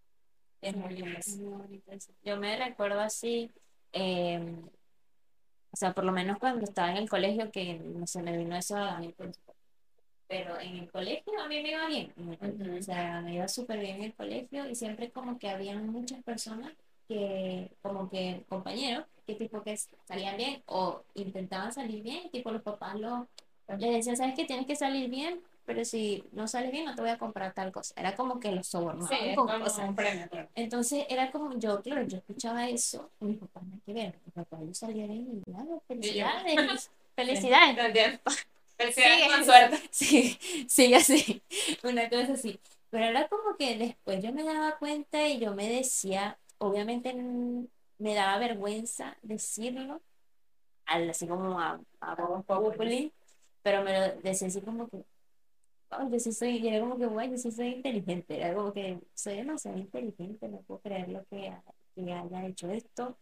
Es 0.65 0.75
muy 0.75 0.95
lindo. 0.95 1.21
Yo 2.25 2.39
me 2.39 2.57
recuerdo 2.57 3.01
así, 3.01 3.51
eh, 3.93 4.41
o 5.71 5.77
sea, 5.77 5.93
por 5.93 6.05
lo 6.05 6.13
menos 6.13 6.39
cuando 6.39 6.65
estaba 6.65 6.91
en 6.91 6.97
el 6.97 7.09
colegio, 7.09 7.51
que 7.51 7.75
no 7.75 8.07
se 8.07 8.23
me 8.23 8.35
vino 8.37 8.57
eso 8.57 8.77
a 8.77 8.99
mí, 8.99 9.15
pero 10.27 10.59
en 10.59 10.77
el 10.79 10.91
colegio 10.91 11.39
a 11.39 11.49
mí 11.49 11.63
me 11.63 11.73
iba 11.73 11.87
bien, 11.87 12.15
o 12.17 12.83
sea, 12.83 13.21
me 13.21 13.35
iba 13.35 13.47
súper 13.47 13.79
bien 13.79 13.97
en 13.97 14.05
el 14.05 14.15
colegio 14.15 14.67
y 14.67 14.75
siempre 14.75 15.11
como 15.11 15.39
que 15.39 15.51
habían 15.51 15.87
muchas 15.91 16.23
personas 16.23 16.73
que, 17.07 17.71
como 17.83 18.09
que 18.09 18.43
compañeros, 18.49 19.05
que 19.27 19.35
tipo 19.35 19.63
que 19.63 19.77
salían 20.09 20.39
bien 20.39 20.63
o 20.65 21.03
intentaban 21.15 21.75
salir 21.75 22.03
bien, 22.03 22.31
tipo 22.31 22.51
los 22.51 22.63
papás 22.63 22.99
lo, 22.99 23.29
les 23.69 23.97
decían, 23.97 24.17
¿sabes 24.17 24.35
que 24.35 24.47
Tienes 24.47 24.67
que 24.67 24.77
salir 24.77 25.11
bien, 25.11 25.43
pero 25.65 25.85
si 25.85 26.25
no 26.33 26.47
sales 26.47 26.71
bien 26.73 26.85
no 26.85 26.95
te 26.95 27.01
voy 27.01 27.11
a 27.11 27.19
comprar 27.19 27.55
tal 27.55 27.73
cosa. 27.73 27.95
Era 27.97 28.15
como 28.15 28.39
que 28.41 28.53
los 28.53 28.67
sobornaban 28.67 29.09
sí, 29.09 29.35
con 29.35 29.47
cosas. 29.47 29.95
Premio, 29.95 30.29
Entonces 30.55 31.07
era 31.09 31.31
como 31.31 31.59
yo, 31.59 31.81
claro, 31.83 32.07
yo 32.07 32.19
escuchaba 32.19 32.69
eso 32.69 33.11
y 33.21 33.27
mis 33.27 33.39
papás 33.39 33.63
me 33.65 33.81
que 33.81 33.93
ver, 33.93 34.19
mis 34.25 34.35
papás 34.35 34.61
yo 34.67 34.75
salía 34.75 35.07
bien 35.07 35.43
y 35.47 35.51
claro, 35.51 35.83
felicidades, 35.87 36.91
felicidades. 37.17 38.21
Felicidades 38.77 39.33
con 39.33 39.45
suerte. 39.45 39.81
Sí, 39.93 40.37
sí, 40.69 40.93
así, 40.95 41.41
una 41.85 42.09
cosa 42.09 42.33
así. 42.33 42.59
Pero 42.91 43.05
era 43.05 43.29
como 43.29 43.57
que 43.57 43.79
después 43.79 44.23
yo 44.23 44.33
me 44.33 44.43
daba 44.43 44.79
cuenta 44.79 45.29
y 45.29 45.39
yo 45.39 45.55
me 45.55 45.69
decía, 45.69 46.39
obviamente 46.59 47.15
me 47.99 48.15
daba 48.15 48.39
vergüenza 48.39 49.17
decirlo, 49.23 50.03
así 50.87 51.27
como 51.29 51.61
a, 51.61 51.81
a 52.01 52.17
pero 53.63 53.83
me 53.83 53.99
lo 53.99 54.21
decía 54.21 54.49
así 54.49 54.61
como 54.61 54.89
que, 54.89 55.05
yo 56.11 56.19
sí 56.19 56.33
soy, 56.33 56.59
y 56.59 56.69
era 56.69 56.81
como 56.81 56.99
que, 56.99 57.07
guay, 57.07 57.31
yo 57.31 57.39
sí 57.39 57.51
soy 57.51 57.69
inteligente, 57.69 58.37
era 58.41 58.55
como 58.55 58.73
que 58.73 58.99
soy 59.15 59.37
demasiado 59.37 59.79
inteligente, 59.79 60.49
no 60.49 60.59
puedo 60.63 60.81
creer 60.81 61.09
lo 61.09 61.25
que, 61.27 61.53
que 61.95 62.13
haya 62.13 62.47
hecho 62.47 62.71
esto. 62.71 63.17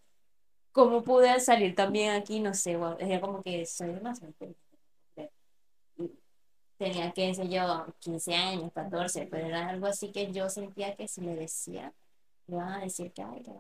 ¿Cómo 0.73 1.03
pude 1.03 1.39
salir 1.41 1.75
también 1.75 2.13
aquí? 2.13 2.41
No 2.41 2.55
sé, 2.55 2.77
wow, 2.77 2.97
era 2.99 3.21
como 3.21 3.43
que 3.43 3.67
soy 3.67 3.89
demasiado 3.89 4.29
inteligente. 4.29 4.63
Tenía, 6.79 7.13
qué 7.13 7.35
sé 7.35 7.49
yo, 7.49 7.87
15 8.01 8.35
años, 8.35 8.73
14, 8.73 9.27
pero 9.27 9.47
era 9.47 9.69
algo 9.69 9.87
así 9.87 10.11
que 10.11 10.33
yo 10.33 10.49
sentía 10.49 10.97
que 10.97 11.07
si 11.07 11.21
le 11.21 11.37
decía, 11.37 11.93
le 12.47 12.57
van 12.57 12.73
a 12.73 12.81
decir 12.81 13.13
que, 13.13 13.23
ay, 13.23 13.43
que 13.43 13.53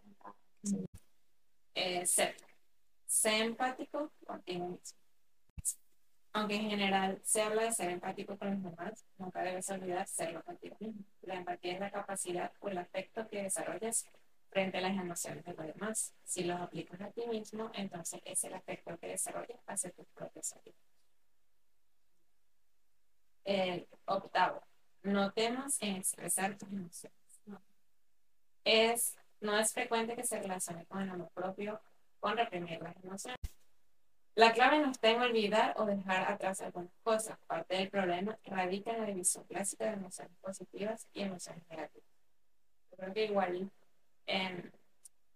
eh, 1.74 2.06
ser, 2.06 2.34
ser 3.06 3.42
empático 3.42 4.10
contigo 4.26 4.68
mismo. 4.68 5.01
Aunque 6.34 6.56
en 6.56 6.70
general 6.70 7.20
se 7.24 7.42
habla 7.42 7.64
de 7.64 7.72
ser 7.72 7.90
empático 7.90 8.38
con 8.38 8.50
los 8.50 8.62
demás, 8.62 9.04
nunca 9.18 9.42
debes 9.42 9.68
olvidar 9.68 10.08
serlo 10.08 10.42
contigo 10.42 10.76
mismo. 10.80 11.04
La 11.22 11.34
empatía 11.34 11.74
es 11.74 11.80
la 11.80 11.90
capacidad 11.90 12.52
o 12.60 12.68
el 12.68 12.78
afecto 12.78 13.28
que 13.28 13.42
desarrollas 13.42 14.06
frente 14.48 14.78
a 14.78 14.80
las 14.80 14.92
emociones 14.92 15.44
de 15.44 15.52
los 15.52 15.66
demás. 15.66 16.14
Si 16.24 16.44
los 16.44 16.58
aplicas 16.58 17.00
a 17.02 17.10
ti 17.10 17.26
mismo, 17.26 17.70
entonces 17.74 18.20
es 18.24 18.44
el 18.44 18.54
afecto 18.54 18.96
que 18.98 19.08
desarrollas 19.08 19.60
hacia 19.66 19.90
tus 19.90 20.06
propios 20.08 20.46
sentidos. 20.46 20.78
El 23.44 23.86
octavo, 24.06 24.62
no 25.02 25.32
temas 25.32 25.76
en 25.82 25.96
expresar 25.96 26.56
tus 26.56 26.70
emociones. 26.70 27.18
Es, 28.64 29.18
no 29.40 29.58
es 29.58 29.72
frecuente 29.72 30.14
que 30.14 30.24
se 30.24 30.40
relacione 30.40 30.86
con 30.86 31.02
el 31.02 31.10
amor 31.10 31.30
propio 31.34 31.80
con 32.20 32.36
reprimir 32.36 32.80
las 32.80 32.96
emociones. 33.04 33.40
La 34.34 34.52
clave 34.52 34.78
no 34.78 34.90
está 34.90 35.10
en 35.10 35.20
olvidar 35.20 35.74
o 35.76 35.84
dejar 35.84 36.30
atrás 36.32 36.62
algunas 36.62 36.92
cosas. 37.02 37.38
Parte 37.46 37.76
del 37.76 37.90
problema 37.90 38.38
radica 38.44 38.92
en 38.92 39.00
la 39.00 39.06
división 39.06 39.44
clásica 39.44 39.84
de 39.84 39.92
emociones 39.92 40.34
positivas 40.40 41.06
y 41.12 41.22
emociones 41.22 41.62
negativas. 41.68 42.08
Yo 42.90 42.96
creo 42.96 43.12
que 43.12 43.24
igual, 43.26 43.70
en, 44.26 44.72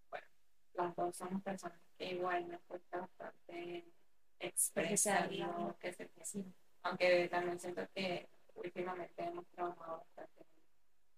bueno, 0.09 0.27
las 0.75 0.97
dos 0.97 1.17
somos 1.17 1.43
personas 1.43 1.79
que 1.99 2.13
igual 2.13 2.49
nos 2.49 2.61
cuesta 2.63 3.01
bastante 3.01 3.85
expresar 4.41 5.31
lo 5.33 5.77
que 5.79 5.93
se 5.93 6.07
piensa. 6.07 6.39
Aunque 6.83 7.29
también 7.29 7.61
siento 7.61 7.87
que 7.95 8.29
últimamente 8.55 9.23
hemos 9.23 9.47
trabajado 9.49 9.99
bastante. 9.99 10.47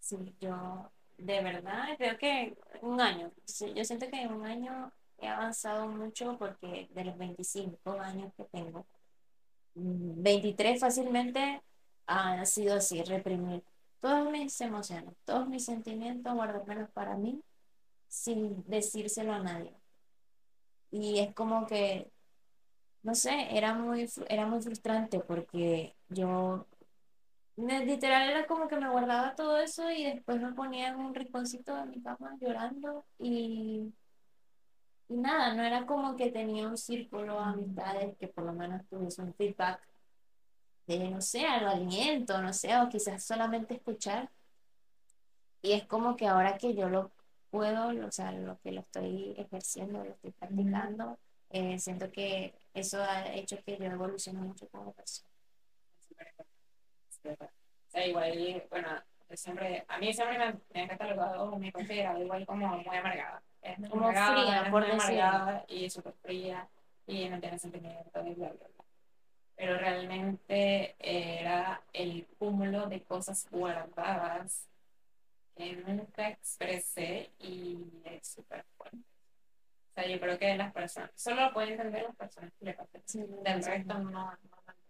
Sí, 0.00 0.34
yo 0.40 0.90
de 1.16 1.42
verdad 1.42 1.96
creo 1.96 2.18
que 2.18 2.56
un 2.80 3.00
año. 3.00 3.30
Yo 3.74 3.84
siento 3.84 4.08
que 4.08 4.26
un 4.26 4.44
año 4.44 4.92
he 5.18 5.28
avanzado 5.28 5.88
mucho 5.88 6.36
porque 6.38 6.88
de 6.92 7.04
los 7.04 7.16
25 7.18 7.92
años 8.00 8.32
que 8.36 8.44
tengo, 8.44 8.86
23 9.74 10.76
mm, 10.76 10.80
fácilmente 10.80 11.62
han 12.06 12.46
sido 12.46 12.76
así, 12.76 13.02
reprimir 13.02 13.62
todas 14.00 14.30
mis 14.30 14.60
emociones, 14.60 15.14
todos 15.24 15.48
mis 15.48 15.64
sentimientos, 15.64 16.34
guardármelos 16.34 16.90
para 16.90 17.16
mí 17.16 17.42
sin 18.08 18.64
decírselo 18.66 19.32
a 19.32 19.40
nadie. 19.40 19.74
Y 20.90 21.18
es 21.20 21.34
como 21.34 21.66
que, 21.66 22.10
no 23.02 23.14
sé, 23.14 23.56
era 23.56 23.74
muy, 23.74 24.08
era 24.28 24.46
muy 24.46 24.62
frustrante 24.62 25.20
porque 25.20 25.94
yo 26.08 26.66
literal 27.56 28.30
era 28.30 28.46
como 28.46 28.68
que 28.68 28.76
me 28.76 28.88
guardaba 28.90 29.34
todo 29.34 29.58
eso 29.58 29.90
y 29.90 30.04
después 30.04 30.40
me 30.40 30.52
ponía 30.52 30.88
en 30.88 30.96
un 30.96 31.14
rinconcito 31.14 31.74
de 31.74 31.86
mi 31.86 32.00
cama 32.02 32.36
llorando 32.40 33.04
y 33.18 33.92
y 35.08 35.16
nada, 35.16 35.54
no 35.54 35.62
era 35.62 35.86
como 35.86 36.16
que 36.16 36.30
tenía 36.30 36.68
un 36.68 36.76
círculo 36.76 37.34
de 37.34 37.44
amistades 37.44 38.16
que 38.18 38.28
por 38.28 38.44
lo 38.44 38.52
menos 38.52 38.86
tuviese 38.88 39.22
un 39.22 39.34
feedback 39.34 39.80
de, 40.86 41.10
no 41.10 41.20
sé, 41.22 41.46
algo 41.46 41.70
aliento, 41.70 42.40
no 42.42 42.52
sé, 42.52 42.76
o 42.76 42.88
quizás 42.88 43.24
solamente 43.24 43.74
escuchar. 43.74 44.30
Y 45.62 45.72
es 45.72 45.86
como 45.86 46.16
que 46.16 46.26
ahora 46.26 46.58
que 46.58 46.74
yo 46.74 46.88
lo 46.88 47.10
puedo, 47.50 47.88
o 48.06 48.12
sea, 48.12 48.32
lo 48.32 48.58
que 48.60 48.72
lo 48.72 48.80
estoy 48.80 49.34
ejerciendo, 49.38 50.04
lo 50.04 50.10
estoy 50.10 50.30
practicando, 50.32 51.18
eh, 51.50 51.78
siento 51.78 52.10
que 52.12 52.54
eso 52.74 53.02
ha 53.02 53.32
hecho 53.34 53.62
que 53.64 53.78
yo 53.78 53.86
evolucione 53.86 54.40
mucho 54.40 54.68
como 54.68 54.92
persona. 54.92 55.30
O 57.24 57.90
sea, 57.90 58.06
igual, 58.06 58.66
bueno, 58.70 58.88
siempre, 59.34 59.84
a 59.88 59.98
mí 59.98 60.12
siempre 60.12 60.38
me, 60.38 60.60
me 60.74 60.82
han 60.82 60.88
catalogado, 60.88 61.56
me 61.58 61.68
he 61.68 61.72
considerado 61.72 62.22
igual 62.22 62.46
como 62.46 62.66
muy 62.78 62.96
amargada 62.96 63.42
es 63.62 63.88
como 63.88 64.08
fría, 64.10 64.68
por 64.70 64.86
decir. 64.86 65.22
Y 65.68 65.90
súper 65.90 66.14
fría 66.22 66.68
y 67.06 67.28
no 67.28 67.40
tiene 67.40 67.58
sentimiento 67.58 68.20
y 68.26 68.34
bla, 68.34 68.48
bla, 68.48 68.66
bla. 68.68 68.84
Pero 69.56 69.76
realmente 69.76 70.94
era 70.98 71.82
el 71.92 72.26
cúmulo 72.38 72.86
de 72.86 73.02
cosas 73.02 73.48
guardadas 73.50 74.68
que 75.56 75.76
nunca 75.76 76.28
expresé 76.28 77.32
y 77.40 77.84
es 78.04 78.28
súper 78.28 78.64
fuerte. 78.76 78.98
O 78.98 79.94
sea, 79.94 80.06
yo 80.06 80.20
creo 80.20 80.38
que 80.38 80.56
las 80.56 80.72
personas, 80.72 81.10
solo 81.16 81.46
lo 81.46 81.52
pueden 81.52 81.70
entender 81.70 82.04
las 82.04 82.14
personas 82.14 82.52
que 82.58 82.64
le 82.66 82.74
pasan. 82.74 83.02
Sí, 83.04 83.24
Del 83.42 83.64
resto 83.64 83.94
no, 83.98 84.10
no, 84.10 84.38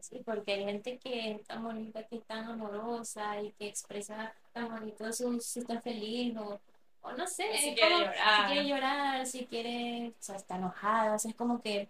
Sí, 0.01 0.23
porque 0.25 0.53
hay 0.53 0.65
gente 0.65 0.99
que 0.99 1.33
es 1.33 1.45
tan 1.45 1.65
bonita, 1.65 2.07
que 2.07 2.17
es 2.17 2.25
tan 2.25 2.45
amorosa 2.45 3.41
y 3.41 3.53
que 3.53 3.69
expresa 3.69 4.33
tan 4.53 4.69
bonito 4.69 5.13
su, 5.13 5.41
si 5.41 5.61
está 5.61 5.81
feliz 5.81 6.37
o 6.37 6.61
o 7.09 7.17
no 7.17 7.27
sé, 7.27 7.45
si 7.59 7.75
quiere, 7.75 7.99
llorar. 7.99 8.15
si 8.15 8.53
quiere 8.53 8.69
llorar, 8.69 9.27
si 9.27 9.47
quiere, 9.47 10.09
o 10.09 10.23
sea, 10.23 10.37
está 10.37 10.57
enojada, 10.57 11.15
o 11.15 11.19
sea, 11.19 11.31
es 11.31 11.37
como 11.37 11.61
que 11.61 11.89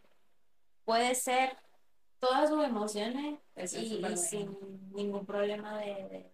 puede 0.85 1.14
ser 1.14 1.57
todas 2.19 2.49
sus 2.49 2.64
emociones 2.64 3.39
y, 3.57 4.16
sin 4.16 4.57
ningún 4.93 5.25
problema 5.27 5.79
de, 5.79 6.31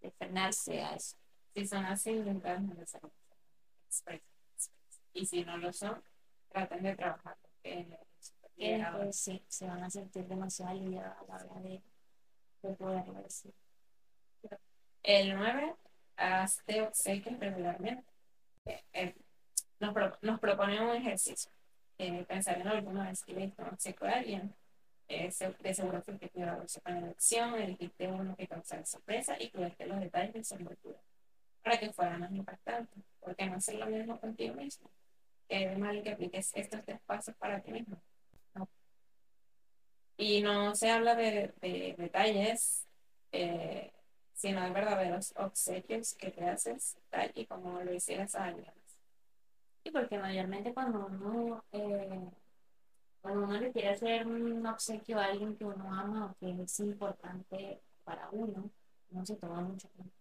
de, 0.00 0.10
frenarse 0.12 0.82
a 0.82 0.94
eso. 0.94 1.16
Si 1.54 1.66
son 1.66 1.84
así, 1.84 2.12
nunca 2.12 2.54
expresen. 2.54 3.10
Y 5.12 5.26
si 5.26 5.44
no 5.44 5.56
lo 5.58 5.72
son, 5.72 6.02
traten 6.48 6.82
de 6.82 6.96
trabajar. 6.96 7.36
Porque 7.40 7.86
pues, 8.96 9.16
sí, 9.16 9.42
se 9.48 9.66
van 9.66 9.82
a 9.82 9.90
sentir 9.90 10.26
demasiado 10.26 10.72
aliviados 10.72 11.16
a 11.18 11.24
la 11.26 11.44
hora 11.44 11.60
de, 11.60 11.82
de 12.62 12.74
poderlo 12.74 13.14
decir. 13.22 13.52
El 15.02 15.36
9 15.36 15.74
hazte 16.20 16.82
obsequios 16.82 17.38
regularmente. 17.38 18.04
Eh, 18.66 18.84
eh, 18.92 19.14
nos, 19.80 19.94
nos 20.22 20.40
propone 20.40 20.80
un 20.80 20.96
ejercicio. 20.96 21.50
Eh, 21.98 22.24
pensar 22.28 22.60
en 22.60 22.68
alguna 22.68 23.08
vez 23.08 23.22
que 23.24 23.32
le 23.32 23.52
un 23.58 23.66
obsequio 23.66 24.06
a 24.06 24.12
alguien. 24.12 24.54
de 25.08 25.74
seguro 25.74 26.02
que 26.02 26.28
te 26.28 26.44
va 26.44 26.52
a 26.84 26.90
la 26.90 26.98
elección, 26.98 27.54
elegiste 27.54 28.06
uno 28.06 28.36
que 28.36 28.46
causara 28.46 28.84
sorpresa 28.86 29.36
y 29.40 29.48
tuviste 29.48 29.86
los 29.86 29.98
detalles 30.00 30.32
de 30.32 30.44
su 30.44 30.54
envoltura 30.54 30.98
para 31.62 31.78
que 31.78 31.92
fuera 31.92 32.16
más 32.18 32.30
impactante. 32.32 32.96
Porque 33.20 33.46
no 33.46 33.56
hacer 33.56 33.74
lo 33.76 33.86
mismo 33.86 34.20
contigo 34.20 34.54
mismo. 34.54 34.88
Es 35.48 35.76
mal 35.78 36.02
que 36.02 36.12
apliques 36.12 36.52
estos 36.54 36.84
tres 36.84 37.00
pasos 37.00 37.34
para 37.36 37.60
ti 37.60 37.72
mismo. 37.72 38.00
Y 40.16 40.42
no 40.42 40.74
se 40.74 40.90
habla 40.90 41.14
de, 41.14 41.52
de 41.60 41.94
detalles 41.96 42.86
eh, 43.32 43.90
sino 44.40 44.62
de 44.64 44.70
verdaderos 44.70 45.34
obsequios 45.36 46.14
que 46.14 46.30
te 46.30 46.44
haces 46.48 46.96
tal 47.10 47.30
y 47.34 47.44
como 47.46 47.80
lo 47.82 47.92
hicieras 47.92 48.34
a 48.34 48.44
alguien 48.46 48.72
Y 49.84 49.90
porque 49.90 50.18
mayormente 50.18 50.72
cuando 50.72 51.06
uno, 51.06 51.62
eh, 51.72 52.20
cuando 53.20 53.44
uno 53.44 53.60
le 53.60 53.72
quiere 53.72 53.90
hacer 53.90 54.26
un 54.26 54.66
obsequio 54.66 55.18
a 55.18 55.26
alguien 55.26 55.56
que 55.56 55.64
uno 55.64 55.92
ama 55.92 56.26
o 56.26 56.34
que 56.38 56.62
es 56.62 56.80
importante 56.80 57.80
para 58.04 58.28
uno, 58.32 58.70
uno 59.10 59.26
se 59.26 59.36
toma 59.36 59.60
mucho 59.60 59.88
tiempo. 59.88 60.14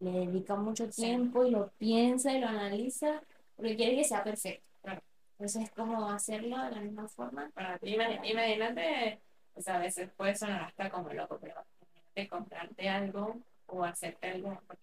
Le 0.00 0.10
dedica 0.10 0.56
mucho 0.56 0.88
tiempo 0.90 1.44
y 1.44 1.50
lo 1.50 1.68
piensa 1.78 2.32
y 2.32 2.40
lo 2.40 2.48
analiza 2.48 3.22
porque 3.56 3.76
quiere 3.76 3.96
que 3.96 4.04
sea 4.04 4.22
perfecto. 4.24 4.64
Claro. 4.82 5.00
Entonces 5.32 5.62
es 5.64 5.70
como 5.72 6.08
hacerlo 6.10 6.62
de 6.64 6.70
la 6.70 6.80
misma 6.80 7.08
forma. 7.08 7.50
Para 7.54 7.78
ti, 7.78 7.94
imag- 7.96 8.20
imagínate, 8.24 9.20
o 9.54 9.60
sea, 9.60 9.76
a 9.76 9.78
veces 9.80 10.10
puede 10.16 10.34
sonar 10.34 10.62
hasta 10.62 10.90
como 10.90 11.12
loco, 11.12 11.38
pero 11.40 11.54
imagínate 12.16 12.28
comprarte 12.28 12.88
algo 12.88 13.36
o 13.66 13.84
hacerte 13.84 14.30
algo, 14.30 14.60
porque 14.66 14.82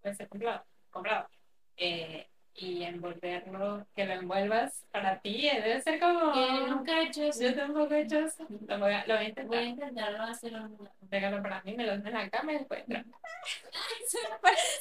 puede 0.00 0.14
ser 0.14 0.28
comprado, 0.28 0.64
comprado 0.90 1.28
eh, 1.76 2.26
y 2.54 2.82
envolverlo, 2.82 3.86
que 3.94 4.04
lo 4.04 4.12
envuelvas 4.14 4.84
para 4.90 5.20
ti, 5.20 5.48
eh, 5.48 5.60
debe 5.62 5.80
ser 5.80 5.98
como... 5.98 6.32
Que 6.32 6.66
nunca 6.68 7.00
he 7.00 7.06
hecho 7.06 7.22
eso. 7.24 7.42
Yo 7.42 7.54
tampoco 7.54 7.94
he 7.94 8.02
hecho 8.02 8.18
eso, 8.18 8.46
lo 8.48 8.78
voy 8.78 8.92
a, 8.92 9.06
lo 9.06 9.14
voy 9.16 9.24
a 9.36 9.44
Voy 9.44 9.56
a 9.56 9.62
intentar. 9.62 9.64
intentarlo 9.64 10.22
hacerlo. 10.24 10.64
Un 11.00 11.10
regalo 11.10 11.42
para 11.42 11.62
mí, 11.62 11.74
me 11.74 11.86
lo 11.86 11.96
dejo 11.96 12.08
en 12.08 12.14
la 12.14 12.30
cama 12.30 12.52
y 12.52 12.58
después 12.58 12.84
entro. 12.88 13.18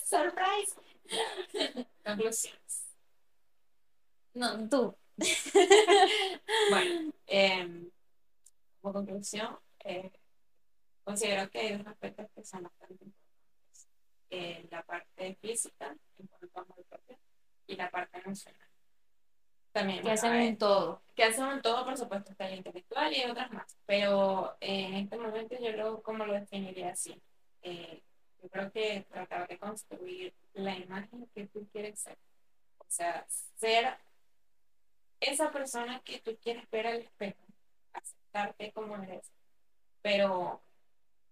Surprise. 0.06 0.76
Conclusiones. 2.06 2.88
No, 4.34 4.70
tú. 4.70 4.96
Bueno, 6.70 7.12
em, 7.28 7.90
como 8.82 8.94
conclusión, 8.94 9.58
eh, 9.84 10.12
considero 11.04 11.50
que 11.50 11.60
hay 11.60 11.78
dos 11.78 11.88
aspectos 11.88 12.28
que 12.36 12.44
son 12.44 12.64
bastante 12.64 12.94
importantes. 13.04 13.88
Eh, 14.30 14.68
la 14.72 14.84
parte 14.84 15.36
física, 15.42 15.96
en 16.18 16.28
cuanto 16.28 16.60
a 16.60 16.62
amor 16.62 16.86
propio, 16.90 17.18
y 17.68 17.76
la 17.76 17.90
parte 17.90 18.20
emocional. 18.24 18.68
También, 19.74 20.00
Que 20.00 20.04
bueno, 20.04 20.14
hacen 20.16 20.34
un 20.34 20.58
todo. 20.58 21.02
que 21.16 21.24
hacen 21.24 21.46
un 21.46 21.62
todo, 21.62 21.86
por 21.86 21.98
supuesto, 21.98 22.32
está 22.32 22.50
el 22.50 22.58
intelectual 22.58 23.12
y 23.14 23.22
hay 23.22 23.32
otras 23.32 23.52
más. 23.52 23.78
Pero 23.86 24.58
eh, 24.60 24.86
en 24.88 24.94
este 24.96 25.18
momento 25.18 25.56
yo 25.60 25.72
lo, 25.72 26.02
como 26.04 26.26
lo 26.26 26.34
definiría 26.34 26.92
así. 26.92 27.22
Eh, 27.62 28.02
yo 28.42 28.50
creo 28.50 28.72
que 28.72 29.06
tratar 29.10 29.48
de 29.48 29.58
construir 29.58 30.34
la 30.54 30.76
imagen 30.78 31.28
que 31.34 31.48
tú 31.48 31.68
quieres 31.72 32.00
ser. 32.00 32.18
O 32.80 32.86
sea, 32.88 33.26
ser 33.56 33.98
esa 35.22 35.52
persona 35.52 36.02
que 36.02 36.20
tú 36.20 36.38
quieres 36.42 36.70
ver 36.72 36.88
al 36.88 36.98
espejo, 37.02 37.44
aceptarte 37.94 38.72
como 38.74 38.96
eres, 39.02 39.32
pero 40.02 40.62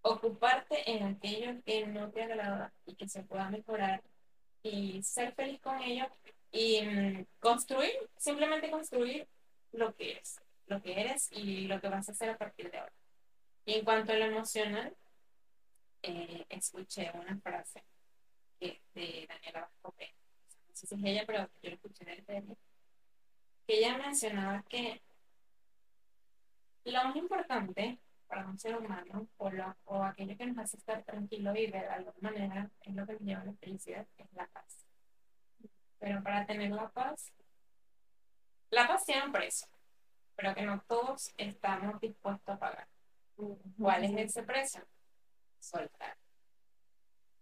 ocuparte 0.02 0.90
en 0.90 1.04
aquello 1.04 1.62
que 1.66 1.86
no 1.88 2.10
te 2.12 2.24
agrada 2.24 2.74
y 2.86 2.96
que 2.96 3.08
se 3.08 3.24
pueda 3.24 3.50
mejorar 3.50 4.02
y 4.64 5.02
ser 5.04 5.34
feliz 5.34 5.60
con 5.62 5.82
ello 5.82 6.08
y 6.52 6.82
mm, 6.82 7.26
construir, 7.40 7.92
simplemente 8.18 8.72
construir 8.72 9.28
lo 9.72 9.96
que 9.96 10.14
eres, 10.14 10.40
lo 10.68 10.82
que 10.82 11.00
eres 11.00 11.32
y 11.32 11.68
lo 11.68 11.80
que 11.82 11.90
vas 11.90 12.10
a 12.10 12.12
hacer 12.12 12.30
a 12.30 12.38
partir 12.38 12.72
de 12.72 12.80
ahora. 12.80 12.94
Y 13.66 13.74
en 13.76 13.86
cuanto 13.86 14.14
a 14.14 14.16
lo 14.16 14.26
emocional, 14.26 14.96
eh, 16.02 16.46
escuché 16.50 17.12
una 17.14 17.38
frase 17.40 17.84
de 18.60 19.26
Daniela 19.28 19.62
Vascope, 19.62 20.14
no 20.68 20.76
sé 20.76 20.88
si 20.88 20.96
es 20.96 21.04
ella, 21.04 21.24
pero 21.26 21.50
yo 21.62 21.70
lo 21.70 21.76
escuché 21.76 22.06
de 22.06 22.24
ella, 22.28 22.44
que 23.68 23.78
ella 23.78 23.98
mencionaba 23.98 24.64
que 24.64 25.02
lo 26.86 27.04
más 27.04 27.16
importante 27.16 28.00
para 28.30 28.48
un 28.48 28.58
ser 28.58 28.78
humano 28.78 29.28
o, 29.38 29.50
lo- 29.50 29.76
o 29.86 30.04
aquello 30.04 30.38
que 30.38 30.46
nos 30.46 30.58
hace 30.60 30.78
estar 30.78 31.04
tranquilo 31.04 31.54
y 31.56 31.68
de 31.68 31.80
alguna 31.80 32.16
manera 32.22 32.72
es 32.84 32.96
lo 32.96 33.06
que 33.06 33.14
nos 33.14 33.22
lleva 33.22 33.42
a 33.42 33.46
la 33.46 33.54
felicidad, 33.54 34.08
es 34.18 34.34
la 34.34 34.48
paz. 34.48 34.86
Pero 36.00 36.24
para 36.24 36.46
tener 36.46 36.72
la 36.72 36.90
paz, 36.90 37.34
la 38.70 38.88
paz 38.88 39.04
tiene 39.06 39.26
un 39.26 39.32
precio, 39.32 39.68
pero 40.36 40.54
que 40.56 40.62
no 40.62 40.80
todos 40.88 41.34
estamos 41.38 42.00
dispuestos 42.00 42.56
a 42.56 42.60
pagar. 42.60 42.88
¿Cuál 43.78 44.04
es 44.06 44.12
ese 44.30 44.44
precio? 44.44 44.86
Soltar. 45.60 46.18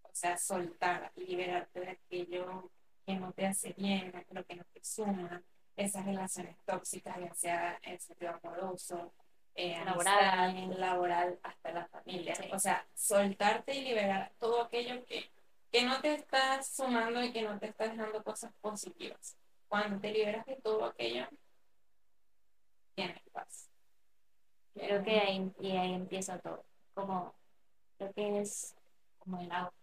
O 0.03 0.09
sea, 0.13 0.37
soltar 0.37 1.11
y 1.15 1.25
liberarte 1.25 1.79
de 1.81 1.89
aquello 1.91 2.71
que 3.05 3.15
no 3.15 3.31
te 3.33 3.45
hace 3.45 3.73
bien, 3.73 4.11
lo 4.31 4.43
que 4.45 4.55
no 4.55 4.63
te 4.73 4.83
suma, 4.83 5.43
esas 5.75 6.05
relaciones 6.05 6.57
tóxicas, 6.65 7.17
ya 7.19 7.33
sea 7.35 7.79
en 7.83 7.99
sentido 7.99 8.39
amoroso, 8.43 9.13
eh, 9.57 9.83
Laboral. 9.83 10.29
amistad, 10.29 10.77
laboral, 10.77 11.39
hasta 11.41 11.71
la 11.71 11.87
familia. 11.87 12.35
Sí. 12.35 12.43
O 12.53 12.59
sea, 12.59 12.87
soltarte 12.93 13.75
y 13.75 13.81
liberar 13.81 14.31
todo 14.39 14.61
aquello 14.61 15.03
que, 15.05 15.31
que 15.71 15.83
no 15.83 15.99
te 15.99 16.13
está 16.13 16.61
sumando 16.61 17.23
y 17.23 17.33
que 17.33 17.41
no 17.41 17.57
te 17.59 17.65
está 17.67 17.87
dejando 17.87 18.23
cosas 18.23 18.53
positivas. 18.61 19.35
Cuando 19.67 19.99
te 19.99 20.11
liberas 20.11 20.45
de 20.45 20.57
todo 20.57 20.85
aquello, 20.85 21.27
tienes 22.95 23.19
paz. 23.31 23.69
Creo 24.75 25.03
que 25.03 25.19
ahí, 25.19 25.51
y 25.59 25.71
ahí 25.71 25.93
empieza 25.93 26.37
todo. 26.39 26.63
Como 26.93 27.33
lo 27.97 28.13
que 28.13 28.41
es 28.41 28.75
como 29.17 29.41
el 29.41 29.51
agua, 29.51 29.73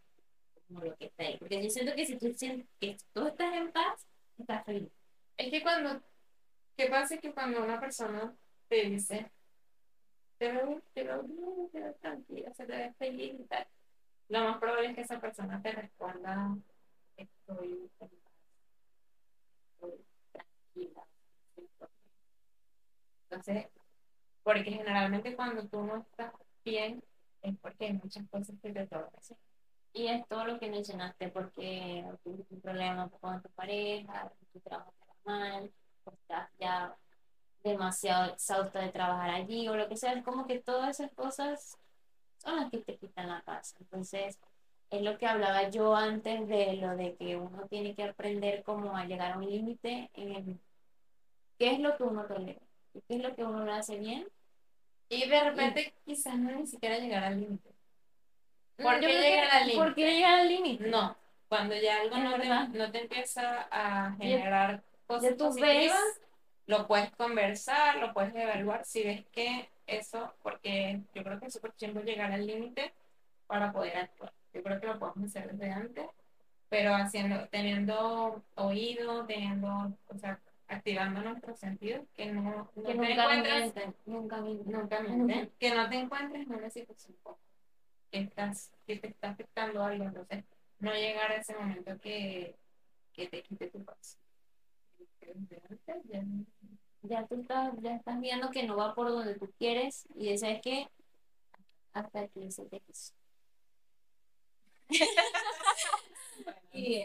como 0.69 0.81
lo 0.83 0.97
que 0.97 1.07
está 1.07 1.25
ahí. 1.25 1.37
Porque 1.37 1.63
yo 1.63 1.69
siento 1.69 1.97
que 1.97 2.07
si 2.07 2.17
tú 2.17 2.33
sientes 2.33 2.69
que 2.81 2.97
tú 3.13 3.27
estás 3.27 3.53
en 3.55 3.73
paz, 3.73 4.07
estás 4.39 4.65
feliz. 4.65 4.89
Es 5.37 5.51
que 5.51 5.63
cuando, 5.65 6.01
¿qué 6.77 6.87
pasa? 6.87 7.17
Es 7.17 7.21
que 7.21 7.33
cuando 7.33 7.61
una 7.63 7.81
persona 7.81 8.37
te 8.69 8.85
dice, 8.85 9.31
te 10.39 10.53
veo, 10.53 10.83
te 10.95 11.05
veo 11.05 11.23
bien, 11.23 11.71
te 11.73 11.81
veo 11.81 11.95
tranquila, 11.95 12.53
se 12.55 12.67
te 12.67 12.73
ve 12.77 12.95
feliz 12.99 13.41
y 13.41 13.45
tal, 13.45 13.67
lo 14.29 14.41
más 14.45 14.59
probable 14.59 14.91
es 14.91 14.95
que 14.97 15.03
esa 15.03 15.21
persona 15.21 15.63
te 15.63 15.73
responda, 15.73 16.57
estoy 17.17 17.73
en 17.73 17.89
paz, 17.99 18.11
estoy 19.75 20.05
tranquila. 20.33 21.05
siento 21.55 21.89
bien". 21.89 22.15
Entonces, 23.31 23.67
porque 24.43 24.73
generalmente 24.73 25.37
cuando 25.37 25.67
tú 25.69 25.83
no 25.85 25.99
estás 25.99 26.33
bien, 26.65 27.03
es 27.43 27.57
porque 27.59 27.87
hay 27.87 27.93
muchas 27.95 28.29
cosas 28.31 28.57
que 28.63 28.73
te 28.73 28.87
tocan. 28.87 29.11
Y 29.93 30.09
es 30.09 30.27
todo 30.29 30.45
lo 30.47 30.59
que 30.59 30.71
mencionaste, 30.71 31.29
porque 31.29 32.05
tuviste 32.25 32.55
un 32.55 32.61
problema 32.61 33.09
con 33.11 33.43
tu 33.43 33.51
pareja, 33.51 34.33
tu 34.53 34.61
trabajo 34.61 34.95
va 35.09 35.15
mal, 35.25 35.73
demasiado 37.65 38.33
exhausta 38.33 38.81
de 38.81 38.91
trabajar 38.91 39.31
allí, 39.31 39.69
o 39.69 39.77
lo 39.77 39.89
que 39.89 39.97
sea. 39.97 40.13
Es 40.13 40.23
como 40.23 40.47
que 40.47 40.61
todas 40.61 41.01
esas 41.01 41.13
cosas 41.13 41.79
son 42.39 42.57
las 42.57 42.71
que 42.71 42.79
te 42.79 42.97
quitan 42.97 43.29
la 43.29 43.43
paz. 43.43 43.75
Entonces, 43.81 44.39
es 44.91 45.03
lo 45.03 45.19
que 45.19 45.27
hablaba 45.27 45.71
yo 45.71 45.97
antes 45.97 46.47
de 46.47 46.75
lo 46.75 46.97
de 46.97 47.17
que 47.17 47.37
uno 47.37 47.67
tiene 47.69 47.95
que 47.95 48.05
aprender 48.05 48.63
como 48.63 48.97
a 48.97 49.07
llegar 49.07 49.33
a 49.33 49.39
un 49.39 49.51
límite 49.51 50.11
en 50.15 50.61
qué 51.59 51.73
es 51.73 51.81
lo 51.81 51.97
que 51.97 52.05
uno 52.05 52.25
tolera, 52.27 52.61
qué 52.93 53.17
es 53.17 53.23
lo 53.23 53.35
que 53.35 53.45
uno 53.45 53.65
lo 53.65 53.73
hace 53.73 53.99
bien. 53.99 54.29
Y 55.09 55.29
de 55.29 55.45
repente 55.45 55.95
quizás 56.05 56.37
no 56.37 56.53
ni 56.53 56.67
siquiera 56.67 56.99
llegar 56.99 57.25
al 57.25 57.41
límite. 57.41 57.71
¿Por 58.77 59.01
Yo 59.01 59.09
qué 59.09 59.21
llegar 59.21 59.51
al 59.51 59.67
límite? 59.67 59.85
¿Por 59.85 59.95
qué 59.95 60.15
llegar 60.15 60.41
al 60.41 60.49
límite? 60.49 60.89
No, 60.89 61.17
cuando 61.49 61.75
ya 61.77 62.01
algo 62.01 62.17
no 62.19 62.41
te, 62.41 62.79
no 62.79 62.91
te 62.91 63.01
empieza 63.01 63.69
a 63.71 64.13
generar 64.17 64.83
cosas 65.07 65.37
tú 65.37 65.45
positivas, 65.47 65.71
ves 65.79 66.24
lo 66.67 66.87
puedes 66.87 67.11
conversar, 67.13 67.99
lo 67.99 68.13
puedes 68.13 68.35
evaluar 68.35 68.85
si 68.85 69.03
ves 69.03 69.25
que 69.33 69.69
eso, 69.87 70.35
porque 70.43 71.01
yo 71.15 71.23
creo 71.23 71.39
que 71.39 71.47
es 71.47 71.53
súper 71.53 71.75
chingo 71.75 72.01
llegar 72.01 72.33
al 72.33 72.47
límite 72.47 72.93
para 73.47 73.73
poder 73.73 73.97
actuar. 73.97 74.33
Yo 74.53 74.63
creo 74.63 74.81
que 74.81 74.87
lo 74.87 74.99
podemos 74.99 75.31
hacer 75.31 75.53
desde 75.53 75.71
antes, 75.71 76.07
pero 76.69 76.95
haciendo, 76.95 77.47
teniendo 77.49 78.43
oído, 78.55 79.27
teniendo, 79.27 79.93
o 80.09 80.19
sea, 80.19 80.41
activando 80.69 81.21
nuestros 81.21 81.59
sentidos, 81.59 82.07
que 82.15 82.27
no, 82.27 82.71
no 82.75 82.83
que 82.83 82.83
te 82.83 82.95
nunca 82.95 83.13
encuentres 83.13 83.61
mienten, 83.61 83.95
nunca 84.07 84.41
mienten. 84.41 84.73
nunca 84.73 85.01
mienten, 85.01 85.53
que 85.59 85.75
no 85.75 85.89
te 85.89 85.97
encuentres 85.97 86.47
en 86.47 86.55
una 86.55 86.71
situación 86.71 87.17
que 88.11 88.21
estás, 88.21 88.73
que 88.87 88.97
te 88.97 89.09
está 89.09 89.31
afectando 89.31 89.83
algo, 89.83 90.05
entonces 90.05 90.45
no 90.79 90.93
llegar 90.95 91.33
a 91.33 91.37
ese 91.37 91.55
momento 91.55 91.99
que, 92.01 92.55
que 93.13 93.27
te 93.29 93.43
quite 93.43 93.69
tu 93.69 93.85
paz. 93.85 94.19
Ya, 97.03 97.27
tú 97.27 97.41
estás, 97.41 97.75
ya 97.83 97.97
estás 97.97 98.21
viendo 98.21 98.51
que 98.51 98.63
no 98.63 98.77
va 98.77 98.95
por 98.95 99.09
donde 99.09 99.35
tú 99.35 99.51
quieres 99.59 100.07
y 100.15 100.31
dices 100.31 100.61
que 100.63 100.89
hasta 101.93 102.21
aquí 102.21 102.51
se 102.51 102.65
te 102.65 102.81
quiso. 102.81 103.13
bueno, 106.45 106.61
Y, 106.73 107.05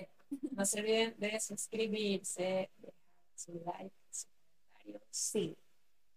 no 0.51 0.65
se 0.65 0.79
olviden 0.79 1.15
de 1.17 1.39
suscribirse, 1.39 2.69
dejar 2.77 2.93
su 3.35 3.53
like, 3.65 3.95
su 4.09 4.27
comentario. 4.27 5.01
sí. 5.11 5.57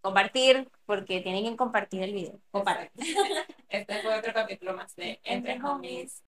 Compartir, 0.01 0.69
porque 0.85 1.21
tienen 1.21 1.45
que 1.45 1.57
compartir 1.57 2.03
el 2.03 2.13
video. 2.13 2.41
Compartir. 2.51 2.91
Este 3.69 4.03
fue 4.03 4.19
otro 4.19 4.35
capítulo 4.35 4.75
más 4.75 4.95
de 4.97 5.21
Entre 5.23 5.53
Entre 5.53 5.69
Homies. 5.69 6.21